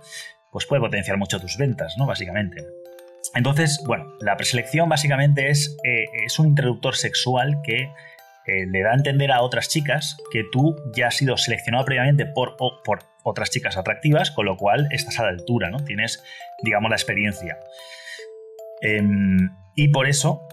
pues 0.51 0.65
puede 0.65 0.81
potenciar 0.81 1.17
mucho 1.17 1.39
tus 1.39 1.57
ventas, 1.57 1.95
¿no? 1.97 2.05
Básicamente. 2.05 2.65
Entonces, 3.35 3.83
bueno, 3.85 4.05
la 4.21 4.37
preselección 4.37 4.89
básicamente 4.89 5.49
es, 5.49 5.77
eh, 5.83 6.05
es 6.25 6.39
un 6.39 6.47
introductor 6.47 6.95
sexual 6.95 7.61
que 7.63 7.91
eh, 8.45 8.65
le 8.67 8.81
da 8.81 8.91
a 8.91 8.95
entender 8.95 9.31
a 9.31 9.41
otras 9.41 9.69
chicas 9.69 10.17
que 10.31 10.43
tú 10.51 10.75
ya 10.95 11.07
has 11.07 11.17
sido 11.17 11.37
seleccionado 11.37 11.85
previamente 11.85 12.25
por, 12.25 12.55
por 12.57 12.99
otras 13.23 13.51
chicas 13.51 13.77
atractivas, 13.77 14.31
con 14.31 14.45
lo 14.45 14.57
cual 14.57 14.87
estás 14.91 15.19
a 15.19 15.23
la 15.23 15.29
altura, 15.29 15.69
¿no? 15.69 15.83
Tienes, 15.83 16.23
digamos, 16.63 16.89
la 16.89 16.95
experiencia. 16.95 17.59
Em, 18.81 19.51
y 19.75 19.89
por 19.89 20.07
eso, 20.07 20.47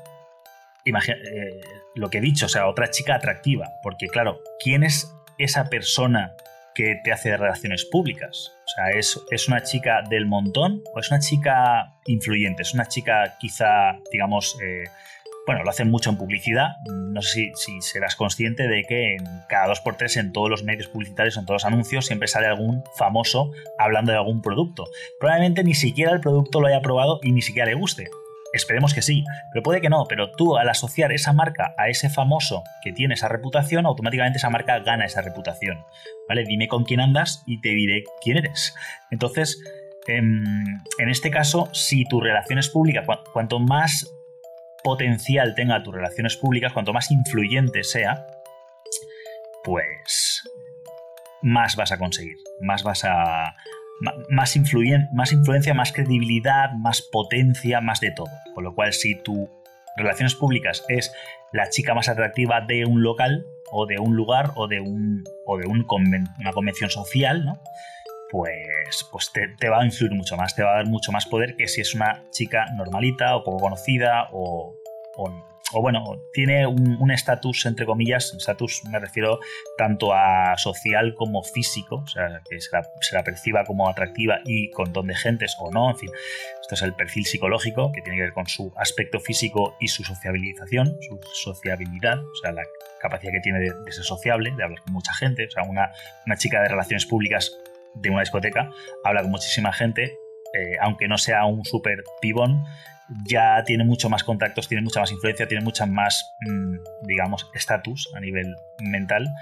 imagina, 0.84 1.16
eh, 1.16 1.60
lo 1.94 2.10
que 2.10 2.18
he 2.18 2.20
dicho, 2.20 2.46
o 2.46 2.48
sea, 2.48 2.66
otra 2.68 2.90
chica 2.90 3.14
atractiva, 3.14 3.70
porque 3.82 4.08
claro, 4.08 4.40
¿quién 4.62 4.82
es 4.82 5.15
esa 5.38 5.64
persona 5.64 6.32
que 6.74 7.00
te 7.04 7.12
hace 7.12 7.36
relaciones 7.36 7.84
públicas? 7.84 8.52
O 8.64 8.68
sea, 8.68 8.98
¿es, 8.98 9.20
¿es 9.30 9.48
una 9.48 9.62
chica 9.62 10.02
del 10.08 10.26
montón 10.26 10.82
o 10.94 11.00
es 11.00 11.10
una 11.10 11.20
chica 11.20 11.94
influyente? 12.06 12.62
¿Es 12.62 12.74
una 12.74 12.86
chica 12.86 13.36
quizá, 13.38 13.98
digamos, 14.12 14.58
eh, 14.62 14.84
bueno, 15.46 15.62
lo 15.62 15.70
hacen 15.70 15.90
mucho 15.90 16.10
en 16.10 16.18
publicidad. 16.18 16.70
No 16.86 17.22
sé 17.22 17.52
si, 17.54 17.80
serás 17.80 18.16
consciente 18.16 18.66
de 18.66 18.82
que 18.82 19.14
en 19.14 19.24
cada 19.48 19.68
dos 19.68 19.80
por 19.80 19.96
tres 19.96 20.16
en 20.16 20.32
todos 20.32 20.50
los 20.50 20.64
medios 20.64 20.88
publicitarios, 20.88 21.36
en 21.36 21.46
todos 21.46 21.62
los 21.62 21.64
anuncios, 21.64 22.06
siempre 22.06 22.26
sale 22.26 22.48
algún 22.48 22.82
famoso 22.96 23.52
hablando 23.78 24.10
de 24.10 24.18
algún 24.18 24.42
producto. 24.42 24.84
Probablemente 25.20 25.62
ni 25.62 25.74
siquiera 25.74 26.12
el 26.12 26.20
producto 26.20 26.60
lo 26.60 26.66
haya 26.66 26.80
probado 26.80 27.20
y 27.22 27.30
ni 27.30 27.42
siquiera 27.42 27.70
le 27.70 27.74
guste. 27.74 28.08
Esperemos 28.52 28.94
que 28.94 29.02
sí, 29.02 29.24
pero 29.52 29.62
puede 29.62 29.80
que 29.80 29.88
no, 29.88 30.04
pero 30.08 30.30
tú 30.32 30.56
al 30.56 30.68
asociar 30.68 31.12
esa 31.12 31.32
marca 31.32 31.74
a 31.76 31.88
ese 31.88 32.08
famoso 32.08 32.62
que 32.82 32.92
tiene 32.92 33.14
esa 33.14 33.28
reputación, 33.28 33.86
automáticamente 33.86 34.38
esa 34.38 34.50
marca 34.50 34.78
gana 34.80 35.04
esa 35.04 35.22
reputación. 35.22 35.84
¿Vale? 36.28 36.44
Dime 36.44 36.68
con 36.68 36.84
quién 36.84 37.00
andas 37.00 37.42
y 37.46 37.60
te 37.60 37.70
diré 37.70 38.04
quién 38.20 38.38
eres. 38.38 38.74
Entonces, 39.10 39.62
en, 40.06 40.44
en 40.98 41.08
este 41.08 41.30
caso, 41.30 41.68
si 41.72 42.04
tu 42.04 42.20
relación 42.20 42.58
es 42.58 42.68
pública, 42.68 43.04
cuanto 43.32 43.58
más 43.58 44.12
potencial 44.82 45.54
tenga 45.54 45.82
tus 45.82 45.94
relaciones 45.94 46.36
públicas, 46.36 46.72
cuanto 46.72 46.92
más 46.92 47.10
influyente 47.10 47.82
sea, 47.82 48.26
pues 49.64 50.48
más 51.42 51.76
vas 51.76 51.92
a 51.92 51.98
conseguir, 51.98 52.36
más 52.60 52.82
vas 52.82 53.04
a... 53.04 53.56
Más, 54.00 54.14
más 54.28 54.56
influencia, 55.32 55.74
más 55.74 55.92
credibilidad, 55.92 56.72
más 56.72 57.02
potencia, 57.02 57.80
más 57.80 58.00
de 58.00 58.10
todo. 58.10 58.30
Con 58.54 58.64
lo 58.64 58.74
cual, 58.74 58.92
si 58.92 59.14
tu 59.22 59.48
relaciones 59.96 60.34
públicas 60.34 60.84
es 60.88 61.12
la 61.52 61.70
chica 61.70 61.94
más 61.94 62.08
atractiva 62.08 62.60
de 62.60 62.84
un 62.84 63.02
local 63.02 63.46
o 63.72 63.86
de 63.86 63.98
un 63.98 64.14
lugar 64.14 64.52
o 64.56 64.68
de, 64.68 64.80
un, 64.80 65.24
o 65.46 65.56
de 65.56 65.66
un 65.66 65.86
una 66.38 66.52
convención 66.52 66.90
social, 66.90 67.44
¿no? 67.44 67.58
pues, 68.30 69.08
pues 69.10 69.32
te, 69.32 69.68
va 69.68 69.80
a 69.80 69.84
influir 69.84 70.12
mucho 70.12 70.36
más, 70.36 70.54
te 70.54 70.62
va 70.62 70.72
a 70.72 70.76
dar 70.76 70.86
mucho 70.86 71.12
más 71.12 71.26
poder 71.26 71.56
que 71.56 71.68
si 71.68 71.80
es 71.80 71.94
una 71.94 72.24
chica 72.30 72.66
normalita 72.74 73.36
o 73.36 73.44
poco 73.44 73.58
conocida 73.58 74.28
o, 74.32 74.74
o, 75.16 75.55
bueno, 75.72 76.22
tiene 76.32 76.66
un 76.66 77.10
estatus, 77.10 77.66
entre 77.66 77.86
comillas, 77.86 78.32
estatus 78.34 78.84
me 78.90 79.00
refiero 79.00 79.40
tanto 79.76 80.12
a 80.14 80.56
social 80.56 81.14
como 81.14 81.42
físico, 81.42 81.96
o 81.96 82.06
sea, 82.06 82.40
que 82.48 82.60
se 82.60 82.70
la, 83.16 83.22
perciba 83.24 83.64
como 83.64 83.88
atractiva 83.88 84.38
y 84.44 84.70
con 84.70 84.92
don 84.92 85.08
de 85.08 85.16
gentes 85.16 85.56
o 85.58 85.70
no, 85.72 85.90
en 85.90 85.96
fin, 85.96 86.10
esto 86.60 86.76
es 86.76 86.82
el 86.82 86.94
perfil 86.94 87.26
psicológico 87.26 87.90
que 87.92 88.00
tiene 88.00 88.18
que 88.18 88.22
ver 88.22 88.32
con 88.32 88.46
su 88.46 88.72
aspecto 88.76 89.18
físico 89.18 89.76
y 89.80 89.88
su 89.88 90.04
sociabilización, 90.04 90.96
su 91.00 91.18
sociabilidad, 91.32 92.20
o 92.24 92.34
sea, 92.42 92.52
la 92.52 92.62
capacidad 93.00 93.32
que 93.32 93.40
tiene 93.40 93.58
de, 93.58 93.92
ser 93.92 94.04
sociable, 94.04 94.52
de 94.56 94.62
hablar 94.62 94.80
con 94.82 94.92
mucha 94.92 95.12
gente, 95.14 95.46
o 95.46 95.50
sea, 95.50 95.64
una, 95.64 95.90
una 96.26 96.36
chica 96.36 96.62
de 96.62 96.68
relaciones 96.68 97.06
públicas 97.06 97.52
de 97.94 98.10
una 98.10 98.20
discoteca, 98.20 98.70
habla 99.04 99.22
con 99.22 99.32
muchísima 99.32 99.72
gente, 99.72 100.16
eh, 100.54 100.76
aunque 100.80 101.08
no 101.08 101.18
sea 101.18 101.44
un 101.44 101.64
súper 101.64 102.04
pibón, 102.20 102.62
ya 103.24 103.62
tiene 103.64 103.84
mucho 103.84 104.08
más 104.08 104.24
contactos, 104.24 104.68
tiene 104.68 104.82
mucha 104.82 105.00
más 105.00 105.12
influencia, 105.12 105.46
tiene 105.46 105.62
mucha 105.62 105.86
más, 105.86 106.34
mm, 106.40 107.06
digamos, 107.06 107.50
estatus 107.54 108.10
a 108.14 108.20
nivel 108.20 108.56
mental 108.80 109.32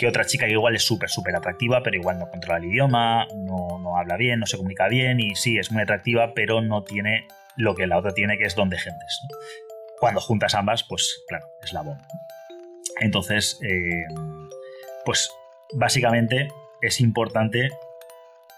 que 0.00 0.06
otra 0.06 0.24
chica 0.24 0.46
que 0.46 0.52
igual 0.52 0.74
es 0.74 0.82
súper, 0.82 1.10
súper 1.10 1.36
atractiva, 1.36 1.82
pero 1.82 1.94
igual 1.94 2.18
no 2.18 2.30
controla 2.30 2.58
el 2.58 2.64
idioma, 2.64 3.26
no, 3.36 3.98
habla 3.98 4.16
bien, 4.16 4.40
no 4.40 4.46
se 4.46 4.56
comunica 4.56 4.88
bien 4.88 5.20
y 5.20 5.34
sí, 5.34 5.58
es 5.58 5.70
muy 5.70 5.82
atractiva, 5.82 6.32
pero 6.34 6.62
no 6.62 6.84
tiene 6.84 7.26
lo 7.56 7.74
que 7.74 7.86
la 7.86 7.98
otra 7.98 8.12
tiene, 8.12 8.38
que 8.38 8.44
es 8.44 8.54
don 8.54 8.70
de 8.70 8.78
gentes. 8.78 9.20
Cuando 9.98 10.22
juntas 10.22 10.54
ambas, 10.54 10.84
pues 10.84 11.22
claro, 11.28 11.46
es 11.62 11.74
la 11.74 11.82
bomba. 11.82 12.06
Entonces, 13.00 13.60
eh, 13.62 14.04
pues 15.04 15.30
básicamente 15.74 16.48
es 16.80 17.00
importante 17.02 17.68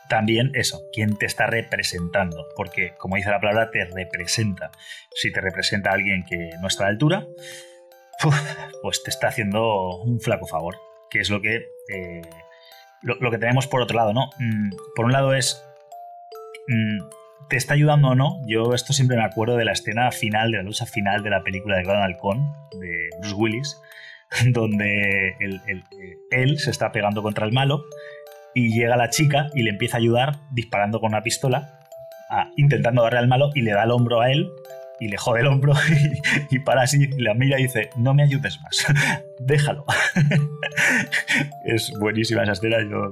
también 0.09 0.51
eso, 0.55 0.83
quién 0.93 1.17
te 1.17 1.27
está 1.27 1.47
representando, 1.47 2.47
porque 2.57 2.95
como 2.99 3.17
dice 3.17 3.31
la 3.31 3.41
palabra, 3.41 3.71
te 3.71 3.85
representa. 3.85 4.71
Si 5.15 5.33
te 5.33 5.41
representa 5.41 5.91
alguien 5.91 6.25
que 6.25 6.51
no 6.61 6.69
está 6.69 6.85
a 6.85 6.87
la 6.87 6.93
altura, 6.93 7.27
pues 8.83 9.03
te 9.03 9.11
está 9.11 9.29
haciendo 9.29 9.97
un 10.03 10.21
flaco 10.21 10.47
favor, 10.47 10.77
que 11.11 11.21
es 11.21 11.31
lo 11.31 11.41
que, 11.41 11.57
eh, 11.89 12.23
lo, 13.03 13.31
que 13.31 13.39
tenemos 13.39 13.67
por 13.67 13.81
otro 13.81 13.97
lado, 13.97 14.13
¿no? 14.13 14.31
Mm, 14.39 14.71
por 14.95 15.07
un 15.07 15.13
lado 15.13 15.35
es, 15.35 15.65
mm, 16.69 17.49
¿te 17.49 17.57
está 17.57 17.75
ayudando 17.75 18.09
o 18.09 18.15
no? 18.15 18.41
Yo 18.47 18.75
esto 18.75 18.93
siempre 18.93 19.17
me 19.17 19.25
acuerdo 19.25 19.57
de 19.57 19.65
la 19.65 19.73
escena 19.73 20.11
final, 20.13 20.53
de 20.53 20.59
la 20.59 20.63
lucha 20.63 20.87
final 20.87 21.23
de 21.23 21.31
la 21.31 21.43
película 21.43 21.77
de 21.77 21.85
Gran 21.85 22.03
Halcón, 22.03 22.53
de 22.81 23.09
Bruce 23.21 23.35
Willis, 23.35 23.81
donde 24.53 25.37
él 26.31 26.59
se 26.59 26.71
está 26.71 26.93
pegando 26.93 27.23
contra 27.23 27.47
el 27.47 27.53
malo 27.53 27.85
y 28.55 28.75
llega 28.75 28.97
la 28.97 29.11
chica 29.11 29.49
y 29.55 29.63
le 29.63 29.71
empieza 29.71 29.97
a 29.97 30.01
ayudar 30.01 30.37
disparando 30.51 31.01
con 31.01 31.13
una 31.13 31.23
pistola, 31.23 31.81
intentando 32.57 33.03
darle 33.03 33.19
al 33.19 33.29
malo 33.29 33.51
y 33.55 33.63
le 33.63 33.73
da 33.73 33.85
el 33.85 33.91
hombro 33.91 34.21
a 34.21 34.31
él 34.31 34.51
y 35.03 35.09
le 35.09 35.17
jode 35.17 35.41
el 35.41 35.49
hombro 35.49 35.73
y, 36.51 36.61
para 36.61 36.83
así, 36.83 37.09
la 37.19 37.35
mira 37.35 37.59
y 37.59 37.65
dice, 37.65 37.91
no 37.97 38.15
me 38.15 38.23
ayudes 38.23 38.61
más, 38.63 38.87
déjalo. 39.41 39.85
es 41.65 41.93
buenísima 41.99 42.45
esa 42.45 42.53
escena, 42.53 42.79
yo 42.89 43.11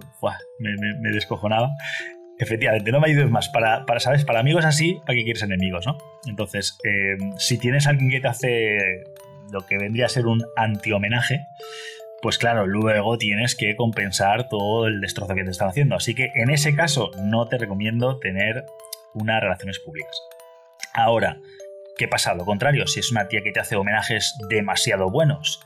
me, 0.60 1.10
descojonaba. 1.10 1.70
Efectivamente, 2.38 2.92
no 2.92 3.00
me 3.00 3.08
ayudes 3.08 3.28
más. 3.28 3.48
Para, 3.48 3.84
para, 3.86 3.98
¿sabes? 3.98 4.24
Para 4.24 4.38
amigos 4.38 4.64
así, 4.64 4.98
¿para 5.04 5.16
qué 5.16 5.24
quieres 5.24 5.42
enemigos, 5.42 5.84
no? 5.86 5.98
Entonces, 6.26 6.78
eh, 6.84 7.16
si 7.36 7.58
tienes 7.58 7.86
a 7.86 7.90
alguien 7.90 8.10
que 8.10 8.20
te 8.20 8.28
hace 8.28 8.78
lo 9.52 9.66
que 9.66 9.76
vendría 9.76 10.06
a 10.06 10.08
ser 10.08 10.26
un 10.26 10.42
anti-homenaje, 10.56 11.40
pues 12.22 12.38
claro, 12.38 12.66
luego 12.66 13.16
tienes 13.18 13.56
que 13.56 13.76
compensar 13.76 14.48
todo 14.48 14.86
el 14.86 15.00
destrozo 15.00 15.34
que 15.34 15.44
te 15.44 15.50
están 15.50 15.68
haciendo. 15.68 15.96
Así 15.96 16.14
que 16.14 16.30
en 16.34 16.50
ese 16.50 16.74
caso 16.74 17.10
no 17.24 17.46
te 17.48 17.58
recomiendo 17.58 18.18
tener 18.18 18.64
unas 19.14 19.40
relaciones 19.40 19.78
públicas. 19.78 20.20
Ahora, 20.94 21.38
¿qué 21.96 22.08
pasa? 22.08 22.34
Lo 22.34 22.44
contrario, 22.44 22.86
si 22.86 23.00
es 23.00 23.10
una 23.10 23.28
tía 23.28 23.42
que 23.42 23.52
te 23.52 23.60
hace 23.60 23.76
homenajes 23.76 24.36
demasiado 24.48 25.10
buenos, 25.10 25.60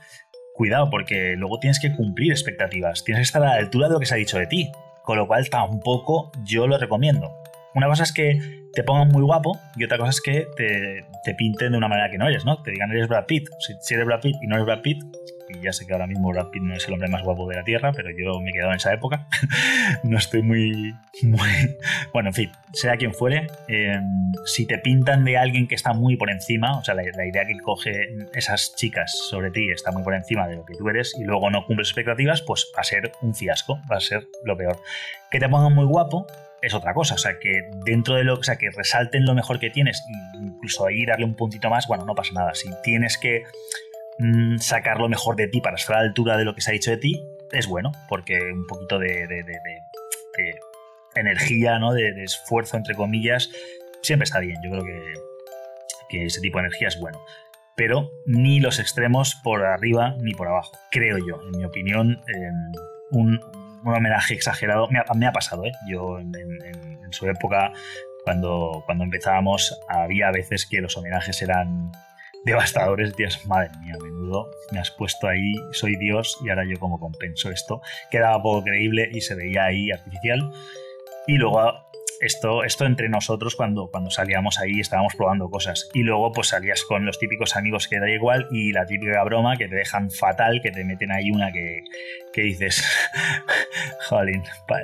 cuidado 0.55 0.91
porque 0.91 1.35
luego 1.37 1.59
tienes 1.59 1.81
que 1.81 1.93
cumplir 1.95 2.33
expectativas, 2.33 3.05
tienes 3.05 3.21
que 3.21 3.25
estar 3.25 3.43
a 3.43 3.47
la 3.47 3.55
altura 3.55 3.89
de 3.89 3.95
lo 3.95 4.01
que 4.01 4.07
se 4.07 4.15
ha 4.15 4.19
dicho 4.19 4.39
de 4.39 4.47
ti, 4.47 4.71
con 5.03 5.19
lo 5.19 5.27
cual 5.27 5.49
tampoco 5.51 6.31
yo 6.45 6.67
lo 6.67 6.79
recomiendo. 6.79 7.35
Una 7.75 7.89
cosa 7.89 8.05
es 8.05 8.13
que 8.13 8.39
te 8.73 8.85
pongan 8.85 9.09
muy 9.09 9.23
guapo 9.23 9.59
y 9.77 9.85
otra 9.85 9.99
cosa 9.99 10.11
es 10.11 10.21
que 10.21 10.47
te, 10.57 11.35
pinten 11.35 11.73
de 11.73 11.79
una 11.79 11.89
manera 11.89 12.11
que 12.11 12.19
no 12.19 12.29
eres, 12.29 12.45
¿no? 12.45 12.63
Te 12.63 12.71
digan 12.71 12.91
eres 12.91 13.09
Brad 13.09 13.27
Pitt. 13.27 13.49
Si, 13.59 13.95
eres 13.95 14.07
Brad 14.07 14.21
Pitt 14.21 14.37
y 14.43 14.47
no 14.47 14.57
eres 14.57 14.67
Brad 14.67 14.83
Pitt, 14.83 15.03
y 15.49 15.61
ya 15.61 15.73
sé 15.73 15.87
que 15.87 15.93
ahora 15.93 16.07
mismo 16.07 16.31
Brad 16.31 16.49
no 16.61 16.75
es 16.75 16.87
el 16.87 16.95
hombre 16.95 17.09
más 17.09 17.23
guapo 17.23 17.49
de 17.49 17.57
la 17.57 17.65
Tierra, 17.65 17.93
pero 17.93 18.11
yo 18.11 18.41
me 18.41 18.51
he 18.51 18.53
quedado 18.53 18.71
en 18.71 18.77
esa 18.77 18.93
época. 18.93 19.27
no 20.03 20.19
estoy 20.19 20.43
muy, 20.43 20.95
muy... 21.23 21.49
Bueno, 22.13 22.31
en 22.31 22.35
fin, 22.35 22.53
sea 22.73 22.97
quien 22.97 23.13
fuere, 23.13 23.47
em, 23.69 24.33
si 24.45 24.67
te 24.67 24.79
pintan 24.79 25.25
de 25.25 25.37
alguien 25.37 25.69
que 25.69 25.75
está 25.75 25.93
muy 25.93 26.17
por 26.17 26.31
encima, 26.31 26.79
o 26.79 26.85
sea, 26.85 26.95
la, 26.95 27.05
idea 27.05 27.47
que 27.47 27.59
coge 27.63 28.09
esas 28.35 28.75
chicas 28.77 29.13
sobre 29.31 29.51
ti 29.51 29.71
está 29.71 29.93
muy 29.93 30.03
por 30.03 30.15
encima 30.15 30.49
de 30.49 30.57
lo 30.57 30.65
que 30.65 30.75
tú 30.75 30.89
eres 30.89 31.15
y 31.19 31.25
luego 31.25 31.51
no 31.51 31.65
cumples 31.67 31.89
expectativas, 31.89 32.43
pues 32.43 32.71
va 32.77 32.81
a 32.81 32.85
ser 32.85 33.13
un 33.23 33.35
fiasco, 33.35 33.81
va 33.91 33.97
a 33.97 34.01
ser 34.01 34.27
lo 34.45 34.57
peor. 34.57 34.81
Que 35.31 35.39
te 35.41 35.49
pongan 35.49 35.75
muy 35.75 35.85
guapo, 35.85 36.27
es 36.65 36.75
otra 36.75 36.95
cosa. 36.95 37.15
O 37.15 37.19
sea, 37.19 37.39
que 37.39 37.71
dentro 37.85 38.15
de 38.15 38.25
lo, 38.25 38.35
o 38.35 38.43
sea, 38.43 38.57
que 38.57 38.71
resalten 38.71 39.25
lo 39.25 39.35
mejor 39.35 39.59
que 39.59 39.71
tienes, 39.71 40.03
incluso 40.35 40.87
ahí 40.87 41.05
darle 41.05 41.25
un 41.25 41.35
puntito 41.35 41.69
más, 41.71 41.87
bueno, 41.87 42.05
no 42.05 42.15
pasa 42.15 42.33
nada. 42.33 42.55
Si 42.55 42.71
tienes 42.83 43.19
que 43.19 43.45
Mm, 44.19 44.59
sacar 44.59 44.99
lo 44.99 45.09
mejor 45.09 45.35
de 45.35 45.49
ti 45.49 45.61
para 45.61 45.77
estar 45.77 45.97
a 45.97 45.99
la 46.01 46.09
altura 46.09 46.37
de 46.37 46.45
lo 46.45 46.55
que 46.55 46.61
se 46.61 46.71
ha 46.71 46.73
dicho 46.73 46.91
de 46.91 46.99
ti, 46.99 47.27
es 47.51 47.67
bueno, 47.67 47.91
porque 48.09 48.39
un 48.53 48.67
poquito 48.67 48.99
de, 48.99 49.27
energía, 51.17 51.79
¿no? 51.79 51.93
de, 51.93 52.23
esfuerzo, 52.23 52.77
entre 52.77 52.95
comillas, 52.95 53.51
siempre 54.03 54.25
está 54.25 54.39
bien. 54.41 54.57
Yo 54.63 54.71
creo 54.71 54.85
que, 54.85 56.25
ese 56.25 56.41
tipo 56.41 56.59
de 56.59 56.67
energía 56.67 56.89
es 56.89 57.01
bueno. 57.01 57.25
Pero 57.77 58.13
ni 58.25 58.61
los 58.61 58.79
extremos 58.79 59.35
por 59.43 59.65
arriba 59.65 60.15
ni 60.21 60.33
por 60.33 60.47
abajo, 60.47 60.79
creo 60.93 61.19
yo. 61.19 61.41
En 61.43 61.59
mi 61.59 61.65
opinión, 61.65 62.23
un, 63.11 63.41
homenaje 63.85 64.35
exagerado 64.35 64.89
me 64.89 65.27
ha, 65.27 65.33
pasado. 65.33 65.65
¿eh? 65.65 65.73
Yo 65.91 66.21
en, 66.21 66.33
en, 66.37 67.13
su 67.13 67.29
época, 67.29 67.73
cuando, 68.25 68.85
cuando 68.87 69.03
empezábamos, 69.03 69.77
había 69.89 70.31
veces 70.31 70.67
que 70.67 70.81
los 70.81 70.97
homenajes 70.97 71.43
eran 71.43 71.91
devastadores, 72.45 73.17
Dios, 73.17 73.45
madre 73.47 73.71
mía, 73.83 73.95
menudo 74.03 74.51
me 74.73 74.79
has 74.79 74.91
puesto 74.91 75.29
ahí, 75.29 75.55
soy 75.73 75.97
Dios 75.97 76.39
y 76.45 76.51
ahora 76.51 76.65
yo 76.69 76.79
como 76.79 76.99
compenso 76.99 77.51
esto. 77.51 77.81
Quedaba 78.11 78.43
poco 78.43 78.65
creíble 78.65 79.09
y 79.13 79.21
se 79.21 79.35
veía 79.35 79.65
ahí 79.65 79.91
artificial. 79.91 80.53
Y 81.27 81.37
luego 81.37 81.61
esto, 82.21 82.65
esto 82.65 82.87
entre 82.87 83.09
nosotros 83.09 83.55
cuando, 83.57 83.89
cuando 83.91 84.11
salíamos 84.11 84.59
ahí 84.59 84.81
estábamos 84.81 85.15
probando 85.15 85.51
cosas. 85.51 85.89
Y 85.93 86.03
luego 86.03 86.33
pues 86.33 86.49
salías 86.49 86.83
con 86.85 87.05
los 87.05 87.19
típicos 87.19 87.57
amigos 87.57 87.89
que 87.89 88.01
da 88.01 88.11
igual 88.11 88.49
y 88.51 88.73
la 88.73 88.87
típica 88.87 89.23
broma 89.25 89.57
que 89.57 89.69
te 89.69 89.77
dejan 89.77 90.11
fatal, 90.11 90.61
que 90.63 90.71
te 90.71 90.85
meten 90.85 91.13
ahí 91.13 91.31
una 91.31 91.53
que, 91.53 91.85
que 92.33 92.43
dices, 92.43 92.85
jolín, 94.09 94.43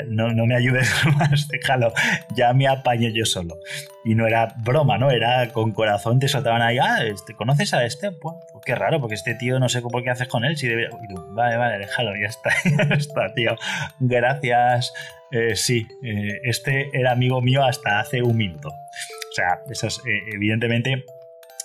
no, 0.08 0.32
no 0.32 0.46
me 0.46 0.56
ayudes 0.56 0.90
más, 1.18 1.48
déjalo, 1.48 1.92
ya 2.34 2.52
me 2.52 2.68
apaño 2.68 3.08
yo 3.08 3.24
solo. 3.24 3.56
Y 4.04 4.14
no 4.14 4.26
era 4.26 4.54
broma, 4.64 4.96
¿no? 4.96 5.10
Era 5.10 5.52
con 5.52 5.72
corazón, 5.72 6.18
te 6.18 6.28
soltaban 6.28 6.62
ahí, 6.62 6.78
ah, 6.78 7.04
este, 7.04 7.34
¿conoces 7.34 7.74
a 7.74 7.84
este? 7.84 8.12
Pues, 8.12 8.36
pues, 8.52 8.64
qué 8.64 8.74
raro, 8.74 9.00
porque 9.00 9.14
este 9.14 9.34
tío 9.34 9.58
no 9.60 9.68
sé 9.68 9.82
por 9.82 10.02
qué 10.02 10.10
haces 10.10 10.28
con 10.28 10.44
él. 10.44 10.56
Si 10.56 10.68
debe... 10.68 10.88
vale, 11.30 11.56
vale, 11.56 11.78
déjalo, 11.78 12.12
ya 12.16 12.28
está, 12.28 12.50
ya 12.88 12.94
está, 12.94 13.32
tío. 13.34 13.56
Gracias. 13.98 14.92
Eh, 15.32 15.54
sí, 15.54 15.86
eh, 16.02 16.40
este 16.42 16.90
era 16.92 17.12
amigo 17.12 17.40
mío 17.40 17.62
hasta 17.62 18.00
hace 18.00 18.22
un 18.22 18.36
minuto. 18.36 18.68
O 18.68 19.32
sea, 19.32 19.60
eso 19.70 19.86
es, 19.86 19.98
eh, 19.98 20.20
evidentemente, 20.34 21.04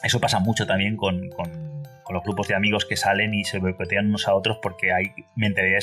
eso 0.03 0.19
pasa 0.19 0.39
mucho 0.39 0.67
también 0.67 0.95
con, 0.97 1.29
los 2.13 2.23
grupos 2.23 2.47
de 2.47 2.55
amigos 2.55 2.85
que 2.85 2.95
salen 2.95 3.33
y 3.33 3.43
se 3.43 3.59
boicotean 3.59 4.07
unos 4.07 4.27
a 4.27 4.35
otros 4.35 4.59
porque 4.61 4.93
hay 4.93 5.11
mentalidad 5.35 5.79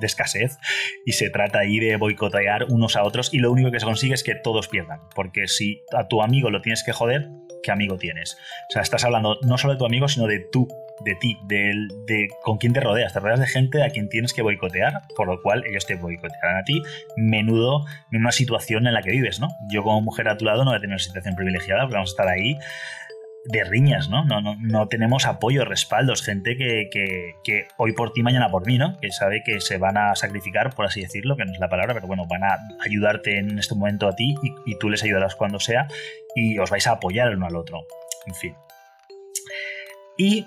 de 0.00 0.06
escasez 0.06 0.58
y 1.06 1.12
se 1.12 1.30
trata 1.30 1.60
ahí 1.60 1.78
de 1.78 1.96
boicotear 1.96 2.66
unos 2.70 2.96
a 2.96 3.04
otros 3.04 3.32
y 3.32 3.38
lo 3.38 3.52
único 3.52 3.70
que 3.70 3.80
se 3.80 3.86
consigue 3.86 4.14
es 4.14 4.24
que 4.24 4.34
todos 4.34 4.68
pierdan. 4.68 5.00
Porque 5.14 5.46
si 5.46 5.82
a 5.96 6.08
tu 6.08 6.22
amigo 6.22 6.50
lo 6.50 6.60
tienes 6.60 6.82
que 6.82 6.92
joder, 6.92 7.30
qué 7.62 7.70
amigo 7.70 7.96
tienes. 7.96 8.36
O 8.68 8.72
sea, 8.72 8.82
estás 8.82 9.04
hablando 9.04 9.38
no 9.42 9.58
solo 9.58 9.74
de 9.74 9.78
tu 9.78 9.86
amigo, 9.86 10.08
sino 10.08 10.26
de 10.26 10.40
tú, 10.40 10.68
de 11.04 11.14
ti, 11.14 11.38
de, 11.44 11.88
de 12.06 12.28
con 12.42 12.58
quién 12.58 12.72
te 12.72 12.80
rodeas. 12.80 13.12
Te 13.12 13.20
rodeas 13.20 13.40
de 13.40 13.46
gente 13.46 13.82
a 13.82 13.90
quien 13.90 14.08
tienes 14.08 14.32
que 14.32 14.42
boicotear, 14.42 15.02
por 15.16 15.26
lo 15.26 15.40
cual 15.42 15.64
ellos 15.66 15.86
te 15.86 15.94
boicotearán 15.96 16.58
a 16.58 16.64
ti. 16.64 16.82
Menudo 17.16 17.84
en 18.12 18.20
una 18.20 18.32
situación 18.32 18.86
en 18.86 18.94
la 18.94 19.02
que 19.02 19.10
vives, 19.10 19.40
¿no? 19.40 19.48
Yo 19.70 19.82
como 19.82 20.00
mujer 20.00 20.28
a 20.28 20.36
tu 20.36 20.44
lado 20.44 20.64
no 20.64 20.70
voy 20.70 20.78
a 20.78 20.80
tener 20.80 20.94
una 20.94 21.02
situación 21.02 21.34
privilegiada, 21.34 21.82
porque 21.82 21.94
vamos 21.94 22.10
a 22.10 22.12
estar 22.12 22.28
ahí 22.28 22.58
de 23.44 23.64
riñas, 23.64 24.08
¿no? 24.08 24.24
No, 24.24 24.40
no, 24.40 24.56
no 24.60 24.88
tenemos 24.88 25.26
apoyo, 25.26 25.64
respaldos, 25.64 26.22
gente 26.22 26.56
que, 26.56 26.88
que, 27.42 27.68
hoy 27.78 27.92
por 27.92 28.12
ti, 28.12 28.22
mañana 28.22 28.50
por 28.50 28.66
mí, 28.66 28.78
¿no? 28.78 28.98
Que 29.00 29.10
sabe 29.10 29.42
que 29.44 29.60
se 29.60 29.78
van 29.78 29.96
a 29.96 30.14
sacrificar, 30.14 30.74
por 30.74 30.86
así 30.86 31.00
decirlo, 31.00 31.36
que 31.36 31.44
no 31.44 31.52
es 31.52 31.58
la 31.58 31.68
palabra, 31.68 31.94
pero 31.94 32.06
bueno, 32.06 32.26
van 32.28 32.44
a 32.44 32.58
ayudarte 32.84 33.38
en 33.38 33.58
este 33.58 33.74
momento 33.74 34.08
a 34.08 34.14
ti 34.14 34.34
y, 34.42 34.72
y 34.72 34.78
tú 34.78 34.90
les 34.90 35.02
ayudarás 35.02 35.36
cuando 35.36 35.58
sea 35.58 35.88
y 36.34 36.58
os 36.58 36.70
vais 36.70 36.86
a 36.86 36.92
apoyar 36.92 37.28
el 37.28 37.36
uno 37.36 37.46
al 37.46 37.56
otro. 37.56 37.86
En 38.26 38.34
fin. 38.34 38.54
Y 40.18 40.46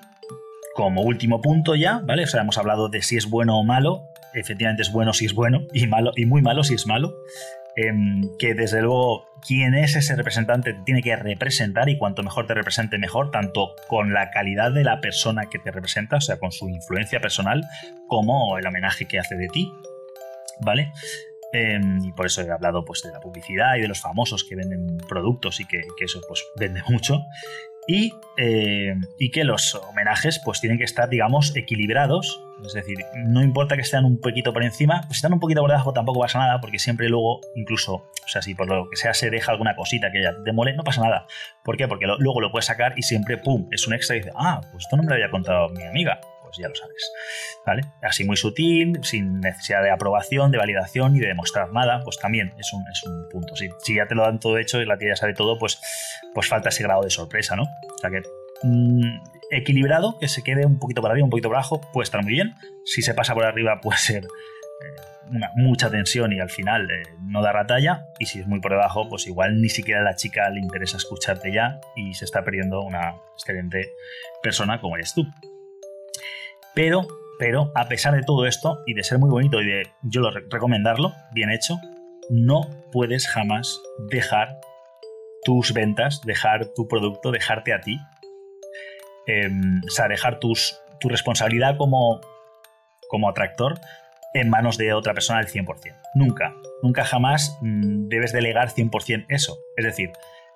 como 0.75 1.01
último 1.01 1.41
punto 1.41 1.75
ya, 1.75 1.99
¿vale? 2.03 2.23
O 2.23 2.27
sea, 2.27 2.41
hemos 2.41 2.57
hablado 2.57 2.89
de 2.89 3.01
si 3.01 3.17
es 3.17 3.29
bueno 3.29 3.57
o 3.57 3.63
malo. 3.63 4.03
Efectivamente 4.33 4.81
es 4.81 4.91
bueno 4.91 5.13
si 5.13 5.25
es 5.25 5.33
bueno 5.33 5.61
y 5.73 5.87
malo 5.87 6.11
y 6.15 6.25
muy 6.25 6.41
malo 6.41 6.63
si 6.63 6.75
es 6.75 6.87
malo. 6.87 7.13
Em, 7.75 8.29
que 8.37 8.53
desde 8.53 8.81
luego 8.81 9.25
quien 9.45 9.73
es 9.73 9.95
ese 9.95 10.15
representante 10.15 10.75
tiene 10.85 11.01
que 11.01 11.15
representar 11.15 11.89
y 11.89 11.97
cuanto 11.97 12.21
mejor 12.21 12.45
te 12.45 12.53
represente 12.53 12.99
mejor, 12.99 13.31
tanto 13.31 13.75
con 13.87 14.13
la 14.13 14.29
calidad 14.29 14.71
de 14.71 14.83
la 14.83 15.01
persona 15.01 15.49
que 15.49 15.59
te 15.59 15.71
representa, 15.71 16.17
o 16.17 16.21
sea, 16.21 16.37
con 16.37 16.51
su 16.51 16.69
influencia 16.69 17.19
personal, 17.19 17.63
como 18.07 18.57
el 18.57 18.67
homenaje 18.67 19.05
que 19.05 19.17
hace 19.17 19.35
de 19.35 19.47
ti, 19.47 19.71
¿vale? 20.61 20.91
Em, 21.51 22.03
y 22.03 22.11
por 22.13 22.27
eso 22.27 22.41
he 22.41 22.51
hablado 22.51 22.85
pues, 22.85 23.01
de 23.01 23.11
la 23.11 23.19
publicidad 23.19 23.75
y 23.75 23.81
de 23.81 23.87
los 23.87 24.01
famosos 24.01 24.43
que 24.43 24.55
venden 24.55 24.97
productos 25.09 25.59
y 25.59 25.65
que, 25.65 25.81
que 25.97 26.05
eso 26.05 26.21
pues 26.27 26.43
vende 26.55 26.81
mucho. 26.89 27.21
Eh, 27.87 28.95
y, 29.17 29.31
que 29.31 29.43
los 29.43 29.75
homenajes 29.75 30.41
pues 30.43 30.61
tienen 30.61 30.77
que 30.77 30.85
estar, 30.85 31.09
digamos, 31.09 31.55
equilibrados. 31.55 32.41
Es 32.65 32.73
decir, 32.73 32.97
no 33.25 33.43
importa 33.43 33.75
que 33.75 33.81
estén 33.81 34.05
un 34.05 34.21
poquito 34.21 34.53
por 34.53 34.63
encima, 34.63 35.01
pues 35.01 35.13
si 35.13 35.17
están 35.17 35.33
un 35.33 35.41
poquito 35.41 35.59
por 35.59 35.69
debajo 35.69 35.91
tampoco 35.91 36.21
pasa 36.21 36.39
nada, 36.39 36.61
porque 36.61 36.79
siempre 36.79 37.09
luego, 37.09 37.41
incluso, 37.55 37.95
o 37.95 38.27
sea, 38.27 38.41
si 38.41 38.55
por 38.55 38.69
lo 38.69 38.89
que 38.89 38.95
sea 38.95 39.13
se 39.13 39.29
deja 39.29 39.51
alguna 39.51 39.75
cosita 39.75 40.11
que 40.13 40.23
ya 40.23 40.33
te 40.43 40.53
mole, 40.53 40.73
no 40.73 40.83
pasa 40.83 41.01
nada. 41.01 41.27
¿Por 41.65 41.75
qué? 41.75 41.89
Porque 41.89 42.05
luego 42.05 42.39
lo 42.39 42.51
puedes 42.51 42.65
sacar 42.65 42.93
y 42.95 43.01
siempre, 43.01 43.37
¡pum!, 43.37 43.67
es 43.71 43.85
un 43.85 43.93
extra 43.93 44.15
y 44.15 44.19
dices, 44.19 44.33
ah, 44.37 44.61
pues 44.71 44.85
esto 44.85 44.95
no 44.95 45.03
me 45.03 45.09
lo 45.09 45.15
había 45.15 45.29
contado 45.29 45.67
mi 45.69 45.83
amiga. 45.83 46.21
Pues 46.53 46.61
ya 46.61 46.69
lo 46.69 46.75
sabes. 46.75 47.11
¿Vale? 47.65 47.81
Así 48.03 48.23
muy 48.25 48.37
sutil, 48.37 48.99
sin 49.01 49.39
necesidad 49.39 49.81
de 49.81 49.89
aprobación, 49.89 50.51
de 50.51 50.59
validación 50.59 51.15
y 51.15 51.19
de 51.19 51.27
demostrar 51.27 51.71
nada, 51.71 52.01
pues 52.03 52.19
también 52.19 52.53
es 52.59 52.71
un, 52.73 52.83
es 52.91 53.03
un 53.03 53.27
punto. 53.29 53.55
Si, 53.55 53.95
ya 53.95 54.05
te 54.05 54.13
lo 54.13 54.21
dan 54.21 54.39
todo 54.39 54.59
hecho 54.59 54.79
y 54.79 54.85
la 54.85 54.97
tía 54.97 55.09
ya 55.09 55.15
sabe 55.15 55.33
todo, 55.33 55.57
pues, 55.57 55.81
pues 56.35 56.47
falta 56.47 56.69
ese 56.69 56.83
grado 56.83 57.01
de 57.01 57.09
sorpresa, 57.09 57.55
¿no? 57.55 57.63
O 57.63 57.97
sea 57.99 58.11
que 58.11 58.21
mm, 58.61 59.17
equilibrado, 59.49 60.19
que 60.19 60.27
se 60.27 60.43
quede 60.43 60.65
un 60.65 60.77
poquito 60.77 61.01
por 61.01 61.09
arriba, 61.09 61.25
un 61.25 61.31
poquito 61.31 61.49
por 61.49 61.57
abajo, 61.57 61.81
puede 61.91 62.03
estar 62.03 62.21
muy 62.21 62.33
bien. 62.33 62.53
Si 62.85 63.01
se 63.01 63.15
pasa 63.15 63.33
por 63.33 63.45
arriba 63.45 63.79
puede 63.81 63.97
ser 63.97 64.25
eh, 64.25 65.01
una, 65.31 65.49
mucha 65.55 65.89
tensión 65.89 66.33
y 66.33 66.39
al 66.39 66.51
final 66.51 66.89
eh, 66.91 67.03
no 67.21 67.41
da 67.41 67.51
la 67.51 67.65
talla. 67.65 68.05
Y 68.19 68.27
si 68.27 68.41
es 68.41 68.47
muy 68.47 68.59
por 68.59 68.73
debajo, 68.73 69.09
pues 69.09 69.25
igual 69.25 69.59
ni 69.59 69.69
siquiera 69.69 70.01
a 70.01 70.03
la 70.03 70.15
chica 70.15 70.47
le 70.51 70.59
interesa 70.59 70.97
escucharte 70.97 71.51
ya 71.51 71.79
y 71.95 72.13
se 72.13 72.25
está 72.25 72.43
perdiendo 72.43 72.81
una 72.81 73.15
excelente 73.33 73.89
persona 74.43 74.79
como 74.79 74.97
eres 74.97 75.15
tú. 75.15 75.25
Pero, 76.75 77.07
pero, 77.39 77.71
a 77.75 77.87
pesar 77.87 78.15
de 78.15 78.23
todo 78.23 78.45
esto 78.45 78.79
y 78.85 78.93
de 78.93 79.03
ser 79.03 79.19
muy 79.19 79.29
bonito 79.29 79.61
y 79.61 79.65
de 79.65 79.83
yo 80.01 80.21
lo 80.21 80.31
recomendarlo, 80.31 81.13
bien 81.33 81.51
hecho, 81.51 81.77
no 82.29 82.61
puedes 82.91 83.27
jamás 83.27 83.79
dejar 84.09 84.59
tus 85.43 85.73
ventas, 85.73 86.21
dejar 86.25 86.67
tu 86.73 86.87
producto, 86.87 87.31
dejarte 87.31 87.73
a 87.73 87.81
ti. 87.81 87.99
Em, 89.27 89.81
o 89.85 89.89
sea, 89.89 90.07
dejar 90.07 90.39
tu 90.39 90.53
responsabilidad 91.09 91.77
como, 91.77 92.21
como 93.09 93.29
atractor 93.29 93.79
en 94.33 94.49
manos 94.49 94.77
de 94.77 94.93
otra 94.93 95.13
persona 95.13 95.39
al 95.39 95.47
100%. 95.47 95.95
Nunca, 96.15 96.53
nunca 96.81 97.03
jamás 97.03 97.57
mm, 97.61 98.07
debes 98.07 98.33
delegar 98.33 98.69
100% 98.69 99.25
eso. 99.29 99.57
Es 99.77 99.85
decir, 99.85 100.11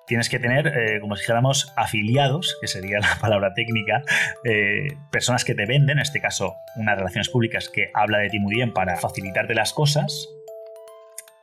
tienes 0.08 0.28
que 0.28 0.38
tener, 0.38 0.66
eh, 0.66 1.00
como 1.00 1.14
si 1.14 1.22
dijéramos, 1.22 1.72
afiliados, 1.76 2.56
que 2.60 2.66
sería 2.66 2.98
la 3.00 3.16
palabra 3.20 3.54
técnica, 3.54 4.02
eh, 4.44 4.88
personas 5.12 5.44
que 5.44 5.54
te 5.54 5.66
venden, 5.66 5.98
en 5.98 6.02
este 6.02 6.20
caso 6.20 6.56
unas 6.76 6.96
relaciones 6.96 7.28
públicas 7.28 7.68
que 7.68 7.90
habla 7.94 8.18
de 8.18 8.30
ti 8.30 8.40
muy 8.40 8.54
bien 8.54 8.72
para 8.72 8.96
facilitarte 8.96 9.54
las 9.54 9.72
cosas, 9.72 10.28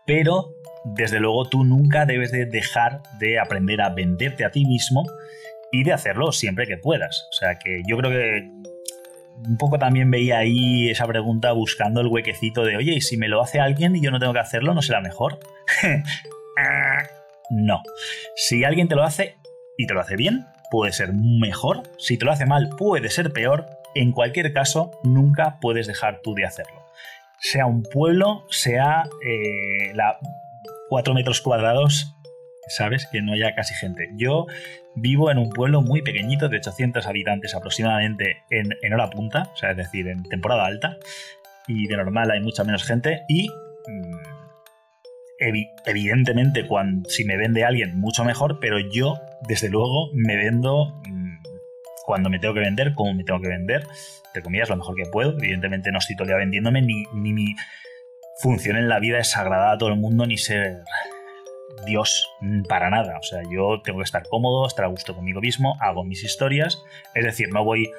pero 0.05 0.53
desde 0.83 1.19
luego 1.19 1.47
tú 1.47 1.63
nunca 1.63 2.05
debes 2.05 2.31
de 2.31 2.45
dejar 2.45 3.01
de 3.19 3.39
aprender 3.39 3.81
a 3.81 3.89
venderte 3.89 4.45
a 4.45 4.51
ti 4.51 4.65
mismo 4.65 5.03
y 5.71 5.83
de 5.83 5.93
hacerlo 5.93 6.31
siempre 6.31 6.67
que 6.67 6.77
puedas. 6.77 7.27
O 7.31 7.33
sea 7.33 7.55
que 7.55 7.81
yo 7.87 7.97
creo 7.97 8.11
que 8.11 8.49
un 9.47 9.57
poco 9.57 9.77
también 9.79 10.09
veía 10.11 10.37
ahí 10.37 10.89
esa 10.89 11.05
pregunta 11.05 11.51
buscando 11.51 12.01
el 12.01 12.07
huequecito 12.07 12.63
de, 12.63 12.77
oye, 12.77 12.93
¿y 12.93 13.01
si 13.01 13.17
me 13.17 13.27
lo 13.27 13.41
hace 13.41 13.59
alguien 13.59 13.95
y 13.95 14.01
yo 14.01 14.11
no 14.11 14.19
tengo 14.19 14.33
que 14.33 14.39
hacerlo, 14.39 14.73
no 14.73 14.81
será 14.81 15.01
mejor? 15.01 15.39
No. 17.49 17.81
Si 18.35 18.63
alguien 18.63 18.87
te 18.87 18.95
lo 18.95 19.03
hace 19.03 19.37
y 19.77 19.87
te 19.87 19.93
lo 19.93 20.01
hace 20.01 20.15
bien, 20.15 20.45
puede 20.71 20.91
ser 20.91 21.13
mejor. 21.13 21.83
Si 21.97 22.17
te 22.17 22.25
lo 22.25 22.31
hace 22.31 22.45
mal, 22.45 22.69
puede 22.77 23.09
ser 23.09 23.31
peor. 23.31 23.65
En 23.93 24.11
cualquier 24.11 24.51
caso, 24.53 24.91
nunca 25.03 25.57
puedes 25.61 25.87
dejar 25.87 26.21
tú 26.21 26.33
de 26.33 26.45
hacerlo. 26.45 26.85
Sea 27.39 27.65
un 27.65 27.83
pueblo, 27.83 28.45
sea 28.49 29.03
eh, 29.25 29.93
la 29.93 30.17
4 30.89 31.13
metros 31.13 31.41
cuadrados, 31.41 32.15
sabes 32.67 33.07
que 33.11 33.21
no 33.21 33.33
haya 33.33 33.55
casi 33.55 33.73
gente. 33.75 34.09
Yo 34.15 34.47
vivo 34.95 35.31
en 35.31 35.37
un 35.37 35.49
pueblo 35.49 35.81
muy 35.81 36.01
pequeñito, 36.01 36.49
de 36.49 36.57
800 36.57 37.05
habitantes 37.05 37.53
aproximadamente 37.53 38.43
en, 38.49 38.69
en 38.81 38.93
hora 38.93 39.09
punta, 39.09 39.49
o 39.53 39.55
sea, 39.55 39.71
es 39.71 39.77
decir, 39.77 40.07
en 40.07 40.23
temporada 40.23 40.65
alta, 40.65 40.97
y 41.67 41.87
de 41.87 41.97
normal 41.97 42.31
hay 42.31 42.41
mucha 42.41 42.63
menos 42.63 42.83
gente, 42.83 43.23
y 43.27 43.49
evidentemente, 45.37 46.67
cuando, 46.67 47.09
si 47.09 47.25
me 47.25 47.37
vende 47.37 47.65
alguien, 47.65 47.97
mucho 47.97 48.23
mejor, 48.23 48.59
pero 48.59 48.79
yo, 48.79 49.15
desde 49.47 49.69
luego, 49.69 50.09
me 50.13 50.35
vendo 50.37 51.01
mm, 51.07 51.37
cuando 52.05 52.29
me 52.29 52.39
tengo 52.39 52.53
que 52.53 52.61
vender, 52.61 52.93
como 52.93 53.13
me 53.13 53.23
tengo 53.23 53.41
que 53.41 53.49
vender, 53.49 53.83
entre 54.27 54.43
comillas, 54.43 54.69
lo 54.69 54.77
mejor 54.77 54.95
que 54.95 55.09
puedo. 55.11 55.31
Evidentemente 55.37 55.91
no 55.91 55.99
estoy 55.99 56.15
todo 56.15 56.23
el 56.25 56.29
día 56.29 56.37
vendiéndome, 56.37 56.81
ni, 56.81 57.03
ni 57.13 57.33
mi 57.33 57.55
función 58.41 58.77
en 58.77 58.89
la 58.89 58.99
vida 58.99 59.19
es 59.19 59.35
agradar 59.37 59.75
a 59.75 59.77
todo 59.77 59.89
el 59.89 59.97
mundo, 59.97 60.25
ni 60.25 60.37
ser 60.37 60.83
Dios 61.85 62.29
mm, 62.41 62.63
para 62.63 62.89
nada. 62.89 63.17
O 63.19 63.23
sea, 63.23 63.41
yo 63.51 63.81
tengo 63.83 63.99
que 63.99 64.05
estar 64.05 64.23
cómodo, 64.27 64.67
estar 64.67 64.85
a 64.85 64.89
gusto 64.89 65.15
conmigo 65.15 65.41
mismo, 65.41 65.77
hago 65.81 66.03
mis 66.03 66.23
historias, 66.23 66.83
es 67.13 67.23
decir, 67.23 67.49
no 67.51 67.63
voy 67.63 67.89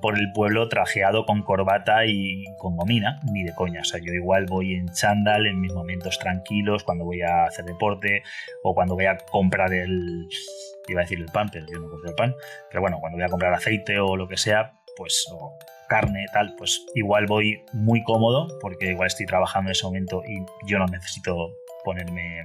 por 0.00 0.18
el 0.18 0.32
pueblo 0.32 0.68
trajeado 0.68 1.26
con 1.26 1.42
corbata 1.42 2.06
y 2.06 2.44
con 2.58 2.76
gomina, 2.76 3.20
ni 3.32 3.44
de 3.44 3.54
coña. 3.54 3.80
O 3.80 3.84
sea, 3.84 4.00
yo 4.00 4.12
igual 4.12 4.46
voy 4.46 4.74
en 4.74 4.88
chándal 4.88 5.46
en 5.46 5.60
mis 5.60 5.72
momentos 5.72 6.18
tranquilos, 6.18 6.84
cuando 6.84 7.04
voy 7.04 7.22
a 7.22 7.44
hacer 7.44 7.64
deporte 7.64 8.22
o 8.62 8.74
cuando 8.74 8.94
voy 8.94 9.06
a 9.06 9.18
comprar 9.30 9.72
el. 9.72 10.28
iba 10.88 11.00
a 11.00 11.04
decir 11.04 11.20
el 11.20 11.26
pan, 11.26 11.48
pero 11.52 11.66
yo 11.66 11.78
no 11.78 11.88
compro 11.90 12.10
el 12.10 12.16
pan. 12.16 12.34
Pero 12.70 12.80
bueno, 12.80 12.98
cuando 13.00 13.16
voy 13.16 13.24
a 13.24 13.28
comprar 13.28 13.52
aceite 13.52 13.98
o 14.00 14.16
lo 14.16 14.28
que 14.28 14.36
sea, 14.36 14.72
pues. 14.96 15.26
O 15.32 15.58
carne, 15.88 16.26
tal, 16.32 16.54
pues 16.56 16.84
igual 16.94 17.26
voy 17.26 17.64
muy 17.72 18.02
cómodo 18.04 18.46
porque 18.60 18.90
igual 18.90 19.06
estoy 19.06 19.26
trabajando 19.26 19.70
en 19.70 19.72
ese 19.72 19.86
momento 19.86 20.22
y 20.22 20.38
yo 20.70 20.78
no 20.78 20.86
necesito 20.86 21.54
ponerme 21.82 22.44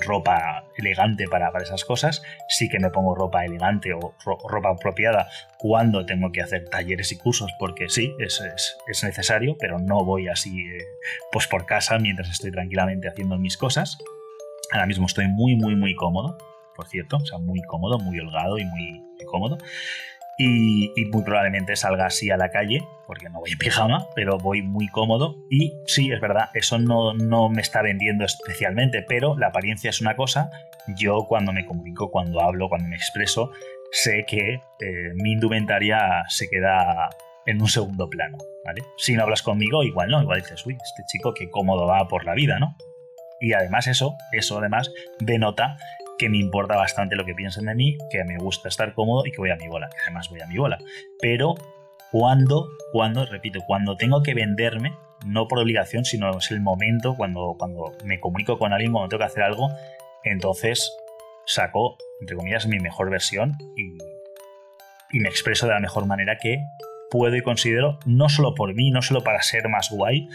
ropa 0.00 0.64
elegante 0.76 1.26
para, 1.28 1.50
para, 1.52 1.64
esas 1.64 1.84
cosas, 1.84 2.22
sí 2.48 2.68
que 2.68 2.78
me 2.78 2.90
pongo 2.90 3.14
ropa 3.14 3.44
elegante 3.44 3.92
o 3.92 4.14
ropa 4.24 4.70
apropiada 4.70 5.28
cuando 5.58 6.06
tengo 6.06 6.32
que 6.32 6.42
hacer 6.42 6.68
talleres 6.68 7.12
y 7.12 7.18
cursos, 7.18 7.50
porque 7.58 7.88
sí, 7.88 8.14
es, 8.18 8.40
es, 8.88 9.04
necesario, 9.04 9.56
pero 9.58 9.78
no 9.78 10.04
voy 10.04 10.28
así 10.28 10.58
eh, 10.60 10.84
pues 11.32 11.46
por 11.46 11.66
casa 11.66 11.98
mientras 11.98 12.30
estoy 12.30 12.50
tranquilamente 12.50 13.08
haciendo 13.08 13.38
mis 13.38 13.56
cosas. 13.56 13.98
Ahora 14.72 14.86
mismo 14.86 15.06
estoy 15.06 15.26
muy, 15.28 15.56
muy, 15.56 15.74
muy 15.74 15.94
cómodo, 15.94 16.36
por 16.76 16.86
cierto, 16.88 17.16
o 17.16 17.26
sea, 17.26 17.38
muy 17.38 17.60
cómodo, 17.62 17.98
muy 17.98 18.18
holgado 18.20 18.58
y 18.58 18.64
muy, 18.64 19.00
muy 19.00 19.24
cómodo 19.26 19.58
y, 20.42 21.04
muy 21.12 21.22
probablemente 21.22 21.76
salga 21.76 22.06
así 22.06 22.30
a 22.30 22.36
la 22.36 22.50
calle, 22.50 22.80
porque 23.06 23.28
no 23.28 23.40
voy 23.40 23.50
en 23.50 23.58
pijama, 23.58 24.06
pero 24.14 24.38
voy 24.38 24.62
muy 24.62 24.88
cómodo 24.88 25.36
y 25.50 25.74
sí, 25.86 26.10
es 26.10 26.20
verdad, 26.20 26.48
eso 26.54 26.78
no, 26.78 27.12
no 27.12 27.50
me 27.50 27.60
está 27.60 27.82
vendiendo 27.82 28.24
especialmente, 28.24 29.02
pero 29.06 29.36
la 29.36 29.48
apariencia 29.48 29.90
es 29.90 30.00
una 30.00 30.16
cosa, 30.16 30.50
yo 30.96 31.26
cuando 31.28 31.52
me 31.52 31.66
comunico, 31.66 32.10
cuando 32.10 32.40
hablo, 32.40 32.68
cuando 32.68 32.88
me 32.88 32.96
expreso, 32.96 33.50
sé 33.92 34.24
que 34.26 34.54
eh, 34.54 35.12
mi 35.14 35.32
indumentaria 35.32 36.24
se 36.28 36.48
queda 36.48 37.10
en 37.44 37.60
un 37.60 37.68
segundo 37.68 38.08
plano. 38.08 38.38
Si 38.96 39.14
no 39.14 39.24
hablas 39.24 39.42
conmigo, 39.42 39.82
igual 39.82 40.10
no, 40.10 40.22
igual 40.22 40.40
dices, 40.40 40.64
uy, 40.64 40.74
este 40.74 41.02
chico 41.06 41.34
qué 41.34 41.50
cómodo 41.50 41.86
va 41.86 42.06
por 42.06 42.24
la 42.24 42.34
vida, 42.34 42.58
¿no? 42.58 42.76
Y 43.40 43.52
además 43.54 43.88
eso, 43.88 44.16
eso 44.32 44.58
además 44.58 44.92
denota 45.18 45.76
que 46.20 46.28
me 46.28 46.36
importa 46.36 46.76
bastante 46.76 47.16
lo 47.16 47.24
que 47.24 47.34
piensen 47.34 47.64
de 47.64 47.74
mí, 47.74 47.96
que 48.10 48.22
me 48.24 48.36
gusta 48.36 48.68
estar 48.68 48.92
cómodo 48.92 49.24
y 49.24 49.32
que 49.32 49.38
voy 49.38 49.50
a 49.50 49.56
mi 49.56 49.68
bola, 49.68 49.88
que 49.88 49.96
además 50.02 50.28
voy 50.28 50.42
a 50.42 50.46
mi 50.46 50.58
bola. 50.58 50.78
Pero 51.18 51.54
cuando, 52.12 52.68
cuando, 52.92 53.24
repito, 53.24 53.60
cuando 53.66 53.96
tengo 53.96 54.22
que 54.22 54.34
venderme, 54.34 54.92
no 55.24 55.48
por 55.48 55.60
obligación, 55.60 56.04
sino 56.04 56.36
es 56.36 56.50
el 56.50 56.60
momento 56.60 57.14
cuando, 57.16 57.56
cuando 57.58 57.92
me 58.04 58.20
comunico 58.20 58.58
con 58.58 58.74
alguien, 58.74 58.92
cuando 58.92 59.08
tengo 59.08 59.20
que 59.20 59.26
hacer 59.26 59.42
algo, 59.42 59.70
entonces 60.24 60.94
saco 61.46 61.96
entre 62.20 62.36
comillas, 62.36 62.66
mi 62.66 62.78
mejor 62.80 63.08
versión 63.08 63.56
y, 63.74 63.96
y 65.16 65.20
me 65.20 65.30
expreso 65.30 65.66
de 65.66 65.72
la 65.72 65.80
mejor 65.80 66.04
manera 66.04 66.36
que 66.36 66.58
puedo 67.10 67.34
y 67.34 67.42
considero, 67.42 67.98
no 68.04 68.28
solo 68.28 68.54
por 68.54 68.74
mí, 68.74 68.90
no 68.90 69.00
solo 69.00 69.22
para 69.22 69.40
ser 69.40 69.68
más 69.70 69.88
guay, 69.90 70.28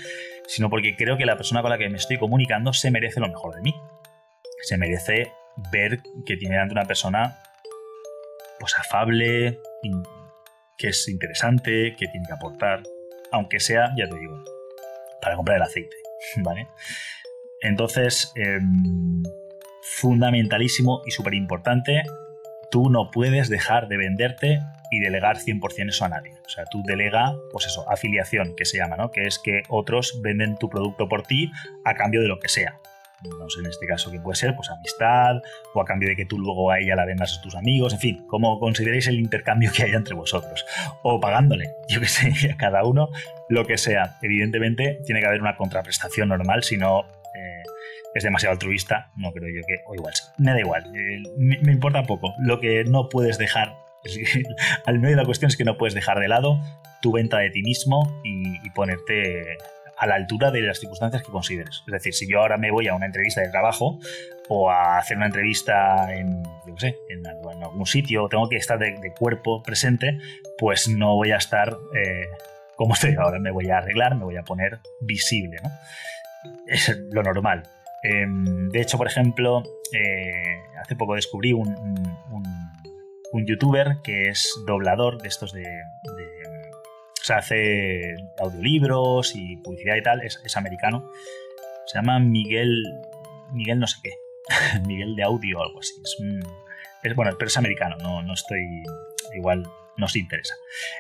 sino 0.48 0.72
porque 0.72 0.96
creo 0.96 1.16
que 1.16 1.28
la 1.28 1.38
persona 1.38 1.62
con 1.62 1.70
la 1.70 1.78
que 1.78 1.90
me 1.90 1.98
estoy 1.98 2.18
comunicando 2.18 2.74
se 2.74 2.90
merece 2.90 3.20
lo 3.20 3.28
mejor 3.28 3.54
de 3.56 3.62
mí. 3.62 3.76
Se 4.64 4.78
merece 4.78 5.32
ver 5.72 6.02
que 6.26 6.38
tiene 6.38 6.56
delante 6.56 6.74
una 6.74 6.86
persona 6.86 7.38
pues 8.60 8.76
afable, 8.78 9.60
que 10.78 10.88
es 10.90 11.08
interesante, 11.08 11.96
que 11.98 12.08
tiene 12.08 12.26
que 12.26 12.34
aportar, 12.34 12.84
aunque 13.32 13.60
sea, 13.60 13.94
ya 13.98 14.08
te 14.08 14.18
digo, 14.18 14.44
para 15.22 15.36
comprar 15.36 15.58
el 15.58 15.64
aceite, 15.64 15.96
¿vale? 16.38 16.68
Entonces, 17.62 18.32
em, 18.36 19.24
fundamentalísimo 19.82 21.02
y 21.06 21.12
súper 21.12 21.34
importante, 21.34 22.04
tú 22.72 22.90
no 22.90 23.12
puedes 23.12 23.50
dejar 23.50 23.88
de 23.88 23.98
venderte 23.98 24.60
y 24.92 25.00
delegar 25.00 25.38
100% 25.38 25.90
eso 25.90 26.06
a 26.06 26.10
nadie. 26.10 26.34
O 26.46 26.50
sea, 26.50 26.66
tú 26.66 26.84
delega, 26.84 27.36
pues 27.52 27.66
eso, 27.66 27.90
afiliación, 27.90 28.56
que 28.56 28.66
se 28.66 28.78
llama, 28.78 28.98
¿no? 28.98 29.12
Que 29.12 29.24
es 29.24 29.40
que 29.40 29.64
otros 29.70 30.20
venden 30.22 30.58
tu 30.58 30.70
producto 30.70 31.08
por 31.08 31.24
ti 31.24 31.52
a 31.84 31.96
cambio 31.96 32.22
de 32.22 32.28
lo 32.28 32.40
que 32.40 32.50
sea. 32.50 32.80
No 33.24 33.50
sé 33.50 33.62
en 33.62 33.68
este 33.68 33.86
caso 33.86 34.12
qué 34.12 34.20
puede 34.20 34.36
ser, 34.36 34.56
pues 34.56 34.70
amistad, 34.70 35.42
o 35.74 35.82
a 35.82 35.86
cambio 35.86 36.10
de 36.10 36.16
que 36.16 36.26
tú 36.26 36.38
luego 36.38 36.72
a 36.72 36.80
ella 36.80 36.96
la 36.96 37.06
vendas 37.06 37.38
a 37.38 37.42
tus 37.42 37.56
amigos, 37.56 37.94
en 37.94 38.00
fin, 38.00 38.28
como 38.28 38.60
consideréis 38.60 39.08
el 39.08 39.20
intercambio 39.20 39.72
que 39.72 39.84
haya 39.84 39.98
entre 39.98 40.16
vosotros. 40.16 40.66
O 41.04 41.20
pagándole, 41.20 41.76
yo 41.90 42.00
que 42.00 42.08
sé, 42.08 42.52
a 42.52 42.58
cada 42.58 42.84
uno 42.84 43.10
lo 43.50 43.66
que 43.66 43.78
sea. 43.78 44.18
Evidentemente 44.22 45.00
tiene 45.06 45.22
que 45.22 45.28
haber 45.28 45.42
una 45.42 45.56
contraprestación 45.58 46.30
normal, 46.30 46.64
si 46.64 46.78
no 46.78 47.02
eh, 47.36 47.64
es 48.14 48.24
demasiado 48.24 48.54
altruista, 48.54 49.12
no 49.18 49.32
creo 49.32 49.50
yo 49.50 49.66
que, 49.68 49.82
o 49.88 49.96
igual, 49.96 50.14
me 50.38 50.52
da 50.52 50.60
igual, 50.60 50.86
eh, 50.96 51.24
me 51.38 51.72
importa 51.72 52.04
poco. 52.04 52.34
Lo 52.40 52.60
que 52.60 52.84
no 52.84 53.10
puedes 53.10 53.38
dejar 53.38 53.86
al 54.86 55.00
medio 55.00 55.16
de 55.16 55.22
la 55.22 55.26
cuestión 55.26 55.50
es 55.50 55.58
que 55.58 55.64
no 55.64 55.78
puedes 55.78 55.94
dejar 55.94 56.20
de 56.20 56.28
lado 56.28 56.60
tu 57.02 57.12
venta 57.12 57.40
de 57.40 57.50
ti 57.50 57.62
mismo 57.62 58.22
y, 58.24 58.70
ponerte 58.72 59.58
a 59.98 60.08
la 60.08 60.16
altura 60.16 60.52
de 60.52 60.62
las 60.62 60.80
circunstancias 60.80 61.24
que 61.24 61.32
consideres. 61.32 61.84
Es 61.88 61.92
decir, 61.92 62.14
si 62.14 62.30
yo 62.30 62.40
ahora 62.40 62.58
me 62.58 62.72
voy 62.72 62.88
a 62.88 62.96
una 62.96 63.06
entrevista 63.06 63.42
de 63.42 63.50
trabajo 63.50 64.00
o 64.50 64.70
a 64.70 64.98
hacer 64.98 65.18
una 65.18 65.28
entrevista 65.28 66.14
en, 66.14 66.44
algún 67.62 67.86
sitio, 67.86 68.28
tengo 68.30 68.50
que 68.50 68.58
estar 68.58 68.78
de, 68.78 69.14
cuerpo 69.18 69.64
presente, 69.64 70.20
pues 70.58 70.88
no 70.88 71.16
voy 71.16 71.32
a 71.32 71.38
estar 71.38 71.70
eh, 71.96 72.28
como 72.76 72.94
estoy 72.94 73.16
ahora. 73.16 73.40
Me 73.40 73.52
voy 73.52 73.70
a 73.70 73.78
arreglar, 73.78 74.16
me 74.16 74.26
voy 74.26 74.38
a 74.38 74.44
poner 74.44 74.80
visible. 75.02 75.58
¿no? 75.64 75.70
Es 76.68 76.96
lo 77.12 77.24
normal. 77.24 77.64
Em, 78.04 78.70
de 78.70 78.82
hecho, 78.82 78.98
por 78.98 79.08
ejemplo, 79.08 79.64
eh, 79.94 80.60
hace 80.82 80.96
poco 80.96 81.16
descubrí 81.16 81.54
un 81.54 83.46
youtuber 83.46 83.98
que 84.04 84.30
es 84.30 84.54
doblador 84.66 85.22
de 85.22 85.28
estos 85.28 85.52
de, 85.52 85.66
sea, 87.26 87.38
hace 87.38 88.16
audiolibros 88.40 89.36
y 89.36 89.58
publicidad 89.58 89.96
y 89.96 90.04
tal, 90.04 90.22
es, 90.22 90.58
americano. 90.58 91.12
Se 91.88 91.98
llama 91.98 92.20
Miguel, 92.20 92.84
Miguel 93.54 93.80
no 93.80 93.88
sé 93.88 93.98
qué, 94.04 94.12
Miguel 94.88 95.16
de 95.16 95.24
audio 95.24 95.60
o 95.60 95.64
algo 95.64 95.80
así. 95.80 95.94
Es, 97.04 97.16
bueno, 97.16 97.32
pero 97.38 97.48
es 97.48 97.58
americano, 97.58 97.98
no, 97.98 98.24
no 98.24 98.34
estoy 98.34 98.84
igual 99.36 99.64
nos 99.98 100.16
interesa. 100.16 100.54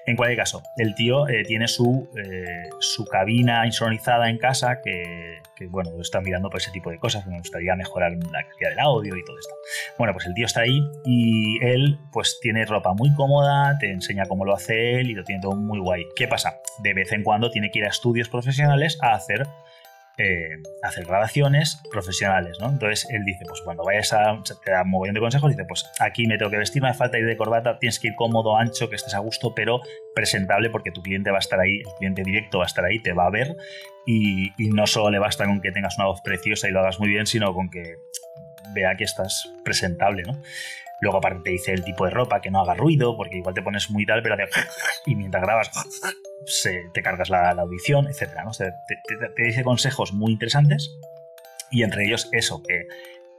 En 0.06 0.16
cualquier 0.16 0.39
caso, 0.39 0.64
el 0.78 0.96
tío 0.96 1.28
eh, 1.28 1.43
tiene 1.43 1.68
su, 1.68 2.10
eh, 2.18 2.70
su 2.80 3.06
cabina 3.06 3.66
insonorizada 3.66 4.30
en 4.30 4.38
casa 4.38 4.80
que, 4.84 5.41
bueno, 5.70 5.91
está 6.02 6.22
mirando 6.22 6.50
por 6.50 6.60
ese 6.60 6.72
tipo 6.72 6.89
de 6.89 6.98
cosas, 6.98 7.26
me 7.28 7.38
gustaría 7.38 7.76
mejorar 7.76 8.12
la 8.12 8.43
calidad 8.48 8.70
del 8.70 8.80
audio 8.80 9.16
y 9.16 9.26
todo 9.26 9.38
esto. 9.39 9.54
Bueno, 9.98 10.14
pues 10.14 10.26
el 10.26 10.34
tío 10.34 10.46
está 10.46 10.62
ahí 10.62 10.80
y 11.06 11.64
él 11.64 12.00
pues 12.12 12.39
tiene 12.41 12.66
ropa 12.66 12.93
muy 12.93 13.14
cómoda, 13.16 13.78
te 13.80 13.91
enseña 13.91 14.26
cómo 14.26 14.46
lo 14.46 14.54
hace 14.54 15.00
él 15.00 15.10
y 15.10 15.14
lo 15.14 15.24
tiene 15.24 15.41
todo 15.41 15.56
muy 15.56 15.80
guay. 15.80 16.06
¿Qué 16.16 16.28
pasa? 16.28 16.58
De 16.80 16.93
vez 16.93 17.12
en 17.12 17.24
cuando 17.24 17.50
tiene 17.50 17.72
que 17.72 17.80
ir 17.80 17.86
a 17.86 17.89
estudios 17.89 18.30
profesionales 18.30 18.98
a 19.02 19.14
hacer 19.14 19.46
eh, 20.18 20.57
hacer 20.82 21.05
grabaciones 21.05 21.82
profesionales, 21.91 22.57
¿no? 22.59 22.70
Entonces 22.70 23.07
él 23.09 23.24
dice, 23.26 23.45
pues 23.45 23.61
cuando 23.61 23.84
vayas 23.84 24.13
a, 24.13 24.41
te 24.63 24.72
da 24.72 24.84
un 24.84 24.89
mogollón 24.89 25.16
de 25.16 25.20
consejos, 25.20 25.51
dice, 25.51 25.66
pues 25.66 25.86
aquí 25.99 26.26
me 26.28 26.38
tengo 26.38 26.51
que 26.51 26.57
vestir, 26.57 26.86
hace 26.86 26.97
falta 26.97 27.20
ir 27.20 27.26
de 27.26 27.38
corbata, 27.38 27.80
tienes 27.80 27.99
que 27.99 28.07
ir 28.09 28.16
cómodo, 28.16 28.57
ancho, 28.57 28.89
que 28.89 28.95
estés 28.95 29.13
a 29.13 29.20
gusto, 29.20 29.53
pero 29.53 29.82
presentable 30.13 30.70
porque 30.70 30.91
tu 30.91 31.01
cliente 31.01 31.32
va 31.32 31.38
a 31.38 31.39
estar 31.39 31.59
ahí, 31.59 31.80
el 31.80 31.93
cliente 31.97 32.24
directo 32.24 32.59
va 32.59 32.63
a 32.63 32.68
estar 32.68 32.86
ahí, 32.86 32.99
te 33.01 33.13
va 33.13 33.26
a 33.26 33.30
ver 33.30 33.55
y, 34.05 34.51
no 34.70 34.88
solo 34.88 35.09
le 35.09 35.20
basta 35.20 35.45
con 35.45 35.61
que 35.61 35.72
tengas 35.72 35.97
una 35.97 36.07
voz 36.07 36.22
preciosa 36.22 36.68
y 36.68 36.72
lo 36.72 36.80
hagas 36.80 36.99
muy 36.99 37.09
bien, 37.09 37.26
sino 37.26 37.53
con 37.53 37.70
que 37.70 37.95
vea 38.74 38.95
que 38.95 39.03
estás 39.03 39.51
presentable, 39.63 40.24
¿no? 40.24 40.41
Luego 41.01 41.18
aparte 41.18 41.41
te 41.43 41.49
dice 41.51 41.74
el 41.74 41.84
tipo 41.84 42.05
de 42.05 42.11
ropa, 42.11 42.41
que 42.41 42.51
no 42.51 42.61
haga 42.61 42.74
ruido, 42.74 43.18
porque 43.18 43.38
igual 43.38 43.53
te 43.53 43.61
pones 43.61 43.89
muy 43.91 44.05
tal, 44.05 44.22
pero 44.22 44.38
te... 44.38 44.43
y 45.05 45.16
mientras 45.16 45.43
grabas 45.43 45.72
se, 46.46 46.90
te 46.94 47.02
cargas 47.02 47.30
la, 47.30 47.52
audición, 47.52 48.08
etc. 48.08 48.32
¿no? 48.44 48.52
te, 48.52 49.44
dice 49.44 49.64
consejos 49.64 50.14
muy 50.14 50.32
interesantes 50.32 50.98
y 51.72 51.84
entre 51.84 52.06
ellos 52.06 52.30
eso, 52.32 52.62
que, 52.64 52.88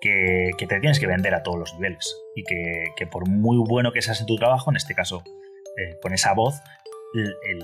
que, 0.00 0.66
te 0.66 0.80
tienes 0.80 1.00
que 1.00 1.06
vender 1.06 1.34
a 1.34 1.42
todos 1.42 1.58
los 1.58 1.74
niveles 1.74 2.16
y 2.34 2.42
que, 2.44 3.06
por 3.06 3.28
muy 3.28 3.56
bueno 3.58 3.92
que 3.92 4.02
seas 4.02 4.20
en 4.20 4.26
tu 4.26 4.36
trabajo, 4.36 4.70
en 4.70 4.76
este 4.76 4.94
caso 4.94 5.22
eh, 5.76 5.98
con 6.00 6.12
esa 6.12 6.32
voz, 6.34 6.54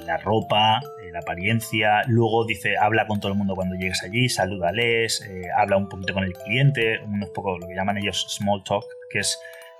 la 0.06 0.16
ropa, 0.16 0.80
eh, 1.02 1.10
la 1.12 1.18
apariencia, 1.18 2.02
luego 2.06 2.46
dice, 2.46 2.76
habla 2.78 3.06
con 3.06 3.20
todo 3.20 3.32
el 3.32 3.36
mundo 3.36 3.54
cuando 3.54 3.74
llegues 3.74 4.02
allí, 4.02 4.28
salúdales, 4.28 5.20
eh, 5.28 5.42
habla 5.56 5.76
un 5.76 5.88
poquito 5.88 6.14
con 6.14 6.24
el 6.24 6.32
cliente, 6.32 7.00
un 7.00 7.20
poco 7.34 7.58
lo 7.58 7.66
que 7.66 7.74
llaman 7.74 7.98
ellos 7.98 8.26
small 8.28 8.62
talk, 8.64 8.84
que 9.10 9.18
es 9.18 9.38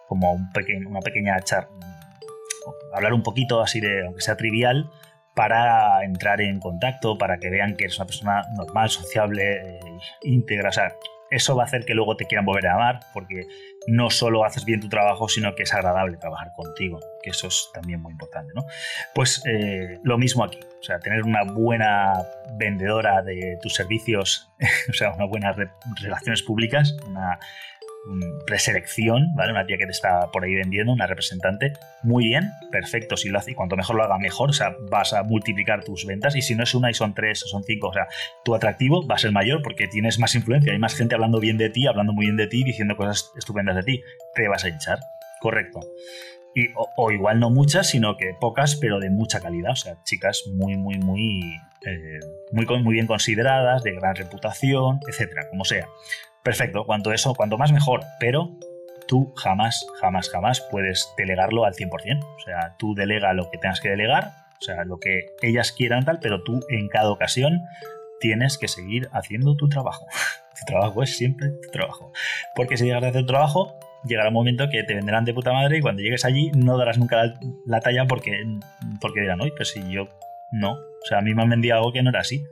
como 0.09 0.33
un 0.33 0.51
una 0.87 1.01
pequeña 1.01 1.41
char 1.41 1.69
hablar 2.93 3.13
un 3.13 3.23
poquito 3.23 3.61
así 3.61 3.81
de, 3.81 4.05
aunque 4.05 4.21
sea 4.21 4.37
trivial, 4.37 4.91
para 5.35 6.05
entrar 6.05 6.41
en 6.41 6.61
contacto, 6.61 7.16
para 7.16 7.39
que 7.39 7.51
vean 7.51 7.76
que 7.76 7.85
eres 7.85 7.99
una 7.99 8.07
persona 8.07 8.43
normal, 8.55 8.91
sociable, 8.91 9.76
eh, 9.76 9.80
íntegra. 10.22 10.68
O 10.68 10.72
sea, 10.72 10.95
eso 11.33 11.57
va 11.57 11.62
a 11.62 11.66
hacer 11.66 11.87
que 11.87 11.95
luego 11.95 12.14
te 12.14 12.26
quieran 12.26 12.45
volver 12.45 12.66
a 12.66 12.74
amar, 12.74 13.01
porque 13.14 13.47
no 13.87 14.11
solo 14.11 14.45
haces 14.45 14.66
bien 14.66 14.80
tu 14.80 14.91
trabajo, 14.91 15.28
sino 15.28 15.55
que 15.55 15.62
es 15.62 15.72
agradable 15.72 16.18
trabajar 16.18 16.53
contigo, 16.55 17.01
que 17.22 17.30
eso 17.30 17.49
es 17.49 17.70
también 17.72 18.03
muy 18.03 18.12
importante, 18.12 18.53
¿no? 18.55 18.66
Pues 19.14 19.43
eh, 19.47 19.99
lo 20.03 20.18
mismo 20.18 20.45
aquí, 20.45 20.59
o 20.78 20.83
sea, 20.83 20.99
tener 20.99 21.22
una 21.22 21.45
buena 21.45 22.12
vendedora 22.59 23.22
de 23.22 23.59
tus 23.62 23.74
servicios, 23.74 24.53
o 24.91 24.93
sea, 24.93 25.12
unas 25.12 25.30
buenas 25.30 25.57
relaciones 26.03 26.43
públicas, 26.43 26.95
una 27.09 27.39
preselección, 28.47 29.35
¿vale? 29.35 29.53
Una 29.53 29.65
tía 29.65 29.79
que 29.79 29.87
te 29.87 29.93
está 29.93 30.31
por 30.33 30.45
ahí 30.45 30.55
vendiendo, 30.55 30.93
una 30.93 31.07
representante, 31.07 31.73
muy 32.03 32.27
bien, 32.27 32.51
perfecto, 32.71 33.17
si 33.17 33.29
lo 33.29 33.39
hace, 33.39 33.53
y 33.53 33.55
cuanto 33.55 33.77
mejor 33.77 33.97
lo 33.97 34.03
haga, 34.03 34.19
mejor, 34.19 34.51
o 34.51 34.53
sea, 34.53 34.77
vas 34.91 35.13
a 35.13 35.23
multiplicar 35.23 35.85
tus 35.85 36.05
ventas, 36.05 36.35
y 36.35 36.43
si 36.43 36.55
no 36.55 36.65
es 36.65 36.75
una 36.75 36.91
y 36.91 36.95
son 36.95 37.15
tres 37.15 37.45
o 37.45 37.49
son 37.49 37.63
cinco, 37.63 37.89
o 37.89 37.93
sea, 37.93 38.09
tu 38.45 38.55
atractivo 38.55 39.07
va 39.07 39.15
a 39.15 39.19
ser 39.19 39.33
mayor 39.33 39.63
porque 39.63 39.87
tienes 39.87 40.19
más 40.19 40.35
influencia, 40.35 40.73
hay 40.73 40.79
más 40.79 40.95
gente 40.95 41.15
hablando 41.15 41.39
bien 41.39 41.59
de 41.59 41.71
ti, 41.71 41.87
hablando 41.87 42.13
muy 42.13 42.27
bien 42.27 42.37
de 42.37 42.49
ti, 42.49 42.65
diciendo 42.65 42.97
cosas 42.97 43.31
estupendas 43.37 43.77
de 43.77 43.83
ti, 43.83 44.03
te 44.35 44.49
vas 44.49 44.65
a 44.65 44.69
hinchar, 44.69 44.99
correcto. 45.41 45.81
Y, 46.55 46.69
o, 46.75 47.11
igual 47.11 47.41
no 47.41 47.49
muchas, 47.49 47.89
sino 47.89 48.17
que 48.19 48.35
pocas, 48.39 48.77
pero 48.77 48.99
de 49.01 49.09
mucha 49.09 49.41
calidad, 49.41 49.73
o 49.73 49.77
sea, 49.77 49.97
chicas 50.05 50.43
muy, 50.53 50.77
muy, 50.77 50.99
muy, 50.99 51.41
eh, 51.87 52.21
muy, 52.51 52.67
muy 52.67 52.93
bien 52.93 53.07
consideradas, 53.07 53.83
de 53.83 53.93
gran 53.93 54.17
reputación, 54.17 55.01
etcétera, 55.09 55.49
como 55.49 55.65
sea. 55.65 55.89
Perfecto, 56.43 56.84
cuanto 56.84 57.12
eso, 57.12 57.34
cuanto 57.34 57.59
más 57.59 57.72
mejor, 57.72 58.01
pero 58.18 58.51
tú 59.07 59.32
jamás, 59.36 59.86
jamás, 60.01 60.28
jamás 60.28 60.61
puedes 60.70 61.12
delegarlo 61.16 61.64
al 61.64 61.74
100%. 61.74 62.24
O 62.24 62.38
sea, 62.40 62.76
tú 62.78 62.95
delega 62.95 63.32
lo 63.32 63.51
que 63.51 63.59
tengas 63.59 63.80
que 63.80 63.90
delegar, 63.90 64.32
o 64.61 64.64
sea, 64.64 64.84
lo 64.84 64.99
que 64.99 65.26
ellas 65.43 65.72
quieran 65.72 66.05
tal, 66.05 66.18
pero 66.20 66.43
tú 66.43 66.61
en 66.68 66.88
cada 66.88 67.11
ocasión 67.11 67.62
tienes 68.20 68.59
que 68.59 68.68
seguir 68.68 69.09
haciendo 69.12 69.57
tu 69.57 69.68
trabajo. 69.68 70.07
tu 70.59 70.64
trabajo 70.66 71.03
es 71.03 71.16
siempre 71.16 71.51
tu 71.62 71.70
trabajo. 71.70 72.12
Porque 72.55 72.76
si 72.76 72.84
llegas 72.84 73.05
a 73.05 73.09
hacer 73.09 73.22
tu 73.22 73.26
trabajo, 73.26 73.78
llegará 74.05 74.28
un 74.28 74.34
momento 74.34 74.68
que 74.70 74.82
te 74.84 74.95
venderán 74.95 75.24
de 75.24 75.34
puta 75.34 75.53
madre 75.53 75.78
y 75.78 75.80
cuando 75.80 76.03
llegues 76.03 76.24
allí 76.24 76.51
no 76.55 76.76
darás 76.76 76.99
nunca 76.99 77.34
la, 77.66 77.80
talla 77.80 78.07
porque, 78.07 78.32
porque 79.01 79.20
dirán, 79.20 79.40
oye, 79.40 79.53
pues 79.57 79.70
si 79.70 79.80
yo 79.90 80.09
no. 80.53 80.72
O 80.72 81.07
sea, 81.09 81.18
a 81.18 81.22
mí 81.22 81.34
me 81.34 81.43
han 81.43 81.51
vendido 81.51 81.76
algo 81.76 81.93
que 81.93 82.03
no 82.03 82.11
era 82.11 82.20
así. 82.20 82.45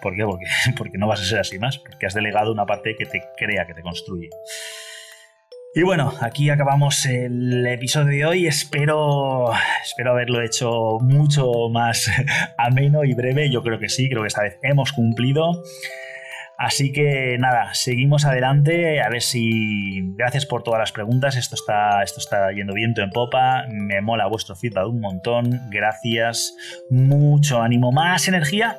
¿Por 0.00 0.14
qué? 0.14 0.24
Porque, 0.76 0.98
no 0.98 1.06
vas 1.06 1.20
a 1.20 1.24
ser 1.24 1.40
así 1.40 1.58
más, 1.58 1.78
porque 1.78 2.06
has 2.06 2.14
delegado 2.14 2.52
una 2.52 2.66
parte 2.66 2.96
que 2.96 3.06
te 3.06 3.22
crea, 3.36 3.66
que 3.66 3.74
te 3.74 3.82
construye. 3.82 4.30
Y 5.74 5.82
bueno, 5.84 6.12
aquí 6.20 6.50
acabamos 6.50 7.06
el 7.06 7.66
episodio 7.66 8.08
de 8.10 8.24
hoy. 8.26 8.46
Espero, 8.46 9.50
espero 9.82 10.10
haberlo 10.10 10.42
hecho 10.42 10.98
mucho 11.00 11.50
más 11.70 12.10
ameno 12.58 13.04
y 13.04 13.14
breve. 13.14 13.50
Yo 13.50 13.62
creo 13.62 13.78
que 13.78 13.88
sí, 13.88 14.10
creo 14.10 14.20
que 14.20 14.28
esta 14.28 14.42
vez 14.42 14.58
hemos 14.62 14.92
cumplido. 14.92 15.62
Así 16.58 16.92
que 16.92 17.38
nada, 17.38 17.72
seguimos 17.72 18.26
adelante. 18.26 19.00
A 19.00 19.08
ver 19.08 19.22
si. 19.22 20.12
Gracias 20.14 20.44
por 20.44 20.62
todas 20.62 20.78
las 20.78 20.92
preguntas. 20.92 21.36
Esto 21.36 21.54
está, 21.54 22.02
esto 22.02 22.20
está 22.20 22.52
yendo 22.52 22.74
viento 22.74 23.00
en 23.00 23.08
popa. 23.08 23.64
Me 23.70 24.02
mola 24.02 24.26
vuestro 24.26 24.54
feedback 24.54 24.88
un 24.88 25.00
montón. 25.00 25.58
Gracias. 25.70 26.54
Mucho 26.90 27.62
ánimo, 27.62 27.92
más 27.92 28.28
energía 28.28 28.78